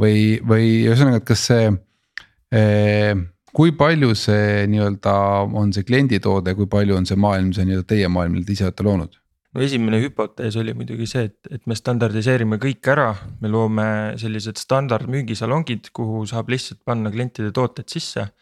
või, 0.01 0.19
või 0.43 0.71
ühesõnaga, 0.89 1.21
et 1.21 1.29
kas 1.29 1.47
see 1.51 1.69
eh, 1.69 3.13
kui 3.55 3.75
palju 3.79 4.14
see 4.19 4.64
nii-öelda 4.71 5.14
on 5.55 5.73
see 5.75 5.87
kliendi 5.87 6.19
toode, 6.23 6.57
kui 6.59 6.67
palju 6.71 6.97
on 6.99 7.07
see 7.07 7.19
maailm, 7.21 7.53
see 7.55 7.67
nii-öelda 7.69 7.87
teie 7.95 8.09
maailm, 8.11 8.35
mille 8.35 8.49
te 8.49 8.57
ise 8.57 8.67
olete 8.69 8.87
loonud? 8.87 9.21
no 9.55 9.62
esimene 9.62 10.01
hüpotees 10.03 10.57
oli 10.59 10.75
muidugi 10.75 11.07
see, 11.07 11.29
et, 11.29 11.51
et 11.55 11.69
me 11.71 11.77
standardiseerime 11.79 12.59
kõik 12.62 12.90
ära, 12.90 13.12
me 13.43 13.51
loome 13.53 13.87
sellised 14.21 14.59
standardmüügisalongid, 14.59 15.93
kuhu 15.95 16.25
saab 16.31 16.51
lihtsalt 16.51 16.83
panna 16.87 17.12
klientide 17.14 17.53
tooted 17.55 17.87
sisse. 17.90 18.33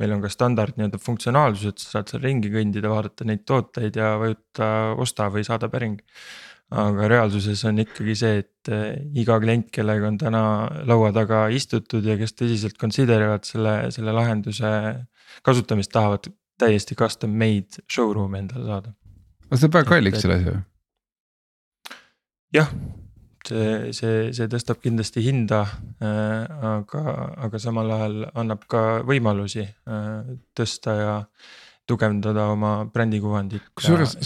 meil 0.00 0.12
on 0.16 0.22
ka 0.24 0.28
standard 0.32 0.74
nii-öelda 0.74 0.98
funktsionaalsused, 0.98 1.78
sa 1.78 1.98
saad 1.98 2.10
seal 2.10 2.22
ringi 2.24 2.50
kõndida, 2.50 2.90
vaadata 2.90 3.24
neid 3.28 3.44
tooteid 3.46 3.96
ja 3.96 4.16
vajuta 4.18 4.66
osta 4.98 5.28
või 5.30 5.44
saada 5.46 5.68
päring. 5.70 6.00
Aga 6.72 7.08
reaalsuses 7.10 7.64
on 7.68 7.82
ikkagi 7.82 8.14
see, 8.18 8.42
et 8.42 8.72
eh, 8.72 9.02
iga 9.20 9.38
klient, 9.42 9.68
kellega 9.74 10.08
on 10.08 10.18
täna 10.20 10.42
laua 10.88 11.12
taga 11.12 11.44
istutud 11.52 12.06
ja 12.06 12.16
kes 12.20 12.36
tõsiselt 12.38 12.78
consider 12.80 13.26
ivad 13.28 13.44
selle, 13.48 13.76
selle 13.94 14.14
lahenduse 14.16 14.72
kasutamist, 15.44 15.92
tahavad 15.92 16.30
täiesti 16.62 16.96
custom 16.98 17.32
made 17.36 17.82
showroom'i 17.90 18.42
endale 18.44 18.68
saada 18.68 18.92
aga 19.52 19.60
see 19.60 19.68
teeb 19.68 19.76
väga 19.76 19.90
kalliks 19.90 20.22
selle 20.24 20.36
asja. 20.40 20.52
jah, 22.56 22.70
see, 23.48 23.92
see, 23.96 24.14
see 24.32 24.48
tõstab 24.54 24.80
kindlasti 24.80 25.24
hinda 25.26 25.60
äh,, 26.00 26.46
aga, 26.70 27.02
aga 27.48 27.60
samal 27.60 27.92
ajal 27.98 28.16
annab 28.32 28.64
ka 28.72 29.02
võimalusi 29.08 29.66
äh, 29.66 30.32
tõsta 30.56 30.96
ja 30.96 31.16
tugevdada 31.88 32.48
oma 32.52 32.74
brändikuvandit. 32.92 33.62
kusjuures 33.74 34.16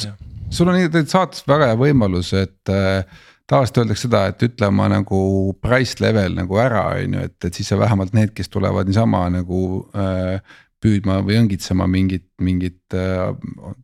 sul 0.51 0.69
on 0.69 0.77
tegelikult 0.77 1.13
saates 1.13 1.47
väga 1.49 1.71
hea 1.71 1.79
võimalus, 1.81 2.33
et 2.37 2.73
äh, 2.73 3.03
tavaliselt 3.51 3.83
öeldakse 3.83 4.07
seda, 4.07 4.27
et 4.31 4.45
ütle 4.47 4.69
oma 4.71 4.89
nagu 4.91 5.19
price 5.63 5.99
level 6.03 6.37
nagu 6.39 6.61
ära, 6.63 6.85
on 7.01 7.19
ju, 7.19 7.25
et, 7.31 7.37
et 7.49 7.59
siis 7.59 7.71
sa 7.73 7.79
vähemalt 7.81 8.15
need, 8.17 8.33
kes 8.37 8.51
tulevad 8.53 8.89
niisama 8.91 9.27
nagu 9.35 9.61
äh, 9.97 10.39
püüdma 10.83 11.21
või 11.27 11.39
õngitsema 11.41 11.87
mingit, 11.91 12.29
mingit 12.43 12.97
äh, 12.97 13.33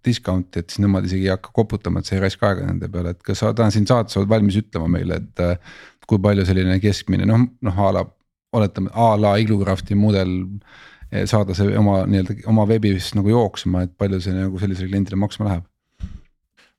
discount'i, 0.06 0.62
et 0.62 0.70
siis 0.70 0.82
nemad 0.84 1.06
isegi 1.08 1.28
ei 1.28 1.34
hakka 1.34 1.54
koputama, 1.56 2.02
et 2.02 2.10
sa 2.10 2.16
ei 2.16 2.24
raiska 2.26 2.50
aega 2.50 2.68
nende 2.68 2.90
peale, 2.92 3.16
et 3.16 3.22
kas 3.26 3.42
sa 3.42 3.54
täna 3.56 3.74
siin 3.74 3.88
saates 3.88 4.18
oled 4.20 4.30
valmis 4.30 4.58
ütlema 4.62 4.90
meile, 4.98 5.22
et 5.22 5.46
äh,. 5.46 5.80
kui 6.02 6.18
palju 6.20 6.42
selline 6.44 6.74
keskmine 6.82 7.24
noh, 7.24 7.44
noh 7.62 7.76
a 7.78 7.92
la 7.94 8.00
oletame 8.58 8.90
a 8.92 9.12
la 9.16 9.36
Iglocrafti 9.40 9.94
mudel 9.96 10.32
eh, 10.42 10.82
saada 11.28 11.56
see 11.56 11.74
oma 11.78 12.02
nii-öelda 12.08 12.38
oma 12.50 12.66
veebis 12.68 13.12
nagu 13.18 13.32
jooksma, 13.32 13.86
et 13.86 13.96
palju 14.00 14.20
see 14.24 14.36
nagu 14.36 14.60
sellisele 14.60 14.90
kliendile 14.92 15.20
maksma 15.20 15.48
läheb? 15.48 15.68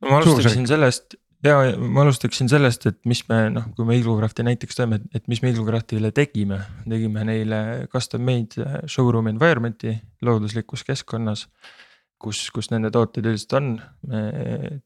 no 0.04 0.10
ma 0.10 0.19
alustaksin 0.19 0.65
sellest, 0.67 1.15
ja 1.46 1.60
ma 1.78 2.04
alustaksin 2.04 2.50
sellest, 2.52 2.88
et 2.89 3.00
mis 3.10 3.24
me 3.30 3.39
noh, 3.54 3.69
kui 3.78 3.88
me 3.88 3.98
Iglocrafti 4.00 4.46
näiteks 4.48 4.80
teeme, 4.80 5.00
et 5.15 5.28
mis 5.32 5.41
me 5.43 5.54
Iglocraftile 5.54 6.12
tegime, 6.15 6.60
tegime 6.89 7.24
neile 7.28 7.62
custom 7.93 8.26
made 8.26 8.67
showroom 8.88 9.32
environment'i 9.34 9.98
looduslikus 10.26 10.86
keskkonnas. 10.88 11.48
kus, 12.24 12.46
kus 12.56 12.69
nende 12.72 12.88
tooted 12.88 13.26
üldiselt 13.28 13.54
on, 13.58 13.65
me 14.08 14.19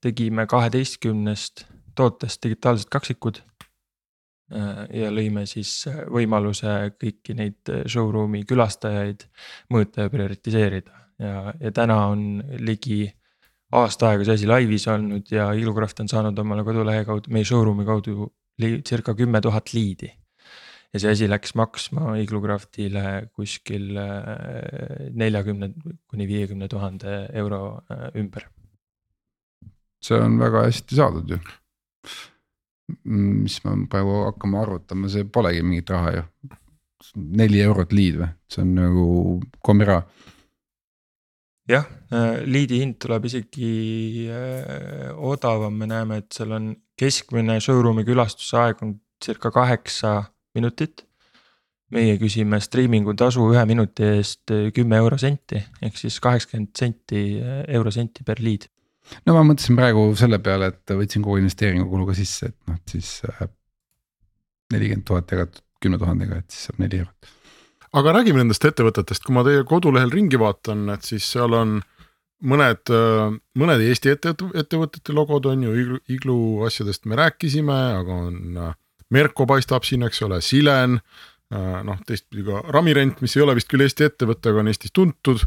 tegime 0.01 0.47
kaheteistkümnest 0.49 1.67
tootest 1.97 2.41
digitaalsed 2.43 2.89
kaksikud. 2.89 3.43
Ja 4.47 5.09
lõime 5.11 5.43
siis 5.49 5.71
võimaluse 6.13 6.93
kõiki 6.95 7.33
neid 7.35 7.71
showroom'i 7.83 8.45
külastajaid 8.47 9.25
mõõta 9.73 10.05
ja 10.05 10.11
prioritiseerida 10.13 11.01
ja, 11.19 11.53
ja 11.59 11.71
täna 11.75 11.97
on 12.13 12.21
ligi 12.63 13.01
aasta 13.75 14.11
aega 14.11 14.27
see 14.27 14.37
asi 14.39 14.49
laivis 14.49 14.87
olnud 14.91 15.31
ja 15.31 15.49
Ilucraft 15.57 15.99
on 16.03 16.11
saanud 16.11 16.39
omale 16.39 16.63
kodulehe 16.67 17.03
kaudu, 17.07 17.31
meie 17.33 17.47
showroom'i 17.47 17.85
kaudu 17.87 18.31
circa 18.87 19.15
kümme 19.17 19.41
tuhat 19.41 19.73
liidi. 19.73 20.11
ja 20.93 20.99
see 21.03 21.11
asi 21.11 21.27
läks 21.27 21.53
maksma 21.59 22.15
Iglucraftile 22.21 23.27
kuskil 23.35 23.97
äh, 23.99 25.09
neljakümne 25.11 25.73
kuni 26.07 26.27
viiekümne 26.27 26.67
tuhande 26.71 27.27
euro 27.33 27.81
äh, 27.91 28.07
ümber. 28.15 28.47
see 30.01 30.19
on 30.21 30.39
väga 30.39 30.63
hästi 30.69 30.95
saadud 30.95 31.35
ju. 31.35 31.39
Mis 33.03 33.59
me 33.65 33.75
praegu 33.91 34.23
hakkame 34.25 34.61
arvutama, 34.61 35.09
see 35.11 35.27
polegi 35.27 35.63
mingit 35.63 35.89
raha 35.91 36.15
ju. 36.15 36.23
neli 37.15 37.59
eurot 37.61 37.91
liid 37.93 38.15
või, 38.21 38.29
see 38.49 38.63
on 38.63 38.73
nagu 38.77 39.05
kommiraha 39.63 40.01
jah, 41.67 41.87
äh, 42.11 42.43
liidi 42.47 42.81
hind 42.81 42.97
tuleb 43.01 43.27
isegi 43.27 44.27
äh, 44.31 45.11
odavam, 45.15 45.75
me 45.77 45.89
näeme, 45.89 46.21
et 46.23 46.31
seal 46.35 46.55
on 46.55 46.71
keskmine 46.99 47.59
showroom'i 47.63 48.05
külastuse 48.07 48.57
aeg 48.61 48.81
on 48.85 48.95
circa 49.23 49.51
kaheksa 49.53 50.21
minutit. 50.57 51.03
meie 51.87 52.17
küsime 52.19 52.57
striimingu 52.59 53.13
tasu 53.15 53.45
ühe 53.47 53.61
minuti 53.63 54.03
eest 54.17 54.51
äh, 54.51 54.65
kümme 54.75 54.97
eurosenti 54.99 55.61
ehk 55.81 55.95
siis 55.95 56.17
kaheksakümmend 56.19 56.73
senti 56.75 57.21
eurosenti 57.67 58.25
per 58.27 58.41
liid. 58.43 58.67
No 59.25 59.37
ma 59.37 59.45
mõtlesin 59.47 59.79
praegu 59.79 60.09
selle 60.19 60.39
peale, 60.43 60.73
et 60.73 60.97
võtsin 60.97 61.23
kogu 61.25 61.39
investeeringukulu 61.43 62.09
ka 62.09 62.17
sisse, 62.17 62.51
et 62.51 62.57
noh, 62.71 62.81
siis 62.89 63.21
nelikümmend 64.73 65.07
tuhat 65.07 65.31
jagatud 65.31 65.63
kümne 65.81 65.99
tuhandega, 66.01 66.41
et 66.41 66.51
siis 66.51 66.69
saab 66.69 66.81
neli 66.83 67.03
eurot 67.03 67.35
aga 67.95 68.17
räägime 68.17 68.41
nendest 68.41 68.65
ettevõtetest, 68.67 69.23
kui 69.25 69.35
ma 69.35 69.43
teie 69.47 69.63
kodulehel 69.67 70.11
ringi 70.13 70.39
vaatan, 70.39 70.87
et 70.93 71.07
siis 71.07 71.25
seal 71.31 71.55
on 71.55 71.77
mõned, 72.47 72.91
mõned 73.57 73.85
Eesti 73.87 74.13
ette, 74.13 74.33
ettevõtete 74.57 75.15
logod 75.15 75.47
on 75.49 75.63
ju, 75.67 75.73
Iglu, 75.81 76.01
Iglu 76.13 76.37
asjadest 76.67 77.07
me 77.09 77.17
rääkisime, 77.19 77.77
aga 78.01 78.19
on 78.27 78.59
Merko 79.13 79.47
paistab 79.47 79.87
siin, 79.87 80.03
eks 80.03 80.21
ole, 80.27 80.41
Silen. 80.43 80.99
noh, 81.87 81.99
teistpidi 82.03 82.43
ka 82.43 82.59
Ramirent, 82.75 83.21
mis 83.23 83.37
ei 83.37 83.45
ole 83.45 83.55
vist 83.55 83.69
küll 83.71 83.85
Eesti 83.85 84.03
ettevõte, 84.09 84.51
aga 84.51 84.59
on 84.59 84.67
Eestis 84.67 84.91
tuntud. 84.91 85.45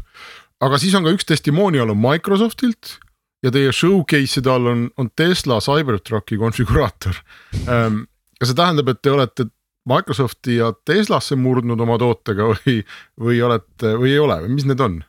aga 0.61 0.77
siis 0.81 0.95
on 0.97 1.05
ka 1.05 1.13
üks 1.13 1.27
testimonial 1.29 1.89
on 1.93 2.01
Microsoftilt 2.01 2.97
ja 3.43 3.51
teie 3.53 3.71
showcase'ide 3.73 4.51
all 4.51 4.69
on, 4.71 4.85
on 4.97 5.09
Tesla 5.15 5.59
Cybertrucki 5.63 6.37
konfiguraator. 6.37 7.17
kas 7.61 8.49
see 8.49 8.57
tähendab, 8.57 8.89
et 8.93 9.01
te 9.01 9.13
olete 9.13 9.47
Microsofti 9.89 10.59
ja 10.59 10.71
Teslasse 10.85 11.35
murdnud 11.39 11.79
oma 11.81 11.97
tootega 12.01 12.51
või, 12.51 12.81
või 13.19 13.39
olete 13.41 13.95
või 13.97 14.13
ei 14.13 14.19
ole 14.21 14.41
või 14.43 14.57
mis 14.57 14.67
need 14.69 14.83
on? 14.83 14.99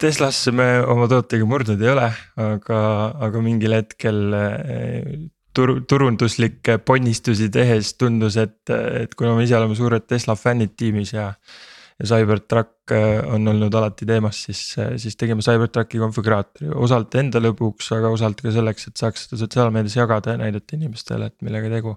Teslasse 0.00 0.52
me 0.56 0.66
oma 0.86 1.08
tootega 1.10 1.46
murdnud 1.48 1.82
ei 1.82 1.90
ole, 1.92 2.06
aga, 2.40 2.82
aga 3.26 3.42
mingil 3.44 3.74
hetkel 3.76 4.20
eh, 4.38 5.08
tur-, 5.56 5.80
turunduslikke 5.90 6.78
ponnistusi 6.86 7.50
tehes 7.52 7.94
tundus, 7.98 8.38
et, 8.40 8.62
et 8.70 9.16
kuna 9.18 9.34
me 9.36 9.44
ise 9.44 9.58
oleme 9.58 9.76
suured 9.78 10.06
Tesla 10.08 10.38
fännid 10.38 10.76
tiimis 10.78 11.12
ja. 11.16 11.32
Ja 12.00 12.08
Cybertruck 12.10 12.92
eh, 12.92 13.22
on 13.32 13.48
olnud 13.48 13.74
alati 13.74 14.06
teemas, 14.08 14.42
siis, 14.48 14.60
siis 15.00 15.16
tegime 15.16 15.44
Cybertrucki 15.44 16.00
konfiguraatori 16.02 16.74
osalt 16.74 17.14
enda 17.20 17.40
lõbuks, 17.40 17.88
aga 17.96 18.12
osalt 18.12 18.42
ka 18.44 18.52
selleks, 18.54 18.90
et 18.90 19.00
saaks 19.00 19.26
seda 19.26 19.40
sotsiaalmeedias 19.44 19.96
jagada 19.96 20.36
ja 20.36 20.42
näidata 20.44 20.76
inimestele, 20.76 21.30
et 21.32 21.46
millega 21.46 21.72
tegu 21.72 21.96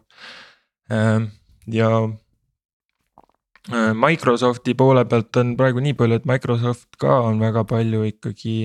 ehm, 0.93 1.27
ja 1.75 1.91
äh, 3.69 3.93
Microsofti 3.93 4.73
poole 4.73 5.05
pealt 5.05 5.35
on 5.41 5.55
praegu 5.59 5.83
nii 5.83 5.95
palju, 5.99 6.19
et 6.19 6.27
Microsoft 6.29 6.95
ka 7.01 7.19
on 7.27 7.39
väga 7.43 7.65
palju 7.67 8.03
ikkagi 8.13 8.57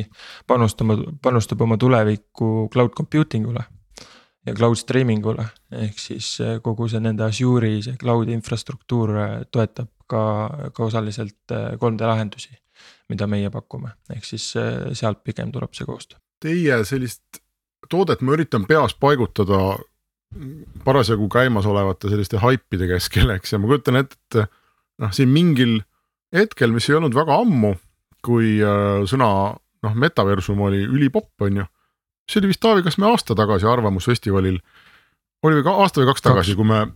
panustama, 0.47 0.99
panustab 1.23 1.67
oma 1.67 1.79
tulevikku 1.81 2.69
cloud 2.73 2.95
computing 2.97 3.49
ule. 3.51 3.65
Ja 4.47 4.55
cloud 4.57 4.79
streaming 4.79 5.25
ule, 5.27 5.47
ehk 5.73 6.01
siis 6.01 6.35
äh, 6.45 6.59
kogu 6.65 6.89
see 6.91 7.01
nende 7.05 7.27
Azure'i 7.27 7.81
see 7.85 7.97
cloud 8.01 8.31
infrastruktuur 8.33 9.15
äh, 9.17 9.39
toetab 9.53 9.91
ka, 10.11 10.25
ka 10.77 10.85
osaliselt 10.85 11.55
3D 11.55 12.11
lahendusi. 12.11 12.53
mida 13.09 13.27
meie 13.29 13.51
pakume, 13.53 13.91
ehk 14.11 14.25
siis 14.25 14.45
sealt 14.97 15.19
pigem 15.25 15.51
tuleb 15.53 15.75
see 15.77 15.85
koostöö. 15.85 16.19
Teie 16.41 16.79
sellist 16.89 17.39
toodet 17.93 18.23
ma 18.25 18.33
üritan 18.33 18.65
peas 18.67 18.95
paigutada 18.97 19.77
parasjagu 20.85 21.29
käimasolevate 21.31 22.11
selliste 22.11 22.41
haipide 22.43 22.89
keskel, 22.91 23.31
eks, 23.37 23.53
ja 23.53 23.61
ma 23.61 23.69
kujutan 23.71 24.01
ette, 24.01 24.17
et 24.17 24.49
noh, 25.05 25.13
siin 25.15 25.31
mingil 25.33 25.79
hetkel, 26.35 26.73
mis 26.75 26.89
ei 26.91 26.99
olnud 26.99 27.15
väga 27.15 27.39
ammu, 27.45 27.75
kui 28.25 28.57
äh, 28.65 29.05
sõna 29.11 29.29
noh, 29.55 29.97
metaversum 30.01 30.61
oli 30.67 30.83
ülipopp, 30.87 31.33
on 31.45 31.63
ju. 31.63 31.69
See 32.31 32.41
oli 32.41 32.53
vist 32.53 32.63
Taavi, 32.65 32.85
kas 32.87 32.99
me 32.99 33.09
aasta 33.11 33.37
tagasi 33.39 33.69
Arvamusfestivalil, 33.69 34.61
oli 35.45 35.59
või 35.61 35.67
ka 35.67 35.75
aasta 35.85 36.01
või 36.01 36.11
kaks 36.13 36.25
tagasi, 36.25 36.57
kui 36.59 36.69
me 36.69 36.87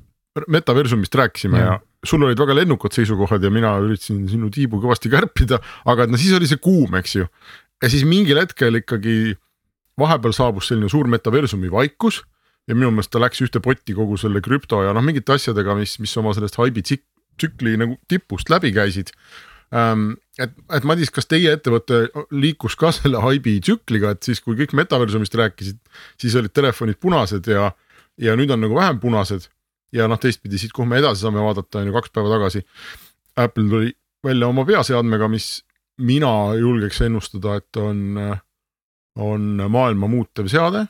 metaversumist 0.49 1.15
rääkisime 1.19 1.59
ja. 1.59 1.77
ja 1.77 1.81
sul 2.07 2.23
olid 2.23 2.39
väga 2.39 2.55
lennukad 2.55 2.95
seisukohad 2.95 3.43
ja 3.43 3.51
mina 3.51 3.73
üritasin 3.83 4.23
sinu 4.31 4.51
tiibu 4.55 4.79
kõvasti 4.83 5.11
kärpida, 5.11 5.59
aga 5.89 6.07
et 6.07 6.13
no 6.13 6.21
siis 6.21 6.35
oli 6.37 6.47
see 6.51 6.61
kuum, 6.63 6.95
eks 7.01 7.17
ju. 7.17 7.27
ja 7.83 7.91
siis 7.91 8.05
mingil 8.07 8.39
hetkel 8.39 8.81
ikkagi 8.81 9.35
vahepeal 9.99 10.35
saabus 10.37 10.71
selline 10.71 10.91
suur 10.93 11.11
metaversumi 11.11 11.71
vaikus 11.73 12.23
ja 12.69 12.77
minu 12.77 12.93
meelest 12.95 13.11
ta 13.15 13.23
läks 13.23 13.43
ühte 13.43 13.63
potti 13.65 13.97
kogu 13.97 14.19
selle 14.21 14.43
krüpto 14.45 14.83
ja 14.85 14.95
noh, 14.95 15.05
mingite 15.05 15.35
asjadega, 15.35 15.75
mis, 15.79 15.97
mis 16.03 16.15
oma 16.21 16.35
sellest 16.37 16.59
haibi 16.61 16.85
tsükli 16.87 17.75
nagu 17.81 17.99
tipust 18.11 18.51
läbi 18.53 18.73
käisid 18.77 19.15
ähm,. 19.75 20.15
Et, 20.39 20.55
et 20.75 20.87
Madis, 20.89 21.11
kas 21.15 21.29
teie 21.29 21.53
ettevõte 21.57 22.07
liikus 22.35 22.77
ka 22.79 22.93
selle 22.95 23.21
haibi 23.23 23.59
tsükliga, 23.65 24.15
et 24.15 24.27
siis, 24.27 24.41
kui 24.45 24.59
kõik 24.59 24.75
metaversumist 24.79 25.37
rääkisid, 25.39 25.79
siis 26.21 26.37
olid 26.39 26.55
telefonid 26.57 27.01
punased 27.03 27.49
ja, 27.51 27.71
ja 28.21 28.37
nüüd 28.39 28.53
on 28.55 28.63
nagu 28.65 28.79
vähem 28.79 29.01
punased. 29.03 29.49
ja 29.93 30.05
noh, 30.09 30.19
teistpidi 30.21 30.59
siit, 30.61 30.75
kuhu 30.77 30.85
me 30.89 30.99
edasi 31.01 31.25
saame 31.25 31.41
vaadata, 31.41 31.81
on 31.81 31.89
ju 31.89 31.95
kaks 31.95 32.11
päeva 32.13 32.35
tagasi. 32.35 32.61
Apple 33.41 33.71
tuli 33.71 33.95
välja 34.25 34.51
oma 34.51 34.67
peaseadmega, 34.69 35.29
mis 35.33 35.63
mina 36.05 36.33
julgeks 36.59 37.01
ennustada, 37.07 37.57
et 37.57 37.77
on, 37.81 38.19
on 39.17 39.49
maailma 39.73 40.11
muutev 40.13 40.51
seade 40.53 40.85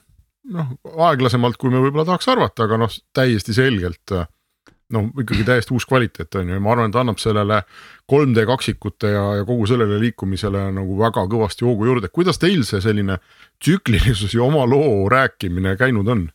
noh, 0.53 0.73
aeglasemalt, 1.09 1.59
kui 1.61 1.71
me 1.73 1.81
võib-olla 1.83 2.07
tahaks 2.09 2.29
arvata, 2.33 2.67
aga 2.67 2.81
noh, 2.85 2.99
täiesti 3.15 3.55
selgelt 3.57 4.15
noh, 4.95 5.11
ikkagi 5.21 5.45
täiesti 5.45 5.75
uus 5.77 5.87
kvaliteet 5.89 6.39
on 6.41 6.49
ju 6.49 6.57
ja 6.57 6.63
ma 6.65 6.73
arvan, 6.73 6.93
et 6.93 6.99
annab 7.01 7.21
sellele 7.21 7.61
3D 8.11 8.47
kaksikute 8.49 9.13
ja, 9.13 9.25
ja 9.41 9.45
kogu 9.49 9.67
sellele 9.69 10.01
liikumisele 10.01 10.69
nagu 10.77 10.97
väga 11.01 11.27
kõvasti 11.31 11.67
hoogu 11.69 11.91
juurde, 11.91 12.11
kuidas 12.13 12.41
teil 12.41 12.65
see 12.69 12.81
selline 12.85 13.19
tsüklilisus 13.61 14.35
ja 14.37 14.45
oma 14.47 14.65
loo 14.69 15.09
rääkimine 15.13 15.77
käinud 15.81 16.09
on? 16.15 16.27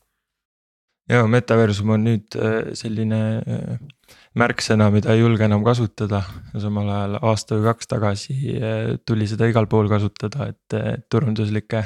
ja 1.12 1.24
metaversum 1.28 1.96
on 1.98 2.06
nüüd 2.08 2.38
äh, 2.40 2.60
selline 2.78 3.22
äh, 3.42 3.80
märksõna, 4.40 4.90
mida 4.94 5.14
ei 5.14 5.22
julge 5.22 5.46
enam 5.48 5.66
kasutada 5.66 6.24
samal 6.62 6.90
ajal 6.90 7.18
aasta 7.22 7.58
või 7.58 7.68
kaks 7.72 7.92
tagasi 7.92 8.38
äh, 8.56 8.94
tuli 9.06 9.28
seda 9.30 9.50
igal 9.52 9.68
pool 9.72 9.92
kasutada, 9.92 10.52
et 10.54 10.78
turunduslike 11.12 11.84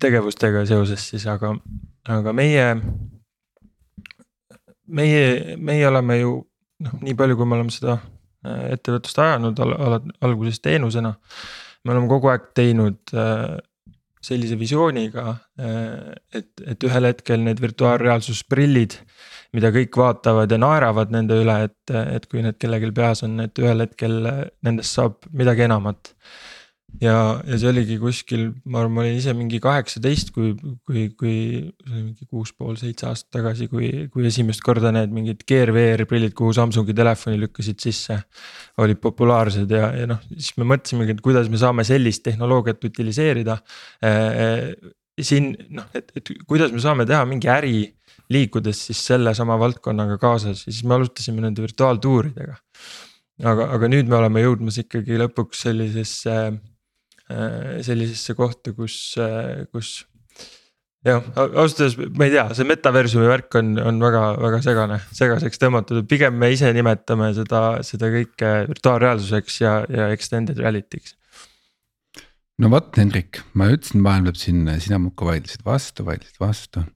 tegevustega 0.00 0.62
seoses 0.64 1.02
siis, 1.10 1.26
aga, 1.28 1.50
aga 2.08 2.32
meie. 2.32 2.70
Meie, 4.94 5.56
meie 5.58 5.88
oleme 5.88 6.18
ju 6.20 6.36
noh, 6.86 6.94
nii 7.02 7.16
palju, 7.18 7.38
kui 7.38 7.48
me 7.48 7.58
oleme 7.58 7.74
seda 7.74 7.98
äh, 7.98 8.72
ettevõtlust 8.76 9.20
ajanud 9.24 9.60
al, 9.64 9.74
al, 9.76 9.98
alguses 10.28 10.62
teenusena. 10.64 11.14
me 11.84 11.94
oleme 11.94 12.10
kogu 12.10 12.30
aeg 12.32 12.50
teinud 12.56 13.14
äh, 13.16 13.58
sellise 14.22 14.58
visiooniga, 14.58 15.36
äh, 15.58 16.14
et, 16.32 16.52
et 16.66 16.88
ühel 16.88 17.10
hetkel 17.10 17.42
need 17.42 17.62
virtuaalreaalsusprillid 17.62 19.00
mida 19.52 19.68
kõik 19.74 19.96
vaatavad 19.98 20.52
ja 20.52 20.56
naeravad 20.56 21.10
nende 21.12 21.36
üle, 21.42 21.58
et, 21.66 21.92
et 21.92 22.24
kui 22.30 22.40
need 22.44 22.56
kellelgi 22.60 22.88
peas 22.96 23.20
on, 23.26 23.36
et 23.44 23.58
ühel 23.60 23.84
hetkel 23.84 24.14
nendest 24.64 24.96
saab 24.96 25.18
midagi 25.36 25.66
enamat 25.66 26.14
ja, 27.00 27.16
ja 27.46 27.58
see 27.58 27.70
oligi 27.70 27.96
kuskil, 28.02 28.44
ma 28.68 28.82
arvan, 28.82 28.94
ma 28.96 29.04
olin 29.04 29.18
ise 29.18 29.34
mingi 29.36 29.60
kaheksateist, 29.62 30.32
kui, 30.34 30.52
kui, 30.86 31.06
kui 31.18 31.34
see 31.62 31.92
oli 31.94 32.02
mingi 32.02 32.28
kuus 32.28 32.52
pool 32.56 32.76
seitse 32.80 33.08
aastat 33.08 33.30
tagasi, 33.38 33.68
kui, 33.72 33.90
kui 34.12 34.26
esimest 34.28 34.64
korda 34.66 34.92
need 34.94 35.14
mingid 35.14 35.46
Gear 35.48 35.72
VR 35.74 36.04
prillid, 36.10 36.34
kuhu 36.38 36.52
Samsungi 36.56 36.96
telefoni 36.96 37.40
lükkasid 37.40 37.80
sisse. 37.82 38.18
olid 38.82 39.00
populaarsed 39.02 39.70
ja, 39.70 39.92
ja 40.02 40.10
noh, 40.10 40.20
siis 40.32 40.56
me 40.60 40.68
mõtlesimegi, 40.74 41.16
et 41.16 41.24
kuidas 41.24 41.48
me 41.52 41.60
saame 41.60 41.84
sellist 41.88 42.24
tehnoloogiat 42.28 42.84
utiliseerida. 42.90 43.58
siin 45.22 45.52
noh, 45.70 45.90
et, 45.94 46.08
et 46.16 46.32
kuidas 46.48 46.72
me 46.72 46.80
saame 46.80 47.06
teha 47.06 47.24
mingi 47.28 47.50
äri 47.52 47.90
liikudes 48.32 48.86
siis 48.88 49.00
sellesama 49.06 49.58
valdkonnaga 49.60 50.18
kaasas 50.20 50.66
ja 50.66 50.72
siis 50.72 50.84
me 50.84 50.96
alustasime 50.96 51.42
nende 51.44 51.62
virtuaaltuuridega. 51.64 52.56
aga, 53.44 53.68
aga 53.76 53.88
nüüd 53.90 54.10
me 54.10 54.18
oleme 54.18 54.42
jõudmas 54.44 54.78
ikkagi 54.82 55.18
lõpuks 55.20 55.64
sellisesse, 55.66 56.36
äh, 56.46 56.60
sellisesse 57.84 58.34
kohta, 58.38 58.72
kus, 58.76 58.96
äh, 59.20 59.64
kus. 59.72 60.02
jah, 61.06 61.24
ausalt 61.34 61.80
öeldes 61.82 62.12
ma 62.18 62.28
ei 62.28 62.34
tea, 62.34 62.44
see 62.54 62.68
metaversumi 62.68 63.30
värk 63.30 63.56
on, 63.58 63.72
on 63.82 63.98
väga, 64.02 64.22
väga 64.42 64.60
segane, 64.64 65.00
segaseks 65.16 65.62
tõmmatud, 65.62 66.04
pigem 66.10 66.36
me 66.38 66.52
ise 66.54 66.70
nimetame 66.76 67.32
seda, 67.38 67.62
seda 67.86 68.10
kõike 68.12 68.52
virtuaalreaalsuseks 68.70 69.58
ja, 69.64 69.80
ja 69.90 70.12
extended 70.14 70.62
reality'ks 70.62 71.16
no 72.62 72.70
vot, 72.70 72.92
Hendrik, 72.98 73.42
ma 73.58 73.70
ütlesin, 73.72 74.04
maailm 74.04 74.28
läheb 74.28 74.38
sinna 74.38 74.76
ja 74.76 74.84
sina 74.84 75.00
muudkui 75.02 75.32
vaidlesid 75.32 75.66
vastu, 75.66 76.06
vaidlesid 76.06 76.38
vastu 76.42 76.86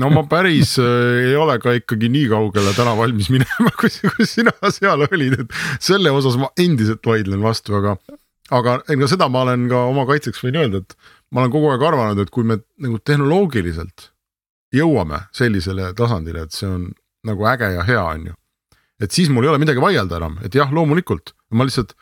no 0.00 0.10
ma 0.10 0.22
päris 0.28 0.76
äh, 0.82 1.30
ei 1.30 1.36
ole 1.38 1.56
ka 1.62 1.74
ikkagi 1.78 2.10
nii 2.12 2.28
kaugele 2.32 2.72
täna 2.76 2.96
valmis 2.98 3.28
minema, 3.32 3.72
kui, 3.80 3.92
kui 4.16 4.28
sina 4.28 4.54
seal 4.74 5.06
olid, 5.06 5.38
et 5.44 5.58
selle 5.82 6.12
osas 6.14 6.38
ma 6.40 6.50
endiselt 6.60 7.06
vaidlen 7.06 7.44
vastu, 7.44 7.76
aga. 7.78 7.96
aga 8.54 8.80
ega 8.92 9.10
seda 9.10 9.30
ma 9.32 9.44
olen 9.46 9.68
ka 9.70 9.86
oma 9.92 10.06
kaitseks 10.08 10.42
võin 10.44 10.58
öelda, 10.62 10.82
et 10.82 10.96
ma 11.30 11.44
olen 11.44 11.54
kogu 11.54 11.70
aeg 11.72 11.86
arvanud, 11.86 12.22
et 12.22 12.32
kui 12.34 12.46
me 12.46 12.60
nagu 12.82 12.98
tehnoloogiliselt 12.98 14.10
jõuame 14.74 15.22
sellisele 15.34 15.92
tasandile, 15.98 16.46
et 16.46 16.54
see 16.54 16.68
on 16.68 16.90
nagu 17.26 17.46
äge 17.48 17.70
ja 17.74 17.86
hea, 17.86 18.02
on 18.02 18.28
ju. 18.30 18.36
et 19.02 19.12
siis 19.12 19.30
mul 19.30 19.46
ei 19.46 19.52
ole 19.52 19.62
midagi 19.62 19.82
vaielda 19.82 20.18
enam, 20.18 20.40
et 20.46 20.54
jah, 20.54 20.70
loomulikult 20.74 21.34
ma 21.54 21.66
lihtsalt, 21.66 21.94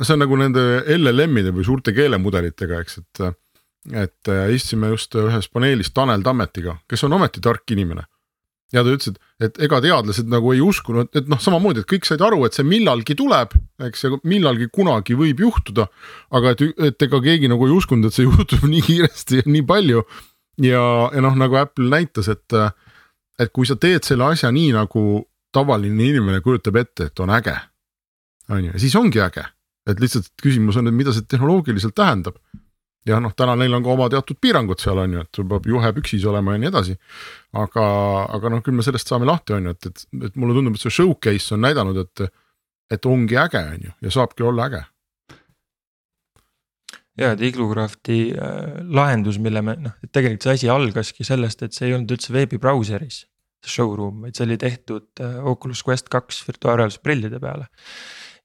see 0.00 0.16
on 0.16 0.24
nagu 0.24 0.36
nende 0.40 0.64
LLM-ide 0.96 1.52
või 1.52 1.66
suurte 1.66 1.92
keelemudelitega, 1.96 2.80
eks, 2.84 3.00
et 3.02 3.24
et 3.88 4.28
äh, 4.28 4.48
istusime 4.54 4.92
just 4.92 5.14
ühes 5.16 5.48
paneelis 5.52 5.92
Tanel 5.96 6.24
Tammetiga, 6.24 6.76
kes 6.88 7.04
on 7.06 7.16
ometi 7.16 7.40
tark 7.40 7.70
inimene. 7.72 8.04
ja 8.72 8.84
ta 8.86 8.92
ütles, 8.92 9.10
et, 9.10 9.46
et 9.48 9.56
ega 9.66 9.80
teadlased 9.82 10.28
nagu 10.30 10.52
ei 10.54 10.60
uskunud, 10.62 11.08
et 11.18 11.26
noh, 11.30 11.40
samamoodi, 11.42 11.82
et 11.82 11.88
kõik 11.90 12.04
said 12.06 12.20
aru, 12.22 12.44
et 12.46 12.54
see 12.54 12.66
millalgi 12.66 13.16
tuleb, 13.18 13.56
eks 13.82 14.04
ja 14.04 14.10
millalgi 14.22 14.68
kunagi 14.70 15.16
võib 15.18 15.40
juhtuda. 15.42 15.88
aga 16.30 16.52
et, 16.54 16.62
et 16.90 17.06
ega 17.08 17.22
keegi 17.24 17.50
nagu 17.50 17.66
ei 17.66 17.74
uskunud, 17.74 18.06
et 18.06 18.14
see 18.14 18.26
juhtub 18.28 18.68
nii 18.68 18.84
kiiresti 18.86 19.42
ja 19.42 19.48
nii 19.48 19.64
palju. 19.66 20.04
ja, 20.62 20.84
ja 21.14 21.24
noh, 21.24 21.34
nagu 21.40 21.58
Apple 21.58 21.88
näitas, 21.90 22.28
et, 22.28 22.60
et 23.40 23.52
kui 23.52 23.66
sa 23.66 23.76
teed 23.80 24.06
selle 24.06 24.28
asja 24.28 24.52
nii 24.54 24.76
nagu 24.76 25.24
tavaline 25.50 26.12
inimene 26.12 26.44
kujutab 26.44 26.76
ette, 26.78 27.10
et 27.10 27.20
on 27.24 27.32
äge. 27.34 27.56
on 28.50 28.64
ju, 28.64 28.78
siis 28.78 28.94
ongi 28.94 29.24
äge, 29.24 29.48
et 29.88 29.98
lihtsalt 29.98 30.30
küsimus 30.42 30.76
on, 30.76 30.86
et 30.86 30.94
mida 30.94 31.16
see 31.16 31.26
tehnoloogiliselt 31.26 31.96
tähendab 31.96 32.36
ja 33.08 33.20
noh, 33.22 33.32
täna 33.36 33.56
neil 33.58 33.74
on 33.76 33.84
ka 33.84 33.92
oma 33.94 34.08
teatud 34.12 34.38
piirangud 34.42 34.80
seal 34.82 35.00
on 35.00 35.16
ju, 35.16 35.24
et 35.24 35.40
sul 35.40 35.48
peab 35.48 35.66
juhe 35.68 35.92
püksis 35.96 36.24
olema 36.28 36.54
ja 36.54 36.62
nii 36.62 36.70
edasi. 36.70 36.96
aga, 37.56 37.86
aga 38.36 38.52
noh, 38.52 38.62
küll 38.66 38.76
me 38.76 38.84
sellest 38.86 39.08
saame 39.10 39.28
lahti, 39.28 39.56
on 39.56 39.70
ju, 39.70 39.74
et, 39.76 39.90
et, 39.90 40.06
et 40.28 40.38
mulle 40.40 40.56
tundub, 40.56 40.76
et 40.76 40.84
see 40.84 40.96
showcase 41.00 41.56
on 41.56 41.64
näidanud, 41.64 42.00
et, 42.04 42.24
et 42.92 43.08
ongi 43.08 43.38
äge, 43.40 43.62
on 43.76 43.88
ju, 43.88 43.94
ja 44.06 44.16
saabki 44.18 44.46
olla 44.46 44.68
äge. 44.68 44.82
ja, 47.20 47.32
et 47.32 47.42
Iglocrafti 47.44 48.20
äh, 48.36 48.84
lahendus, 48.84 49.40
mille 49.42 49.64
me 49.64 49.76
noh, 49.88 49.96
et 50.04 50.12
tegelikult 50.12 50.46
see 50.46 50.58
asi 50.58 50.72
algaski 50.72 51.26
sellest, 51.26 51.64
et 51.64 51.76
see 51.76 51.88
ei 51.88 51.96
olnud 51.96 52.16
üldse 52.16 52.36
veebibrauseris. 52.36 53.24
see 53.60 53.74
showroom, 53.74 54.22
vaid 54.24 54.36
see 54.36 54.46
oli 54.46 54.56
tehtud 54.60 55.24
äh, 55.24 55.40
Oculus 55.44 55.82
Quest 55.84 56.12
kaks 56.12 56.44
virtuaalreaalsusprillide 56.48 57.40
peale. 57.40 57.66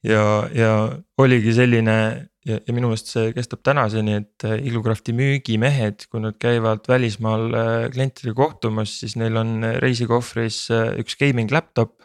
ja, 0.03 0.47
ja 0.55 0.71
oligi 1.19 1.53
selline 1.55 1.97
ja, 2.45 2.59
ja 2.59 2.75
minu 2.75 2.91
meelest 2.91 3.11
see 3.13 3.33
kestab 3.35 3.63
tänaseni, 3.65 4.19
et 4.21 4.45
äh, 4.47 4.57
Ilukrafti 4.69 5.15
müügimehed, 5.17 6.07
kui 6.11 6.23
nad 6.23 6.37
käivad 6.41 6.87
välismaal 6.89 7.45
äh, 7.49 7.75
klientidega 7.93 8.37
kohtumas, 8.37 8.93
siis 9.01 9.17
neil 9.19 9.37
on 9.41 9.57
reisikohvris 9.83 10.65
äh, 10.73 10.89
üks 11.01 11.19
gaming 11.21 11.53
laptop. 11.53 12.01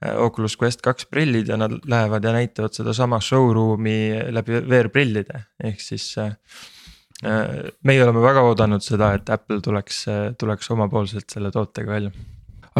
Oculus 0.00 0.54
Quest 0.56 0.80
kaks 0.80 1.04
prillid 1.12 1.50
ja 1.52 1.58
nad 1.60 1.74
lähevad 1.84 2.24
ja 2.24 2.30
näitavad 2.32 2.72
sedasama 2.72 3.18
showroom'i 3.20 4.32
läbi 4.32 4.62
VR-prillide, 4.64 5.42
ehk 5.60 5.84
siis 5.84 6.06
meie 7.20 8.00
oleme 8.06 8.24
väga 8.24 8.46
oodanud 8.48 8.80
seda, 8.80 9.12
et 9.18 9.28
Apple 9.28 9.60
tuleks, 9.60 10.06
tuleks 10.40 10.72
omapoolselt 10.72 11.28
selle 11.36 11.52
tootega 11.52 11.98
välja 11.98 12.14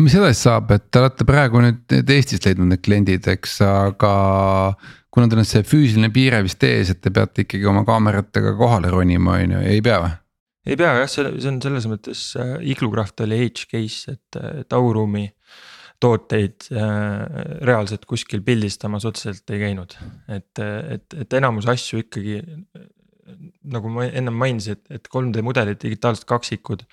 aga 0.01 0.07
mis 0.07 0.17
edasi 0.17 0.41
saab, 0.47 0.71
et 0.73 0.87
te 0.89 1.01
olete 1.03 1.27
praegu 1.29 1.61
nüüd 1.61 1.93
Eestist 2.15 2.47
leidnud 2.49 2.71
need 2.71 2.81
kliendid, 2.81 3.27
eks, 3.29 3.59
aga 3.67 4.13
kuna 5.13 5.29
teil 5.29 5.43
on 5.43 5.49
see 5.49 5.67
füüsiline 5.67 6.09
piire 6.15 6.39
vist 6.47 6.63
ees, 6.65 6.95
et 6.95 7.03
te 7.05 7.13
peate 7.13 7.45
ikkagi 7.45 7.69
oma 7.69 7.83
kaameratega 7.85 8.55
kohale 8.57 8.93
ronima, 8.95 9.37
on 9.37 9.59
ju, 9.59 9.61
ei 9.75 9.83
pea 9.85 9.99
või? 10.01 10.15
ei 10.71 10.79
pea 10.81 10.95
jah, 11.03 11.11
see, 11.11 11.27
see 11.43 11.51
on 11.53 11.59
selles 11.61 11.89
mõttes 11.91 12.23
äh, 12.41 12.55
Iglocraft 12.73 13.21
oli 13.27 13.43
edge 13.45 13.69
case, 13.69 14.17
et, 14.17 14.41
et 14.63 14.77
auruumi 14.77 15.27
tooteid 16.01 16.71
äh, 16.73 17.61
reaalselt 17.69 18.09
kuskil 18.09 18.41
pildistamas 18.47 19.05
otseselt 19.11 19.53
ei 19.53 19.67
käinud. 19.67 19.99
et, 20.33 20.65
et, 20.65 21.19
et 21.27 21.41
enamus 21.43 21.69
asju 21.69 22.07
ikkagi 22.07 22.41
nagu 23.69 23.93
ma 23.93 24.09
ennem 24.09 24.41
mainisin, 24.47 24.81
et, 24.81 24.97
et 24.97 25.13
3D 25.13 25.45
mudelid, 25.45 25.77
digitaalsed 25.83 26.25
kaksikud 26.29 26.89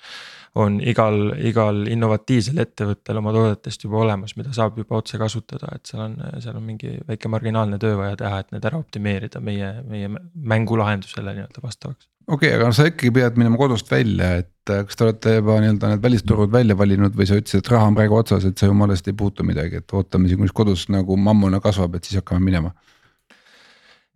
on 0.58 0.78
igal, 0.82 1.32
igal 1.46 1.86
innovatiivsel 1.92 2.58
ettevõttel 2.64 3.20
oma 3.20 3.34
toodetest 3.36 3.84
juba 3.86 4.02
olemas, 4.02 4.36
mida 4.40 4.54
saab 4.56 4.78
juba 4.82 4.98
otse 5.00 5.20
kasutada, 5.22 5.74
et 5.76 5.90
seal 5.90 6.04
on, 6.08 6.16
seal 6.44 6.58
on 6.58 6.66
mingi 6.66 6.96
väike 7.08 7.32
marginaalne 7.32 7.80
töö 7.82 7.98
vaja 8.00 8.18
teha, 8.20 8.42
et 8.44 8.54
need 8.56 8.68
ära 8.70 8.80
optimeerida 8.80 9.42
meie, 9.44 9.72
meie 9.88 10.10
mängulahendusele 10.10 11.36
nii-öelda 11.38 11.64
vastavaks. 11.64 12.10
okei 12.28 12.54
okay,, 12.54 12.60
aga 12.60 12.72
sa 12.74 12.88
ikkagi 12.90 13.14
pead 13.20 13.38
minema 13.42 13.60
kodust 13.60 13.92
välja, 13.92 14.32
et 14.42 14.74
äh, 14.74 14.84
kas 14.88 15.00
te 15.00 15.08
olete 15.08 15.36
juba 15.38 15.60
nii-öelda 15.64 15.94
need 15.94 16.06
välisturud 16.08 16.54
välja 16.54 16.78
valinud 16.80 17.16
või 17.18 17.30
sa 17.30 17.40
ütlesid, 17.40 17.64
et 17.64 17.72
raha 17.76 17.92
on 17.92 18.00
praegu 18.00 18.18
otsas, 18.18 18.48
et 18.50 18.58
sa 18.58 18.72
jumalast 18.72 19.08
ei 19.12 19.18
puutu 19.18 19.46
midagi, 19.48 19.84
et 19.84 19.98
ootame 19.98 20.32
siin, 20.32 20.42
kuni 20.42 20.56
kodus 20.62 20.88
nagu 20.94 21.20
mammuna 21.30 21.62
kasvab, 21.64 22.00
et 22.00 22.10
siis 22.10 22.22
hakkame 22.22 22.44
minema. 22.50 22.74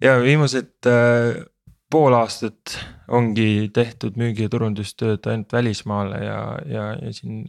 ja 0.02 0.18
viimased 0.24 0.90
äh, 0.90 1.44
pool 1.92 2.16
aastat 2.16 2.80
ongi 3.12 3.70
tehtud 3.74 4.18
müügi- 4.20 4.48
ja 4.48 4.52
turundustööd 4.52 5.28
ainult 5.28 5.54
välismaale 5.54 6.24
ja, 6.24 6.42
ja, 6.70 6.86
ja 7.02 7.14
siin 7.16 7.46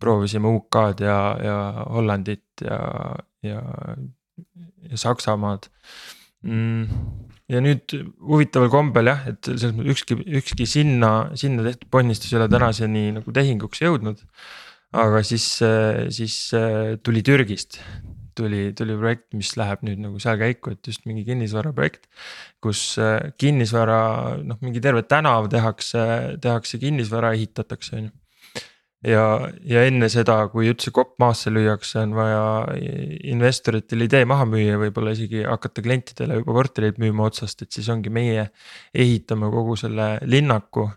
proovisime 0.00 0.50
UK-d 0.58 1.04
ja, 1.06 1.20
ja 1.42 1.58
Hollandit 1.90 2.64
ja, 2.64 2.80
ja, 3.42 3.62
ja 4.90 5.00
Saksamaad 5.00 5.70
mm 6.42 7.22
ja 7.52 7.60
nüüd 7.60 7.92
huvitaval 8.24 8.70
kombel 8.72 9.10
jah, 9.10 9.26
et 9.28 9.44
selles 9.44 9.74
mõttes 9.76 9.98
ükski, 9.98 10.16
ükski 10.40 10.66
sinna, 10.68 11.10
sinna 11.36 11.64
tehtud 11.66 11.90
ponnistus 11.92 12.32
ei 12.32 12.38
ole 12.38 12.48
tänaseni 12.48 13.02
nagu 13.18 13.34
tehinguks 13.36 13.82
jõudnud. 13.84 14.22
aga 14.94 15.20
siis, 15.26 15.44
siis 16.14 16.36
tuli 17.04 17.22
Türgist 17.26 17.80
tuli, 18.34 18.72
tuli 18.76 18.96
projekt, 18.98 19.28
mis 19.36 19.52
läheb 19.58 19.82
nüüd 19.86 20.00
nagu 20.02 20.20
seal 20.22 20.38
käiku, 20.40 20.74
et 20.74 20.86
just 20.88 21.04
mingi 21.08 21.24
kinnisvaraprojekt. 21.26 22.08
Kus 22.64 22.82
äh, 23.02 23.30
kinnisvara, 23.40 24.00
noh, 24.42 24.60
mingi 24.64 24.82
terve 24.84 25.04
tänav 25.06 25.48
tehakse, 25.52 26.04
tehakse 26.42 26.80
kinnisvara, 26.82 27.34
ehitatakse, 27.36 28.00
on 28.00 28.08
ju 28.08 28.12
ja, 29.12 29.24
ja 29.68 29.84
enne 29.84 30.08
seda, 30.08 30.38
kui 30.48 30.70
üldse 30.72 30.88
kopp 30.96 31.18
maasse 31.20 31.52
lüüakse, 31.52 32.00
on 32.00 32.16
vaja 32.16 32.44
investoritel 33.28 34.06
idee 34.06 34.24
maha 34.28 34.48
müüa, 34.48 34.80
võib-olla 34.80 35.12
isegi 35.12 35.44
hakata 35.44 35.84
klientidele 35.84 36.40
juba 36.40 36.56
kortereid 36.56 37.00
müüma 37.02 37.28
otsast, 37.28 37.66
et 37.66 37.76
siis 37.76 37.92
ongi 37.92 38.12
meie 38.12 38.48
ehitame 38.96 39.52
kogu 39.52 39.76
selle 39.80 40.14
linnaku 40.24 40.88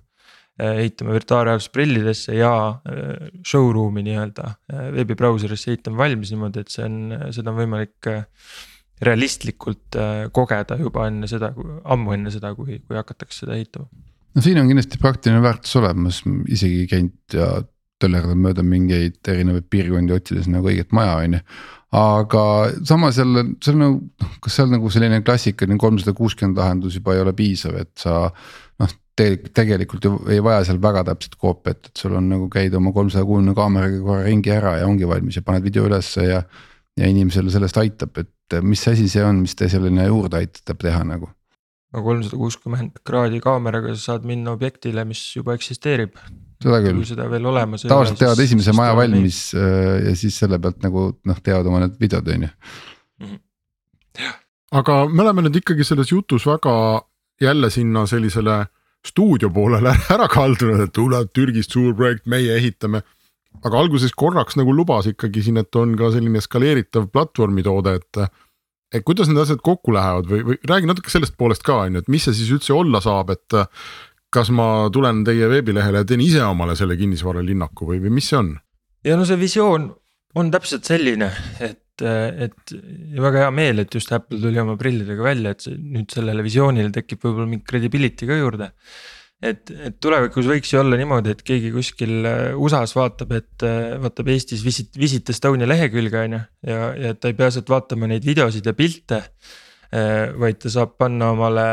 Äh, 0.58 0.80
ehitame 0.82 1.14
virtuaalreaalsusprillidesse 1.14 2.34
ja 2.34 2.52
äh, 2.90 3.28
showroom'i 3.46 4.02
nii-öelda 4.08 4.56
veebibrauserisse 4.96 5.70
ehitame 5.70 6.00
valmis 6.00 6.32
niimoodi, 6.34 6.64
et 6.64 6.74
see 6.74 6.86
on, 6.88 6.96
seda 7.36 7.52
on 7.54 7.60
võimalik 7.60 8.10
realistlikult 9.04 9.98
kogeda 10.34 10.78
juba 10.82 11.08
enne 11.12 11.30
seda, 11.30 11.52
ammu 11.86 12.16
enne 12.16 12.34
seda, 12.34 12.54
kui, 12.58 12.80
kui 12.82 12.98
hakatakse 12.98 13.44
seda 13.44 13.58
ehitama. 13.58 13.88
no 14.36 14.44
siin 14.44 14.60
on 14.62 14.70
kindlasti 14.70 15.02
praktiline 15.02 15.42
väärtus 15.44 15.76
olemas, 15.80 16.22
isegi 16.50 16.86
käinud 16.90 17.38
ja 17.38 17.50
töllerdanud 18.02 18.42
mööda 18.42 18.66
mingeid 18.66 19.20
erinevaid 19.30 19.66
piirkondi 19.74 20.14
otsides 20.14 20.50
nagu 20.54 20.70
õiget 20.70 20.94
maja, 20.94 21.18
on 21.22 21.40
ju 21.40 21.44
aga 21.98 22.44
samas 22.86 23.18
jälle, 23.18 23.44
see 23.64 23.74
on 23.74 23.80
nagu, 23.82 24.00
noh, 24.22 24.38
kas 24.44 24.58
seal 24.60 24.70
nagu 24.74 24.90
selline 24.92 25.22
klassikaline 25.26 25.80
kolmsada 25.82 26.14
kuuskümmend 26.18 26.60
lahendus 26.60 26.98
juba 27.00 27.16
ei 27.16 27.24
ole 27.24 27.34
piisav, 27.38 27.78
et 27.80 27.94
sa 28.02 28.28
te 29.18 29.32
tegelikult 29.56 30.06
ju 30.06 30.14
ei 30.30 30.42
vaja 30.46 30.64
seal 30.68 30.80
väga 30.82 31.04
täpset 31.08 31.38
koopiat, 31.42 31.90
et 31.90 32.02
sul 32.02 32.16
on 32.20 32.28
nagu 32.30 32.48
käid 32.54 32.76
oma 32.78 32.94
kolmesaja 32.94 33.26
kuuekümne 33.26 33.56
kaameraga 33.58 34.02
korra 34.06 34.26
ringi 34.28 34.52
ära 34.54 34.76
ja 34.78 34.90
ongi 34.90 35.08
valmis 35.10 35.40
ja 35.40 35.46
paned 35.46 35.66
video 35.66 35.88
ülesse 35.90 36.28
ja. 36.28 36.44
ja 36.98 37.10
inimesele 37.10 37.52
sellest 37.54 37.80
aitab, 37.82 38.14
et 38.22 38.30
mis 38.62 38.84
asi 38.88 39.10
see 39.12 39.24
on, 39.26 39.42
mis 39.44 39.56
te 39.58 39.70
selline 39.72 40.08
juurde 40.08 40.40
aitab 40.40 40.80
teha 40.84 41.04
nagu? 41.08 41.30
no 41.94 42.04
kolmsada 42.04 42.38
kuuskümmend 42.40 43.00
kraadi 43.08 43.40
kaameraga 43.44 43.96
sa 43.96 44.14
saad 44.14 44.28
minna 44.28 44.54
objektile, 44.58 45.06
mis 45.08 45.22
juba 45.36 45.56
eksisteerib. 45.58 46.18
seda 46.64 46.80
küll. 46.84 47.02
kui 47.02 47.10
seda 47.10 47.30
veel 47.32 47.46
olemas 47.48 47.84
ei 47.84 47.88
ole. 47.88 47.94
tavaliselt 47.94 48.22
teevad 48.24 48.44
esimese 48.44 48.76
maja 48.78 48.96
valmis 48.98 49.42
nii. 49.54 49.64
Äh, 49.64 49.92
ja 50.10 50.16
siis 50.20 50.40
selle 50.44 50.60
pealt 50.64 50.82
nagu 50.86 51.10
noh, 51.26 51.44
teevad 51.44 51.70
oma 51.70 51.84
need 51.86 52.00
videod 52.02 52.32
on 52.34 52.48
ju. 52.48 52.54
Mhm. 53.24 53.44
aga 54.78 54.98
me 55.10 55.24
oleme 55.24 55.48
nüüd 55.48 55.62
ikkagi 55.62 55.86
selles 55.88 56.12
jutus 56.12 56.48
väga 56.48 56.74
jälle 57.42 57.70
sinna 57.70 58.06
sellisele 58.10 58.66
stuudio 59.06 59.50
poolele 59.54 59.94
ära 60.16 60.28
kaldunud, 60.32 60.82
et 60.84 60.94
tuleb 60.94 61.32
Türgist 61.34 61.72
suur 61.76 61.96
projekt, 61.96 62.26
meie 62.28 62.58
ehitame. 62.58 63.04
Aga 63.66 63.80
alguses 63.80 64.14
korraks 64.18 64.58
nagu 64.60 64.74
lubas 64.76 65.10
ikkagi 65.10 65.46
siin, 65.46 65.62
et 65.62 65.80
on 65.80 65.96
ka 66.00 66.12
selline 66.14 66.42
skaleeritav 66.44 67.10
platvormi 67.14 67.66
toode, 67.66 67.98
et. 68.02 68.22
et 68.94 69.04
kuidas 69.04 69.28
need 69.28 69.42
asjad 69.42 69.60
kokku 69.64 69.92
lähevad 69.96 70.30
või, 70.32 70.44
või 70.48 70.60
räägi 70.70 70.88
natuke 70.90 71.12
sellest 71.12 71.36
poolest 71.40 71.66
ka 71.68 71.82
on 71.86 71.98
ju, 71.98 72.04
et 72.06 72.12
mis 72.12 72.28
see 72.28 72.38
siis 72.38 72.54
üldse 72.56 72.76
olla 72.76 73.02
saab, 73.04 73.34
et. 73.36 73.60
kas 74.34 74.52
ma 74.52 74.90
tulen 74.94 75.24
teie 75.24 75.48
veebilehele 75.50 76.04
ja 76.04 76.08
teen 76.08 76.22
ise 76.22 76.44
omale 76.44 76.76
selle 76.76 76.98
kinnisvaralinnaku 77.00 77.88
või, 77.88 78.02
või 78.04 78.18
mis 78.20 78.30
see 78.30 78.40
on? 78.42 78.56
ja 79.08 79.16
no 79.16 79.26
see 79.26 79.40
visioon 79.40 79.92
on 80.36 80.50
täpselt 80.52 80.88
selline, 80.88 81.32
et 81.64 81.84
et 82.06 82.74
ja 82.74 83.22
väga 83.24 83.46
hea 83.46 83.54
meel, 83.54 83.82
et 83.82 83.96
just 83.96 84.12
Apple 84.14 84.40
tuli 84.42 84.60
oma 84.62 84.76
prillidega 84.78 85.24
välja, 85.24 85.56
et 85.56 85.66
nüüd 85.68 86.12
sellele 86.14 86.44
visioonile 86.46 86.92
tekib 86.94 87.24
võib-olla 87.24 87.50
mingi 87.50 87.66
credibility 87.66 88.28
ka 88.30 88.38
juurde. 88.38 88.72
Et, 89.42 89.70
et 89.72 90.00
tulevikus 90.02 90.48
võiks 90.50 90.74
ju 90.74 90.82
olla 90.82 90.98
niimoodi, 91.00 91.36
et 91.36 91.44
keegi 91.46 91.72
kuskil 91.76 92.26
äh, 92.26 92.42
USA-s 92.58 92.96
vaatab, 92.98 93.36
et 93.38 93.68
äh, 93.68 93.96
vaatab 94.02 94.34
Eestis 94.34 94.66
Visit, 94.66 94.96
Visit 94.98 95.30
Estonia 95.34 95.70
lehekülge 95.70 96.26
on 96.26 96.38
ju. 96.40 96.42
ja, 96.72 96.82
ja 97.06 97.14
ta 97.14 97.32
ei 97.32 97.38
pea 97.38 97.52
sealt 97.54 97.70
vaatama 97.72 98.10
neid 98.10 98.26
videosid 98.28 98.66
ja 98.66 98.76
pilte 98.78 99.24
Äh, 99.88 100.34
vaid 100.36 100.58
ta 100.60 100.68
saab 100.68 100.98
panna 101.00 101.30
omale 101.32 101.64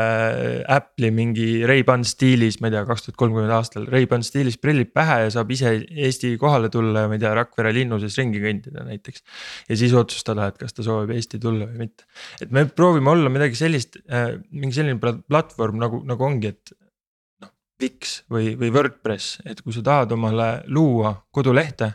Apple'i 0.71 1.09
mingi 1.11 1.65
Ray-Ban 1.67 2.05
stiilis, 2.07 2.61
ma 2.63 2.69
ei 2.69 2.75
tea, 2.77 2.83
kaks 2.87 3.03
tuhat 3.03 3.17
kolmkümmend 3.19 3.51
aastal 3.51 3.89
Ray-Ban 3.91 4.23
stiilis 4.23 4.55
prillid 4.61 4.93
pähe 4.95 5.17
ja 5.25 5.33
saab 5.35 5.51
ise 5.51 5.73
Eesti 5.83 6.31
kohale 6.39 6.69
tulla 6.71 7.03
ja 7.03 7.09
ma 7.11 7.17
ei 7.17 7.23
tea, 7.25 7.33
Rakvere 7.35 7.73
linnu 7.75 7.99
sees 7.99 8.15
ringi 8.21 8.39
kõndida 8.43 8.85
näiteks. 8.87 9.25
ja 9.67 9.79
siis 9.81 9.97
otsustada, 9.99 10.47
et 10.47 10.61
kas 10.61 10.77
ta 10.77 10.85
soovib 10.87 11.11
Eesti 11.17 11.41
tulla 11.43 11.67
või 11.67 11.89
mitte. 11.89 12.07
et 12.39 12.55
me 12.55 12.63
proovime 12.71 13.11
olla 13.11 13.33
midagi 13.33 13.59
sellist, 13.59 13.99
mingi 14.51 14.79
selline 14.79 14.95
platvorm 15.27 15.83
nagu, 15.83 15.99
nagu 16.07 16.29
ongi, 16.29 16.55
et 16.55 16.71
Wix 17.81 18.21
või, 18.31 18.53
või 18.59 18.71
WordPress, 18.71 19.41
et 19.45 19.61
kui 19.61 19.75
sa 19.75 19.83
tahad 19.83 20.13
omale 20.15 20.63
luua 20.71 21.13
kodulehte 21.31 21.91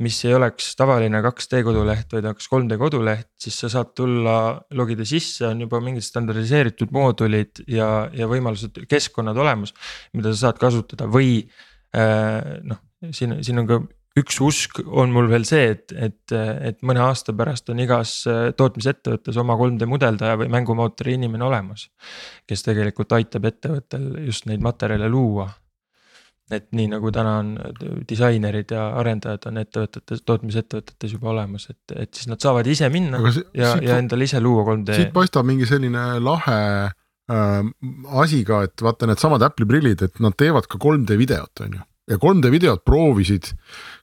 mis 0.00 0.16
ei 0.24 0.34
oleks 0.34 0.72
tavaline 0.78 1.20
2D 1.24 1.60
koduleht, 1.64 2.08
vaid 2.14 2.28
oleks 2.30 2.48
3D 2.48 2.78
koduleht, 2.80 3.28
siis 3.40 3.58
sa 3.60 3.68
saad 3.72 3.92
tulla, 3.96 4.34
logida 4.76 5.04
sisse, 5.08 5.44
on 5.50 5.60
juba 5.66 5.80
mingid 5.84 6.04
standardiseeritud 6.06 6.92
moodulid 6.96 7.62
ja, 7.68 8.08
ja 8.16 8.28
võimalused, 8.30 8.82
keskkonnad 8.88 9.38
olemas. 9.40 9.74
mida 10.16 10.32
sa 10.32 10.46
saad 10.46 10.60
kasutada 10.62 11.08
või 11.10 11.42
äh, 11.96 12.56
noh, 12.64 12.80
siin, 13.12 13.38
siin 13.44 13.60
on 13.60 13.68
ka 13.68 13.80
üks 14.18 14.40
usk 14.42 14.80
on 14.86 15.12
mul 15.14 15.28
veel 15.30 15.44
see, 15.46 15.70
et, 15.76 15.94
et, 15.94 16.34
et 16.34 16.80
mõne 16.82 17.02
aasta 17.04 17.34
pärast 17.36 17.70
on 17.70 17.78
igas 17.82 18.16
äh, 18.26 18.50
tootmisettevõttes 18.58 19.38
oma 19.38 19.54
3D 19.60 19.86
mudeldaja 19.86 20.40
või 20.40 20.50
mängumootori 20.50 21.14
inimene 21.18 21.46
olemas. 21.46 21.88
kes 22.46 22.66
tegelikult 22.66 23.12
aitab 23.12 23.46
ettevõttel 23.52 24.12
just 24.26 24.50
neid 24.50 24.62
materjale 24.64 25.08
luua 25.08 25.48
et 26.54 26.66
nii 26.74 26.88
nagu 26.90 27.10
täna 27.14 27.36
on 27.40 27.50
disainerid 28.08 28.72
ja 28.74 28.88
arendajad 29.00 29.46
on 29.50 29.60
ettevõtetes, 29.62 30.22
tootmisettevõtetes 30.26 31.14
juba 31.14 31.30
olemas, 31.34 31.68
et, 31.70 31.94
et 31.94 32.10
siis 32.16 32.30
nad 32.30 32.42
saavad 32.42 32.66
ise 32.70 32.88
minna 32.92 33.20
see, 33.30 33.44
ja, 33.58 33.76
ja 33.84 34.00
endale 34.02 34.26
ise 34.26 34.40
luua 34.42 34.64
3D. 34.66 34.96
siit 34.98 35.14
paistab 35.14 35.46
mingi 35.48 35.68
selline 35.70 36.06
lahe 36.24 36.58
äh, 36.90 37.70
asi 38.24 38.42
ka, 38.46 38.64
et 38.66 38.84
vaata 38.84 39.08
needsamad 39.10 39.46
Apple'i 39.46 39.68
prillid, 39.70 40.02
et 40.08 40.20
nad 40.24 40.36
teevad 40.38 40.66
ka 40.70 40.80
3D 40.82 41.18
videot, 41.20 41.64
on 41.66 41.78
ju. 41.78 41.86
ja 42.10 42.18
3D 42.18 42.52
videot 42.56 42.84
proovisid 42.86 43.52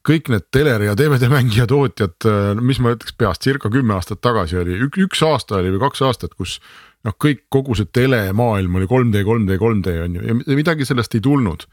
kõik 0.07 0.31
need 0.31 0.47
teleri 0.55 0.87
ja 0.87 0.95
DVD 0.97 1.27
mängija 1.31 1.67
tootjad, 1.67 2.27
mis 2.63 2.79
ma 2.83 2.95
ütleks 2.95 3.15
peast, 3.19 3.43
circa 3.43 3.71
kümme 3.73 3.97
aastat 3.97 4.21
tagasi 4.23 4.61
oli, 4.61 4.79
üks 5.03 5.23
aasta 5.27 5.59
oli 5.59 5.73
või 5.75 5.83
kaks 5.83 6.03
aastat, 6.07 6.35
kus 6.39 6.57
noh, 7.05 7.15
kõik 7.19 7.45
kogu 7.53 7.75
see 7.77 7.89
telemaailm 7.91 8.79
oli 8.79 8.87
3D, 8.89 9.23
3D, 9.27 9.59
3D 9.61 9.95
on 10.05 10.19
ju 10.19 10.27
ja 10.29 10.59
midagi 10.59 10.87
sellest 10.87 11.17
ei 11.17 11.23
tulnud 11.23 11.67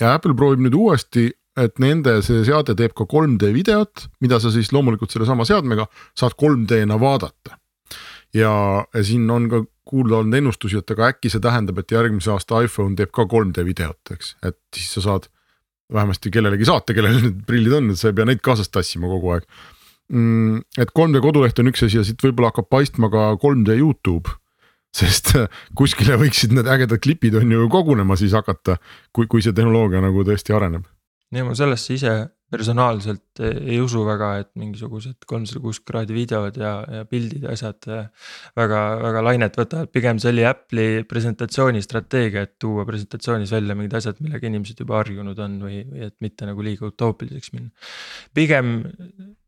ja 0.00 0.14
Apple 0.16 0.36
proovib 0.38 0.62
nüüd 0.64 0.76
uuesti, 0.76 1.30
et 1.58 1.80
nende 1.82 2.18
see 2.24 2.44
seade 2.46 2.76
teeb 2.78 2.94
ka 2.96 3.06
3D 3.08 3.52
videot, 3.54 4.06
mida 4.24 4.38
sa 4.40 4.52
siis 4.54 4.72
loomulikult 4.72 5.12
sellesama 5.12 5.46
seadmega 5.48 5.88
saad 6.18 6.36
3D-na 6.40 6.98
vaadata. 7.00 7.58
ja 8.32 8.84
siin 9.04 9.30
on 9.30 9.48
ka 9.52 9.58
kuulda 9.84 10.22
olnud 10.22 10.38
ennustusi, 10.38 10.78
et 10.78 10.90
aga 10.94 11.10
äkki 11.12 11.28
see 11.28 11.42
tähendab, 11.42 11.82
et 11.82 11.92
järgmise 11.92 12.30
aasta 12.32 12.62
iPhone 12.64 12.96
teeb 12.96 13.10
ka 13.12 13.26
3D 13.28 13.64
videot, 13.66 14.14
eks, 14.14 14.36
et 14.42 14.58
siis 14.74 14.94
sa 14.96 15.04
saad 15.04 15.28
vähemasti 15.94 16.32
kellelegi 16.34 16.68
saata, 16.68 16.94
kellel 16.96 17.18
need 17.20 17.42
prillid 17.48 17.78
on, 17.78 17.92
et 17.92 18.00
sa 18.00 18.10
ei 18.10 18.18
pea 18.18 18.28
neid 18.28 18.42
kaasas 18.44 18.70
tassima 18.72 19.10
kogu 19.10 19.34
aeg 19.36 19.48
mm,. 20.12 20.62
et 20.82 20.92
3D 20.98 21.22
koduleht 21.24 21.58
on 21.62 21.72
üks 21.72 21.84
asi 21.86 22.00
ja 22.00 22.06
siit 22.06 22.22
võib-olla 22.22 22.52
hakkab 22.52 22.70
paistma 22.72 23.10
ka 23.12 23.32
3D 23.42 23.78
Youtube 23.80 24.32
sest 24.92 25.32
kuskile 25.78 26.18
võiksid 26.20 26.54
need 26.56 26.68
ägedad 26.68 27.00
klipid 27.02 27.36
on 27.40 27.52
ju 27.52 27.68
kogunema 27.72 28.18
siis 28.20 28.34
hakata, 28.36 28.78
kui, 29.12 29.28
kui 29.30 29.44
see 29.44 29.56
tehnoloogia 29.56 30.02
nagu 30.04 30.24
tõesti 30.26 30.56
areneb. 30.56 30.86
ja 31.32 31.46
ma 31.46 31.56
sellesse 31.58 31.96
ise 31.96 32.16
personaalselt 32.52 33.40
ei 33.42 33.78
usu 33.80 34.04
väga, 34.06 34.32
et 34.42 34.50
mingisugused 34.60 35.24
kolmsada 35.28 35.62
kuuskümmend 35.62 35.88
kraadi 35.88 36.14
videod 36.16 36.58
ja, 36.60 36.72
ja 36.98 37.06
pildid 37.08 37.46
ja 37.46 37.54
asjad 37.56 37.88
väga, 38.58 38.80
väga 39.02 39.22
lainet 39.24 39.56
võtavad, 39.58 39.90
pigem 39.92 40.20
see 40.22 40.30
oli 40.34 40.44
Apple'i 40.46 41.02
presentatsiooni 41.08 41.82
strateegia, 41.84 42.44
et 42.46 42.54
tuua 42.62 42.84
presentatsioonis 42.88 43.54
välja 43.54 43.76
mingid 43.78 43.96
asjad, 43.98 44.20
millega 44.22 44.48
inimesed 44.50 44.84
juba 44.84 45.00
harjunud 45.00 45.40
on 45.42 45.58
või, 45.64 45.82
või 45.88 46.06
et 46.08 46.16
mitte 46.24 46.48
nagu 46.48 46.64
liiga 46.64 46.86
utoopiliseks 46.90 47.54
minna. 47.56 47.72
pigem 48.36 48.74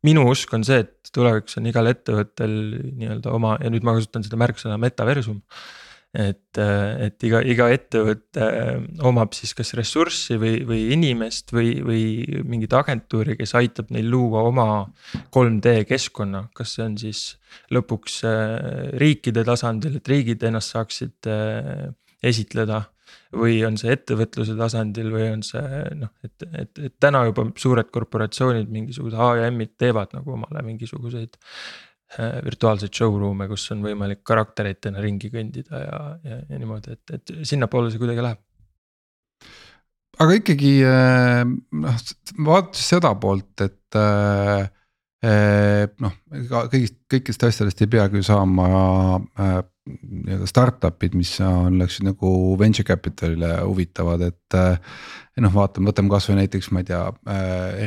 minu 0.05 0.27
usk 0.31 0.53
on 0.57 0.65
see, 0.67 0.83
et 0.85 1.13
tulevikus 1.15 1.59
on 1.61 1.71
igal 1.71 1.89
ettevõttel 1.89 2.53
nii-öelda 2.99 3.33
oma 3.33 3.55
ja 3.61 3.71
nüüd 3.73 3.85
ma 3.85 3.95
kasutan 3.97 4.25
seda 4.25 4.39
märksõna 4.41 4.79
metaversum 4.81 5.41
et, 6.15 6.59
et 6.59 7.25
iga, 7.27 7.41
iga 7.43 7.67
ettevõte 7.73 8.47
omab 9.05 9.35
siis 9.35 9.53
kas 9.57 9.73
ressurssi 9.77 10.37
või, 10.39 10.61
või 10.67 10.87
inimest 10.95 11.53
või, 11.55 11.75
või 11.85 12.03
mingit 12.47 12.73
agentuuri, 12.77 13.35
kes 13.39 13.55
aitab 13.59 13.91
neil 13.95 14.07
luua 14.11 14.45
oma 14.49 14.67
3D 15.35 15.77
keskkonna, 15.89 16.47
kas 16.55 16.77
see 16.77 16.87
on 16.87 16.97
siis 17.01 17.23
lõpuks 17.75 18.19
äh, 18.27 18.91
riikide 19.01 19.45
tasandil, 19.47 19.99
et 19.99 20.11
riigid 20.11 20.43
ennast 20.47 20.75
saaksid 20.75 21.31
äh, 21.31 21.87
esitleda? 22.25 22.85
Või 23.35 23.57
on 23.67 23.75
see 23.75 23.91
ettevõtluse 23.91 24.53
tasandil 24.55 25.09
või 25.11 25.25
on 25.33 25.41
see 25.43 25.81
noh, 25.99 26.11
et, 26.23 26.45
et, 26.45 26.79
et 26.87 26.93
täna 27.03 27.25
juba 27.27 27.43
suured 27.59 27.89
korporatsioonid, 27.91 28.69
mingisugused 28.71 29.19
A 29.19 29.33
ja 29.41 29.49
M-id 29.51 29.73
teevad 29.81 30.13
nagu 30.15 30.37
omale 30.37 30.63
mingisuguseid 30.63 31.35
virtuaalseid 32.17 32.93
showroom'e, 32.95 33.47
kus 33.51 33.67
on 33.75 33.83
võimalik 33.85 34.23
karakteritena 34.27 35.03
ringi 35.03 35.31
kõndida 35.33 35.81
ja, 35.81 35.99
ja, 36.23 36.39
ja 36.49 36.59
niimoodi, 36.61 36.95
et, 36.95 37.15
et 37.17 37.35
sinnapoole 37.47 37.91
see 37.91 38.01
kuidagi 38.01 38.23
läheb. 38.25 38.41
aga 40.23 40.39
ikkagi 40.39 40.73
äh, 40.87 41.43
noh, 41.83 42.01
vaadates 42.47 42.89
seda 42.93 43.13
poolt, 43.19 43.65
et 43.65 43.99
äh, 43.99 44.67
noh, 46.05 46.17
ega 46.39 46.65
kõigist, 46.71 46.99
kõikidest 47.11 47.47
asjadest 47.49 47.83
ei 47.83 47.91
peagi 47.97 48.21
ju 48.21 48.27
saama 48.27 48.67
äh, 49.19 49.59
nii-öelda 49.85 50.47
startup'id, 50.49 51.13
mis 51.17 51.35
on, 51.45 51.75
läksid 51.81 52.07
nagu 52.07 52.29
venture 52.57 52.87
capital'ile 52.87 53.51
huvitavad, 53.61 54.23
et. 54.31 54.57
noh, 55.43 55.51
vaatame, 55.53 55.91
võtame 55.91 56.09
kasvõi 56.09 56.39
näiteks, 56.39 56.71
ma 56.71 56.81
ei 56.81 56.87
tea 56.87 57.03
äh, 57.11 57.83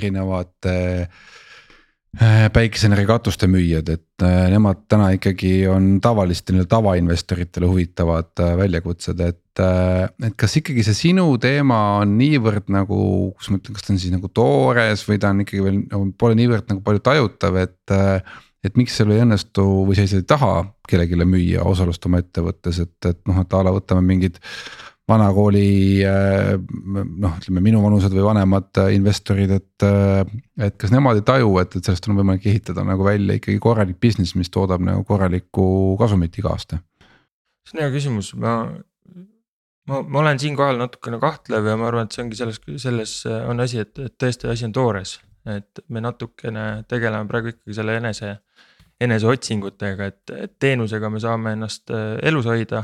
äh, 2.18 2.38
Äh, 2.48 2.48
päikeseenergia 2.50 3.46
müüjad, 3.46 3.88
et 3.92 4.22
äh, 4.26 4.48
nemad 4.50 4.80
täna 4.90 5.12
ikkagi 5.14 5.68
on 5.70 6.00
tavalistele 6.02 6.64
tavainvestoritele 6.66 7.66
huvitavad 7.70 8.32
äh, 8.42 8.56
väljakutsed, 8.58 9.20
et. 9.20 9.60
et 9.60 10.34
kas 10.38 10.56
ikkagi 10.58 10.82
see 10.86 10.96
sinu 10.98 11.28
teema 11.38 11.78
on 12.00 12.16
niivõrd 12.18 12.72
nagu, 12.74 12.98
kuidas 13.36 13.52
ma 13.52 13.60
ütlen, 13.60 13.76
kas 13.76 13.86
ta 13.86 13.92
on 13.94 14.00
siis 14.02 14.14
nagu 14.14 14.30
toores 14.34 15.06
või 15.06 15.20
ta 15.22 15.30
on 15.30 15.44
ikkagi 15.44 15.62
veel 15.62 15.78
nagu 15.84 16.10
pole 16.18 16.34
niivõrd 16.38 16.66
nagu 16.72 16.82
palju 16.82 17.04
tajutav, 17.06 17.60
et. 17.62 17.94
et 18.66 18.78
miks 18.78 18.98
sul 18.98 19.14
ei 19.14 19.22
õnnestu 19.22 19.62
või 19.86 19.94
sa 19.94 20.08
ei 20.08 20.26
taha 20.26 20.52
kellelegi 20.90 21.22
müüa 21.22 21.62
osalust 21.70 22.06
oma 22.10 22.18
ettevõttes, 22.24 22.82
et, 22.82 22.98
et 23.06 23.20
noh, 23.30 23.38
et 23.44 23.54
a 23.54 23.62
la 23.62 23.74
võtame 23.78 24.02
mingid 24.02 24.42
vanakooli 25.08 26.04
äh, 26.04 26.54
noh, 26.58 27.36
ütleme 27.40 27.62
minuvanused 27.64 28.12
või 28.12 28.26
vanemad 28.26 28.80
äh, 28.82 28.92
investorid, 28.98 29.54
et. 29.56 29.86
Äh, 29.86 30.24
et 30.58 30.74
kas 30.74 30.90
nemad 30.90 31.20
ei 31.20 31.22
taju, 31.22 31.52
et, 31.62 31.76
et 31.78 31.86
sellest 31.86 32.08
on 32.10 32.16
võimalik 32.18 32.48
ehitada 32.50 32.82
nagu 32.82 33.04
välja 33.06 33.36
ikkagi 33.38 33.60
korralik 33.62 34.00
business, 34.02 34.34
mis 34.34 34.50
toodab 34.50 34.82
nagu 34.82 35.04
korralikku 35.06 35.94
kasumit 36.00 36.34
iga 36.40 36.50
aasta? 36.50 36.80
see 37.68 37.76
on 37.76 37.84
hea 37.84 37.92
küsimus, 37.92 38.32
ma, 38.40 38.54
ma, 39.86 40.00
ma 40.02 40.20
olen 40.24 40.40
siinkohal 40.42 40.80
natukene 40.80 41.20
kahtlev 41.22 41.68
ja 41.68 41.76
ma 41.78 41.86
arvan, 41.92 42.08
et 42.08 42.16
see 42.16 42.24
ongi 42.24 42.40
selles, 42.40 42.58
selles 42.82 43.14
on 43.28 43.62
asi, 43.62 43.84
et, 43.84 43.92
et 44.02 44.16
tõesti 44.18 44.50
asi 44.50 44.66
on 44.66 44.74
toores. 44.74 45.14
et 45.46 45.84
me 45.88 46.02
natukene 46.02 46.66
tegeleme 46.90 47.30
praegu 47.30 47.52
ikkagi 47.52 47.76
selle 47.78 47.94
enese, 48.00 48.34
eneseotsingutega, 49.00 50.10
et, 50.10 50.34
et 50.48 50.58
teenusega 50.58 51.12
me 51.12 51.22
saame 51.22 51.54
ennast 51.54 51.94
elus 52.26 52.50
hoida 52.50 52.82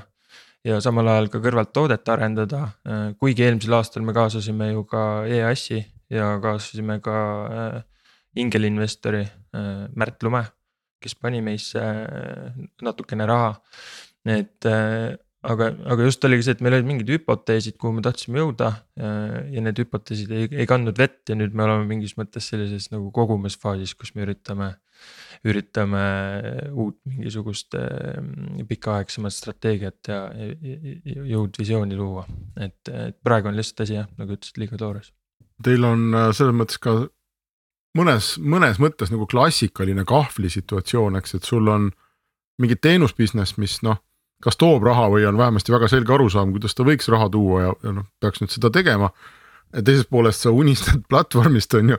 ja 0.65 0.81
samal 0.85 1.09
ajal 1.13 1.31
ka 1.33 1.41
kõrvalt 1.45 1.73
toodet 1.77 2.09
arendada. 2.13 2.63
Äh, 2.89 3.09
kuigi 3.21 3.45
eelmisel 3.47 3.77
aastal 3.79 4.05
me 4.07 4.15
kaasasime 4.17 4.73
ju 4.73 4.85
ka 4.89 5.25
EAS-i 5.29 5.83
ja 6.13 6.35
kaasasime 6.43 7.01
ka 7.05 7.17
äh, 7.45 7.83
ingelinvestori 8.41 9.23
äh, 9.25 9.85
Märt 9.95 10.25
Lume, 10.25 10.45
kes 11.05 11.17
pani 11.21 11.43
meisse 11.45 11.83
natukene 12.83 13.29
raha. 13.29 13.53
et 14.25 14.65
aga, 14.65 15.67
aga 15.93 16.05
just 16.07 16.25
oligi 16.25 16.47
see, 16.47 16.55
et 16.57 16.63
meil 16.65 16.79
olid 16.79 16.87
mingid 16.89 17.11
hüpoteesid, 17.13 17.77
kuhu 17.77 17.99
me 17.99 18.05
tahtsime 18.07 18.41
jõuda 18.41 18.71
ja, 18.97 19.65
need 19.67 19.83
hüpoteesid 19.83 20.33
ei, 20.33 20.47
ei 20.49 20.65
kandnud 20.65 20.97
vett 20.97 21.29
ja 21.29 21.37
nüüd 21.37 21.53
me 21.53 21.67
oleme 21.67 21.85
mingis 21.91 22.17
mõttes 22.17 22.49
sellises 22.49 22.89
nagu 22.89 23.11
kogumisfaasis, 23.13 23.93
kus 24.01 24.15
me 24.17 24.25
üritame. 24.25 24.71
Üritame 25.45 26.05
uut 26.73 26.97
mingisugust 27.05 27.77
mm, 27.77 28.65
pikaaegsemat 28.69 29.35
strateegiat 29.35 30.09
ja, 30.09 30.21
ja 30.33 31.27
jõudvisiooni 31.35 31.99
luua, 31.99 32.25
et, 32.57 32.81
et 32.89 33.19
praegu 33.25 33.51
on 33.51 33.59
lihtsalt 33.59 33.85
asi 33.85 33.99
jah, 33.99 34.09
nagu 34.21 34.37
ütlesid, 34.39 34.63
liiga 34.63 34.81
toores. 34.81 35.13
Teil 35.65 35.85
on 35.87 36.09
äh, 36.17 36.31
selles 36.35 36.57
mõttes 36.57 36.81
ka 36.83 36.97
mõnes, 37.99 38.35
mõnes 38.41 38.81
mõttes 38.83 39.13
nagu 39.13 39.29
klassikaline 39.31 40.07
kahvlisituatsioon, 40.09 41.21
eks, 41.21 41.37
et 41.39 41.53
sul 41.53 41.69
on 41.71 41.93
mingi 42.63 42.79
teenusbusiness, 42.81 43.59
mis 43.61 43.81
noh 43.85 44.01
kas 44.45 44.59
toob 44.61 44.85
raha 44.85 45.09
või 45.13 45.25
on 45.29 45.39
vähemasti 45.41 45.73
väga 45.73 45.89
selge 45.89 46.13
arusaam, 46.15 46.53
kuidas 46.55 46.77
ta 46.77 46.85
võiks 46.87 47.09
raha 47.13 47.31
tuua 47.33 47.63
ja, 47.63 47.73
ja 47.87 47.95
noh, 47.97 48.09
peaks 48.21 48.43
nüüd 48.43 48.53
seda 48.53 48.71
tegema. 48.75 49.11
teisest 49.75 50.11
poolest 50.11 50.45
sa 50.45 50.53
unistad 50.53 51.03
platvormist 51.11 51.75
on 51.75 51.95
ju, 51.95 51.99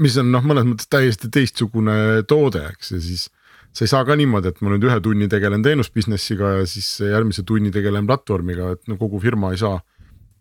mis 0.00 0.16
on 0.20 0.32
noh, 0.32 0.46
mõnes 0.46 0.66
mõttes 0.68 0.90
täiesti 0.90 1.30
teistsugune 1.32 2.24
toode, 2.28 2.64
eks 2.72 2.94
ja 2.96 3.00
siis. 3.04 3.28
sa 3.76 3.84
ei 3.84 3.92
saa 3.92 4.04
ka 4.08 4.16
niimoodi, 4.18 4.50
et 4.50 4.60
ma 4.64 4.72
nüüd 4.72 4.88
ühe 4.88 4.98
tunni 5.04 5.28
tegelen 5.30 5.62
teenus 5.62 5.92
business'iga 5.94 6.56
ja 6.58 6.66
siis 6.66 6.88
järgmise 7.04 7.44
tunni 7.46 7.70
tegelen 7.70 8.08
platvormiga, 8.08 8.74
et 8.74 8.88
no 8.90 8.98
kogu 8.98 9.20
firma 9.22 9.52
ei 9.54 9.60
saa 9.60 9.78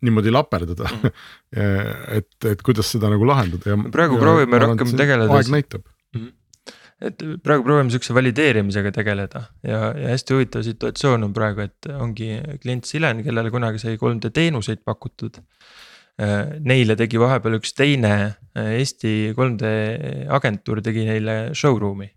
niimoodi 0.02 0.32
laperdada 0.32 0.88
mm. 0.88 1.16
et, 2.18 2.32
et 2.48 2.62
kuidas 2.66 2.90
seda 2.96 3.12
nagu 3.12 3.28
lahendada 3.28 3.74
ja. 3.74 3.80
praegu 3.92 4.16
ja, 4.18 4.24
proovime 4.24 4.62
rohkem 4.64 4.94
tegeleda. 4.98 5.40
aeg 5.40 5.56
näitab 5.56 5.84
mm. 5.86 6.20
-hmm 6.20 6.36
et 7.00 7.22
praegu 7.44 7.64
proovime 7.64 7.92
sihukese 7.94 8.14
valideerimisega 8.16 8.92
tegeleda 8.92 9.46
ja, 9.64 9.78
ja 9.96 10.10
hästi 10.12 10.36
huvitav 10.36 10.66
situatsioon 10.68 11.24
on 11.30 11.36
praegu, 11.36 11.64
et 11.64 11.88
ongi 11.96 12.34
klient 12.64 12.90
Silen, 12.90 13.24
kellele 13.24 13.52
kunagi 13.54 13.80
sai 13.80 13.96
3D 14.02 14.34
teenuseid 14.36 14.84
pakutud. 14.84 15.40
Äh, 16.20 16.58
neile 16.68 16.98
tegi 17.00 17.20
vahepeal 17.22 17.56
üks 17.62 17.72
teine 17.78 18.12
äh, 18.20 18.74
Eesti 18.82 19.32
3D 19.38 19.70
agentuur 20.36 20.82
tegi 20.84 21.06
neile 21.08 21.36
showroom'i. 21.56 22.10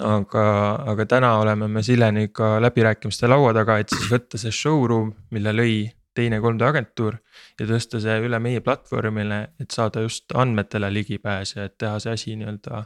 aga, 0.00 0.44
aga 0.92 1.04
täna 1.04 1.32
oleme 1.40 1.66
me 1.68 1.82
Sileniga 1.82 2.60
läbirääkimiste 2.62 3.28
laua 3.28 3.50
taga, 3.52 3.80
et 3.82 3.90
siis 3.90 4.06
võtta 4.12 4.38
see 4.38 4.54
showroom, 4.54 5.10
mille 5.34 5.52
lõi 5.52 5.74
teine 6.14 6.38
3D 6.40 6.68
agentuur 6.68 7.18
ja 7.58 7.66
tõsta 7.66 7.98
see 8.00 8.14
üle 8.22 8.38
meie 8.38 8.62
platvormile, 8.62 9.40
et 9.60 9.74
saada 9.74 10.06
just 10.06 10.30
andmetele 10.30 10.92
ligipääs 10.94 11.56
ja 11.56 11.66
et 11.66 11.76
teha 11.82 11.98
see 11.98 12.14
asi 12.14 12.38
nii-öelda 12.38 12.84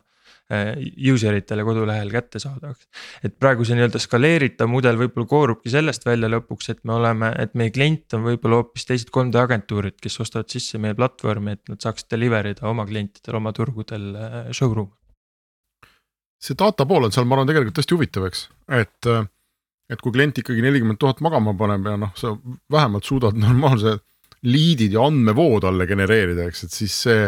user 0.53 1.39
itele 1.39 1.65
kodulehel 1.65 2.11
kättesaadavaks. 2.13 2.89
et 3.25 3.39
praegu 3.41 3.65
see 3.65 3.79
nii-öelda 3.79 4.01
skaleeritav 4.03 4.69
mudel 4.69 4.99
võib-olla 5.01 5.29
koorubki 5.29 5.73
sellest 5.73 6.05
välja 6.05 6.29
lõpuks, 6.29 6.69
et 6.71 6.83
me 6.85 6.99
oleme, 6.99 7.31
et 7.41 7.55
meie 7.57 7.73
klient 7.73 8.13
on 8.13 8.27
võib-olla 8.27 8.61
hoopis 8.61 8.85
teised 8.85 9.09
3D 9.15 9.41
agentuurid, 9.41 9.97
kes 10.03 10.21
ostavad 10.21 10.53
sisse 10.53 10.79
meie 10.79 10.97
platvormi, 10.99 11.57
et 11.57 11.73
nad 11.73 11.81
saaks 11.81 12.05
deliver 12.13 12.51
ida 12.53 12.69
oma 12.69 12.85
klientidele 12.85 13.41
oma 13.41 13.55
turgudel 13.57 14.11
äh, 14.21 14.35
showroom. 14.53 14.91
see 16.45 16.59
data 16.61 16.85
pool 16.85 17.09
on 17.09 17.15
seal, 17.15 17.25
ma 17.25 17.39
arvan, 17.39 17.49
tegelikult 17.49 17.81
hästi 17.81 17.97
huvitav, 17.97 18.27
eks, 18.29 18.49
et, 18.69 19.09
äh, 19.09 19.25
et 19.89 20.03
kui 20.05 20.13
klient 20.13 20.43
ikkagi 20.43 20.61
nelikümmend 20.67 21.01
tuhat 21.01 21.25
magama 21.25 21.57
paneb 21.57 21.89
ja 21.89 21.97
noh, 22.05 22.13
sa 22.21 22.35
vähemalt 22.71 23.09
suudad 23.09 23.39
normaalse 23.47 23.97
liidid 24.45 24.93
ja 24.93 25.07
andmevoo 25.09 25.57
talle 25.65 25.89
genereerida, 25.89 26.51
eks, 26.53 26.67
et 26.67 26.77
siis 26.83 26.99
see 27.07 27.25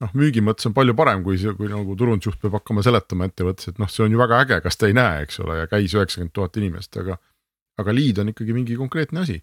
noh, 0.00 0.12
müügi 0.16 0.42
mõttes 0.44 0.68
on 0.68 0.76
palju 0.76 0.94
parem, 0.98 1.24
kui 1.26 1.38
kui 1.56 1.70
nagu 1.70 1.96
turundusjuht 1.98 2.40
peab 2.42 2.58
hakkama 2.60 2.84
seletama 2.86 3.28
ettevõttes, 3.30 3.72
et 3.72 3.82
noh, 3.82 3.90
see 3.90 4.04
on 4.06 4.14
ju 4.14 4.20
väga 4.20 4.44
äge, 4.44 4.60
kas 4.64 4.80
te 4.80 4.90
ei 4.90 4.96
näe, 4.96 5.26
eks 5.26 5.42
ole, 5.44 5.60
ja 5.62 5.68
käis 5.70 5.94
üheksakümmend 5.96 6.34
tuhat 6.36 6.60
inimest, 6.62 6.96
aga. 7.02 7.20
aga 7.80 7.94
lead 7.96 8.18
on 8.20 8.28
ikkagi 8.28 8.52
mingi 8.52 8.74
konkreetne 8.76 9.22
asi. 9.22 9.38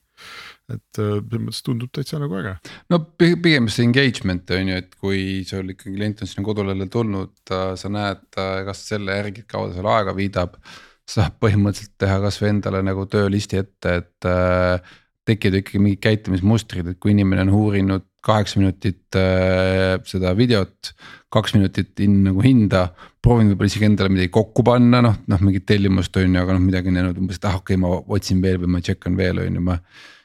et 0.70 0.99
äh, 1.01 1.16
selles 1.16 1.41
mõttes 1.41 1.64
tundub 1.66 1.89
täitsa 1.95 2.20
nagu 2.22 2.36
äge. 2.38 2.58
no 2.93 2.99
pigem 3.18 3.70
see 3.74 3.88
engagement 3.88 4.51
on 4.53 4.74
ju, 4.74 4.82
et 4.84 4.93
kui 4.95 5.24
sul 5.47 5.74
ikkagi 5.74 5.95
klient 5.95 6.22
on 6.22 6.30
sinna 6.30 6.45
kodulehele 6.45 6.89
tulnud, 6.93 7.34
sa 7.49 7.89
näed, 7.93 8.28
kas 8.36 8.84
selle 8.91 9.18
järgi, 9.22 9.47
kaua 9.49 9.72
ta 9.72 9.80
seal 9.80 9.89
aega 9.93 10.14
viidab. 10.18 10.62
saab 11.08 11.38
põhimõtteliselt 11.39 11.95
teha 12.03 12.20
kasvõi 12.20 12.49
endale 12.51 12.82
nagu 12.84 13.05
töölisti 13.08 13.62
ette, 13.62 13.93
et 14.03 14.28
äh, 14.28 14.95
tekivad 15.28 15.62
ikkagi 15.62 15.80
mingid 15.82 16.03
käitumismustrid, 16.03 16.88
et 16.91 16.99
kui 16.99 17.14
inimene 17.14 17.45
on 17.47 17.53
uurinud 17.55 18.05
kaheksa 18.28 18.59
minutit 18.59 19.17
äh, 19.17 19.95
seda 20.07 20.34
videot, 20.38 20.91
kaks 21.34 21.55
minutit 21.57 22.03
in, 22.03 22.19
nagu 22.28 22.43
hinda. 22.43 22.89
proovin 23.23 23.49
võib-olla 23.51 23.71
isegi 23.71 23.88
endale 23.89 24.11
midagi 24.13 24.32
kokku 24.36 24.63
panna, 24.67 25.01
noh, 25.03 25.17
noh 25.28 25.41
mingit 25.43 25.65
tellimust 25.67 26.15
on 26.19 26.36
ju, 26.36 26.43
aga 26.43 26.55
noh, 26.55 26.63
midagi 26.63 26.93
näinud 26.93 27.17
umbes, 27.19 27.39
et 27.41 27.47
ah 27.49 27.57
okei 27.59 27.75
okay,, 27.75 27.82
ma 27.84 28.17
otsin 28.17 28.43
veel 28.43 28.61
või 28.63 28.75
ma 28.75 28.84
on 28.84 29.17
veel 29.19 29.41
on 29.43 29.59
ju, 29.59 29.63
ma. 29.69 29.80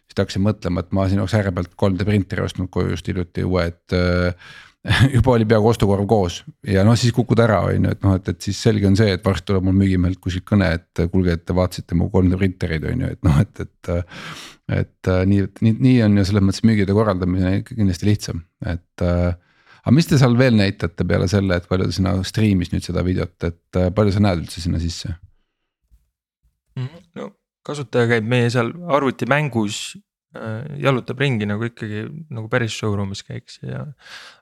siis 0.07 0.21
hakkasin 0.21 0.45
mõtlema, 0.45 0.85
et 0.85 0.93
ma 0.95 1.09
siin 1.09 1.23
oleks 1.23 1.35
ääre 1.39 1.55
pealt 1.57 1.73
3D 1.79 2.07
printeri 2.07 2.45
ostnud 2.45 2.71
koju 2.71 2.95
just 2.95 3.09
hiljuti 3.09 3.47
uue, 3.49 3.67
et 3.73 3.97
äh, 3.97 4.53
juba 5.17 5.37
oli 5.37 5.47
peaaegu 5.47 5.69
ostukorv 5.71 6.07
koos 6.11 6.41
ja 6.67 6.83
noh, 6.87 6.97
siis 6.99 7.15
kukud 7.15 7.39
ära 7.43 7.61
on 7.69 7.87
ju, 7.87 7.93
et 7.95 8.01
noh, 8.03 8.17
et, 8.19 8.31
et 8.33 8.49
siis 8.49 8.59
selge 8.67 8.89
on 8.89 8.97
see, 8.99 9.13
et 9.15 9.23
varsti 9.25 9.47
tuleb 9.51 9.67
mul 9.69 9.77
müügimehelt 9.79 10.19
kuskilt 10.23 10.47
kõne, 10.49 10.73
et 10.79 11.05
kuulge, 11.13 11.37
et 11.37 11.45
te 11.47 11.55
vaatasite 11.57 11.99
mu 11.99 12.09
3D 12.11 12.39
printereid 12.41 12.89
on 12.91 13.05
ju, 13.05 13.13
et 13.15 13.29
noh, 13.29 13.39
et, 13.45 13.63
et. 13.67 13.93
et 14.73 15.13
nii, 15.29 15.47
nii, 15.63 15.77
nii 15.87 15.97
on 16.07 16.19
ju 16.19 16.27
selles 16.27 16.47
mõttes 16.47 16.67
müügide 16.67 16.95
korraldamine 16.97 17.57
ikka 17.61 17.77
kindlasti 17.79 18.09
lihtsam, 18.09 18.43
et 18.67 19.07
aga 19.07 19.95
mis 19.95 20.09
te 20.11 20.19
seal 20.19 20.35
veel 20.39 20.59
näitate 20.59 21.07
peale 21.07 21.29
selle, 21.31 21.59
et 21.59 21.69
palju 21.71 21.91
te 21.91 21.99
sinna 21.99 22.17
striimis 22.27 22.73
nüüd 22.75 22.87
seda 22.87 23.05
videot, 23.07 23.37
et 23.47 23.83
palju 23.95 24.15
sa 24.15 24.23
näed 24.25 24.45
üldse 24.45 24.65
sinna 24.65 24.83
sisse? 24.83 25.15
Mhm. 26.79 27.03
no 27.19 27.35
kasutaja 27.63 28.09
käib 28.17 28.27
meie 28.27 28.49
seal 28.51 28.73
arvutimängus 28.91 29.93
Äh, 29.95 30.12
jalutab 30.81 31.21
ringi 31.21 31.47
nagu 31.49 31.67
ikkagi 31.69 32.05
nagu 32.33 32.49
päris 32.53 32.75
showroom'is 32.79 33.21
käiks 33.27 33.59
ja. 33.67 33.85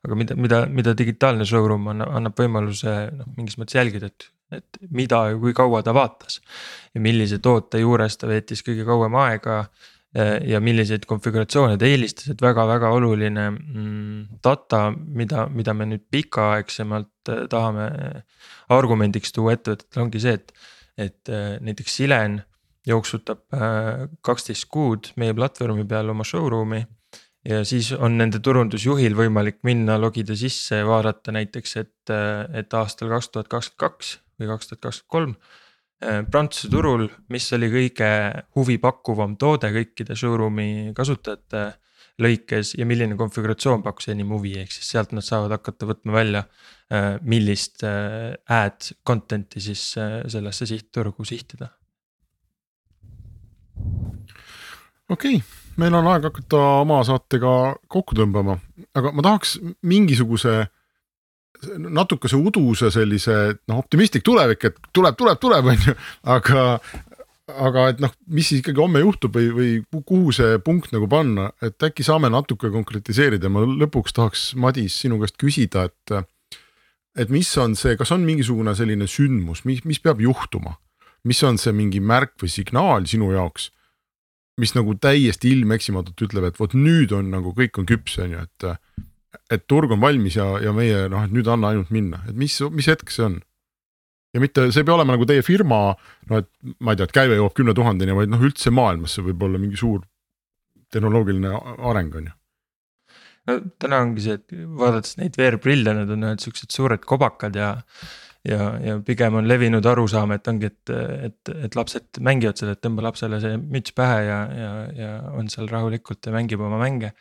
aga 0.07 0.18
mida, 0.18 0.36
mida, 0.38 0.61
mida 0.70 0.95
digitaalne 0.97 1.47
showroom 1.49 1.88
annab, 1.91 2.12
annab 2.20 2.36
võimaluse 2.38 2.95
noh, 3.16 3.30
mingis 3.36 3.59
mõttes 3.59 3.78
jälgida, 3.80 4.11
et, 4.11 4.28
et 4.55 4.80
mida 4.95 5.24
ja 5.32 5.38
kui 5.41 5.55
kaua 5.57 5.82
ta 5.82 5.95
vaatas. 5.97 6.38
ja 6.95 7.03
millise 7.03 7.41
toote 7.43 7.82
juures 7.82 8.18
ta 8.20 8.30
veetis 8.30 8.62
kõige 8.66 8.86
kauem 8.86 9.16
aega 9.18 9.57
äh, 9.64 10.36
ja 10.53 10.61
milliseid 10.62 11.09
konfiguratsioone 11.11 11.78
ta 11.78 11.88
eelistas, 11.91 12.30
et 12.30 12.43
väga-väga 12.43 12.93
oluline 12.95 13.49
mm, 13.51 14.20
data, 14.45 14.91
mida, 14.95 15.49
mida 15.51 15.74
me 15.74 15.91
nüüd 15.91 16.07
pikaaegsemalt 16.11 17.34
äh, 17.34 17.49
tahame 17.51 17.91
argumendiks 18.70 19.34
tuua 19.34 19.59
ettevõtetele 19.59 20.07
ongi 20.07 20.22
see, 20.22 20.38
et, 20.38 20.55
et 21.01 21.34
näiteks 21.66 21.99
Silen 21.99 22.38
jooksutab 22.87 23.43
äh, 23.55 24.09
kaksteist 24.24 24.68
kuud 24.72 25.12
meie 25.20 25.35
platvormi 25.37 25.85
peal 25.89 26.12
oma 26.12 26.24
showroom'i. 26.24 26.85
ja 27.45 27.62
siis 27.64 27.93
on 27.97 28.18
nende 28.20 28.41
turundusjuhil 28.45 29.14
võimalik 29.16 29.62
minna, 29.64 29.97
logida 30.01 30.37
sisse 30.37 30.83
ja 30.83 30.87
vaadata 30.89 31.33
näiteks, 31.33 31.76
et, 31.81 32.12
äh, 32.12 32.45
et 32.62 32.74
aastal 32.74 33.12
kaks 33.12 33.31
tuhat 33.33 33.49
kakskümmend 33.49 33.81
kaks 33.81 34.14
või 34.41 34.53
kaks 34.53 34.70
tuhat 34.70 34.83
kakskümmend 34.87 35.12
kolm. 35.16 35.37
Äh, 36.01 36.22
Prantsuse 36.31 36.72
turul, 36.72 37.09
mis 37.28 37.49
oli 37.57 37.70
kõige 37.72 38.11
huvipakkuvam 38.57 39.37
toode 39.41 39.72
kõikide 39.76 40.16
showroom'i 40.16 40.93
kasutajate 40.97 41.66
lõikes 42.20 42.74
ja 42.76 42.85
milline 42.85 43.16
konfiguratsioon 43.16 43.85
pakkus 43.85 44.11
enim 44.12 44.33
huvi, 44.35 44.59
ehk 44.61 44.72
siis 44.72 44.93
sealt 44.93 45.12
nad 45.16 45.24
saavad 45.24 45.57
hakata 45.57 45.89
võtma 45.89 46.16
välja. 46.16 46.45
millist 47.22 47.85
ad 47.87 48.89
content'i 49.07 49.61
siis 49.62 49.93
sellesse 49.95 50.66
sihtturgu 50.66 51.24
sihtida 51.24 51.68
okei 55.11 55.39
okay,, 55.39 55.41
meil 55.81 55.97
on 55.99 56.11
aeg 56.12 56.28
hakata 56.31 56.61
oma 56.83 57.01
saatega 57.07 57.55
kokku 57.91 58.18
tõmbama, 58.18 58.59
aga 58.95 59.12
ma 59.16 59.26
tahaks 59.26 59.59
mingisuguse 59.87 60.62
natukese 61.68 62.39
uduse 62.41 62.89
sellise 62.93 63.37
noh, 63.68 63.81
optimistlik 63.83 64.24
tulevik, 64.24 64.64
et 64.70 64.78
tuleb, 64.97 65.16
tuleb, 65.18 65.41
tuleb, 65.43 65.70
on 65.72 65.87
ju, 65.87 65.95
aga 66.37 66.64
aga 67.51 67.87
et 67.91 68.03
noh, 68.03 68.12
mis 68.31 68.47
siis 68.47 68.61
ikkagi 68.62 68.78
homme 68.78 69.03
juhtub 69.03 69.35
või, 69.35 69.49
või 69.55 70.03
kuhu 70.07 70.35
see 70.35 70.59
punkt 70.64 70.93
nagu 70.95 71.09
panna, 71.11 71.51
et 71.64 71.83
äkki 71.83 72.07
saame 72.07 72.31
natuke 72.33 72.70
konkretiseerida, 72.72 73.51
ma 73.53 73.64
lõpuks 73.66 74.14
tahaks, 74.16 74.45
Madis, 74.61 74.99
sinu 75.03 75.20
käest 75.22 75.39
küsida, 75.41 75.89
et. 75.91 76.28
et 77.18 77.33
mis 77.33 77.49
on 77.59 77.74
see, 77.76 77.97
kas 77.99 78.12
on 78.14 78.22
mingisugune 78.22 78.74
selline 78.78 79.09
sündmus, 79.11 79.64
mis, 79.66 79.83
mis 79.85 79.99
peab 79.99 80.22
juhtuma, 80.22 80.76
mis 81.24 81.42
on 81.44 81.58
see 81.60 81.74
mingi 81.76 82.00
märk 82.00 82.36
või 82.40 82.52
signaal 82.52 83.06
sinu 83.10 83.32
jaoks 83.34 83.70
mis 84.60 84.74
nagu 84.76 84.94
täiesti 85.00 85.54
ilmeksimatult 85.54 86.26
ütleb, 86.26 86.50
et 86.50 86.58
vot 86.60 86.74
nüüd 86.76 87.14
on 87.16 87.30
nagu 87.32 87.52
kõik 87.56 87.80
on 87.80 87.86
küps, 87.88 88.18
on 88.22 88.34
ju, 88.36 88.46
et. 88.46 89.06
et 89.54 89.62
turg 89.70 89.92
on 89.94 90.02
valmis 90.02 90.36
ja, 90.36 90.46
ja 90.62 90.74
meie 90.76 91.06
noh, 91.12 91.24
et 91.26 91.34
nüüd 91.34 91.48
anna 91.50 91.72
ainult 91.72 91.92
minna, 91.94 92.22
et 92.28 92.36
mis, 92.38 92.56
mis 92.74 92.90
hetk 92.90 93.12
see 93.14 93.26
on? 93.28 93.38
ja 94.34 94.42
mitte, 94.42 94.68
see 94.70 94.84
ei 94.84 94.86
pea 94.86 94.94
olema 94.94 95.16
nagu 95.16 95.26
teie 95.26 95.42
firma, 95.42 95.80
no 96.30 96.42
et 96.42 96.50
ma 96.78 96.92
ei 96.92 97.00
tea, 97.00 97.08
et 97.08 97.14
käive 97.16 97.38
jõuab 97.38 97.56
kümne 97.56 97.74
tuhandeni, 97.74 98.14
vaid 98.14 98.30
noh, 98.30 98.42
üldse 98.46 98.70
maailmas 98.74 99.16
see 99.16 99.26
võib 99.26 99.42
olla 99.46 99.58
mingi 99.58 99.80
suur 99.80 100.04
tehnoloogiline 100.94 101.50
areng, 101.90 102.14
on 102.20 102.30
ju 102.30 102.36
no 103.50 103.56
täna 103.82 104.02
ongi 104.04 104.26
see, 104.26 104.38
et 104.38 104.54
vaadates 104.78 105.16
neid 105.18 105.38
VR-prille, 105.38 105.94
need 105.96 106.12
on 106.14 106.28
ühed 106.28 106.44
siuksed 106.44 106.74
suured 106.74 107.02
kobakad 107.08 107.58
ja 107.58 107.72
ja, 108.49 108.66
ja 108.84 108.99
pigem 109.05 109.38
on 109.41 109.49
levinud 109.49 109.86
arusaam, 109.86 110.34
et 110.36 110.49
ongi, 110.51 110.70
et, 110.70 110.93
et, 111.28 111.53
et 111.66 111.76
lapsed 111.78 112.20
mängivad 112.24 112.61
selle, 112.61 112.76
et 112.76 112.82
tõmba 112.84 113.09
lapsele 113.11 113.41
see 113.43 113.59
müts 113.61 113.95
pähe 113.97 114.22
ja, 114.28 114.38
ja, 114.57 114.70
ja 114.97 115.11
on 115.36 115.51
seal 115.53 115.68
rahulikult 115.70 116.26
ja 116.26 116.34
mängib 116.36 116.62
oma 116.64 116.80
mänge. 116.80 117.12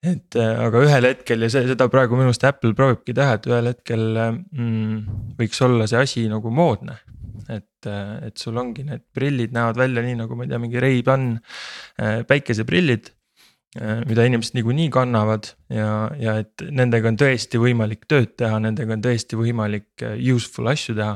et 0.00 0.36
aga 0.40 0.80
ühel 0.80 1.10
hetkel 1.10 1.44
ja 1.44 1.50
see, 1.52 1.66
seda 1.68 1.90
praegu 1.92 2.16
minu 2.16 2.30
arust 2.30 2.46
Apple 2.48 2.72
proovibki 2.76 3.12
teha, 3.16 3.36
et 3.36 3.48
ühel 3.50 3.68
hetkel 3.74 4.04
mm, 4.16 5.34
võiks 5.40 5.60
olla 5.66 5.88
see 5.90 6.00
asi 6.00 6.26
nagu 6.32 6.52
moodne 6.54 6.96
et, 7.50 7.84
et 8.24 8.40
sul 8.40 8.56
ongi 8.60 8.86
need 8.86 9.04
prillid 9.12 9.52
näevad 9.52 9.76
välja 9.76 10.04
nii 10.06 10.16
nagu 10.22 10.36
ma 10.36 10.46
ei 10.46 10.52
tea, 10.52 10.60
mingi 10.62 10.80
Ray-Ban 10.80 11.32
päikeseprillid 12.30 13.10
Äh, 13.10 13.19
mida 13.78 14.24
inimesed 14.26 14.56
niikuinii 14.56 14.88
kannavad 14.90 15.52
ja, 15.70 16.10
ja 16.18 16.34
et 16.42 16.64
nendega 16.74 17.10
on 17.10 17.18
tõesti 17.20 17.60
võimalik 17.62 18.02
tööd 18.10 18.32
teha, 18.40 18.58
nendega 18.62 18.96
on 18.96 19.04
tõesti 19.04 19.38
võimalik 19.38 20.04
äh, 20.06 20.16
useful 20.34 20.72
asju 20.72 20.96
teha. 20.98 21.12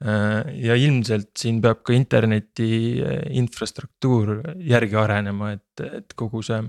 Äh, 0.00 0.52
ja 0.68 0.76
ilmselt 0.78 1.32
siin 1.38 1.58
peab 1.64 1.82
ka 1.84 1.96
interneti 1.96 3.00
infrastruktuur 3.40 4.38
järgi 4.62 5.00
arenema, 5.02 5.50
et, 5.58 5.82
et 5.82 6.14
kogu 6.14 6.44
see 6.46 6.62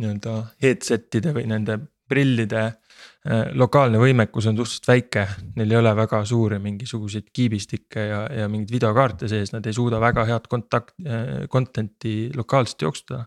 nii-öelda 0.00 0.38
headset'ide 0.64 1.36
või 1.36 1.46
nende 1.52 1.78
prillide 2.08 2.64
lokaalne 3.58 3.98
võimekus 3.98 4.46
on 4.46 4.58
suhteliselt 4.58 4.86
väike, 4.86 5.22
neil 5.56 5.72
ei 5.72 5.78
ole 5.80 5.90
väga 5.98 6.20
suuri 6.28 6.60
mingisuguseid 6.62 7.32
kiibistikke 7.34 8.04
ja, 8.06 8.20
ja 8.42 8.50
mingeid 8.50 8.70
videokaarte 8.76 9.26
sees, 9.30 9.50
nad 9.50 9.66
ei 9.66 9.74
suuda 9.74 9.98
väga 10.02 10.24
head 10.28 10.46
kontakt, 10.50 10.94
content'i 11.50 12.30
lokaalselt 12.36 12.86
jooksutada. 12.86 13.26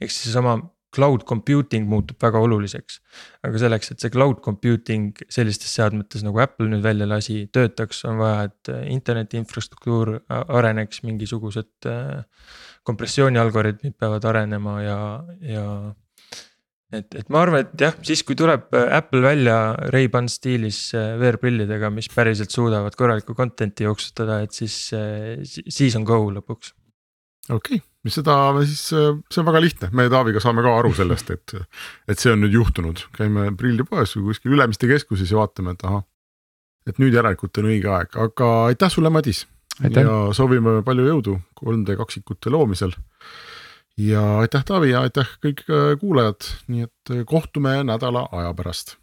ehk 0.00 0.10
siis 0.10 0.30
seesama 0.30 0.56
cloud 0.94 1.24
computing 1.26 1.88
muutub 1.90 2.20
väga 2.22 2.40
oluliseks. 2.46 3.00
aga 3.44 3.60
selleks, 3.60 3.90
et 3.92 4.04
see 4.04 4.12
cloud 4.14 4.40
computing 4.44 5.10
sellistes 5.32 5.74
seadmetes 5.76 6.24
nagu 6.26 6.40
Apple 6.42 6.70
nüüd 6.70 6.84
välja 6.84 7.08
lasi, 7.10 7.44
töötaks, 7.52 8.04
on 8.08 8.20
vaja, 8.22 8.48
et 8.48 8.72
interneti 8.92 9.40
infrastruktuur 9.40 10.14
areneks, 10.30 11.02
mingisugused 11.06 11.90
kompressiooni 12.84 13.40
algoritmid 13.40 13.96
peavad 13.98 14.24
arenema 14.28 14.78
ja, 14.84 14.98
ja 15.44 15.66
et, 16.92 17.16
et 17.20 17.30
ma 17.32 17.42
arvan, 17.44 17.64
et 17.64 17.84
jah, 17.86 17.94
siis 18.06 18.22
kui 18.26 18.36
tuleb 18.38 18.74
äh, 18.76 18.86
Apple 18.98 19.22
välja 19.24 19.56
Ray-Ban 19.92 20.28
stiilis 20.30 20.78
äh, 20.96 21.14
VR-prillidega, 21.20 21.90
mis 21.94 22.10
päriselt 22.12 22.54
suudavad 22.54 22.96
korralikku 22.98 23.36
content'i 23.38 23.86
jooksutada, 23.86 24.40
et 24.44 24.56
siis, 24.56 24.76
äh, 24.96 25.40
siis 25.44 25.96
on 25.98 26.06
go 26.08 26.20
lõpuks. 26.34 26.74
okei 27.50 27.80
okay., 27.80 28.12
seda 28.12 28.36
me 28.52 28.66
siis, 28.68 28.82
see 28.92 29.40
on 29.40 29.48
väga 29.48 29.62
lihtne, 29.64 29.88
me 29.96 30.08
Taaviga 30.12 30.42
saame 30.42 30.64
ka 30.64 30.74
aru 30.76 30.92
sellest, 30.96 31.30
et, 31.32 31.56
et 32.10 32.20
see 32.20 32.34
on 32.34 32.42
nüüd 32.44 32.52
juhtunud, 32.58 33.06
käime 33.16 33.48
prillipoes 33.56 34.12
või 34.18 34.28
kuskil 34.28 34.58
Ülemiste 34.58 34.90
keskuses 34.90 35.32
ja 35.32 35.40
vaatame, 35.40 35.72
et 35.72 35.88
ahah. 35.88 36.04
et 36.84 37.00
nüüd 37.00 37.16
järelikult 37.16 37.62
on 37.62 37.70
õige 37.72 37.88
aeg, 37.88 38.20
aga 38.28 38.52
aitäh 38.68 38.92
sulle, 38.92 39.10
Madis. 39.10 39.46
ja 39.80 40.04
soovime 40.36 40.82
palju 40.86 41.08
jõudu 41.08 41.38
3D 41.58 41.96
kaksikute 41.98 42.52
loomisel 42.52 42.92
ja 43.98 44.38
aitäh, 44.38 44.64
Taavi 44.64 44.90
ja 44.90 45.04
aitäh 45.06 45.28
kõik 45.44 45.64
äh, 45.70 45.94
kuulajad, 46.00 46.50
nii 46.68 46.88
et 46.88 47.14
äh, 47.14 47.24
kohtume 47.26 47.78
nädala 47.86 48.28
aja 48.32 48.54
pärast 48.54 48.96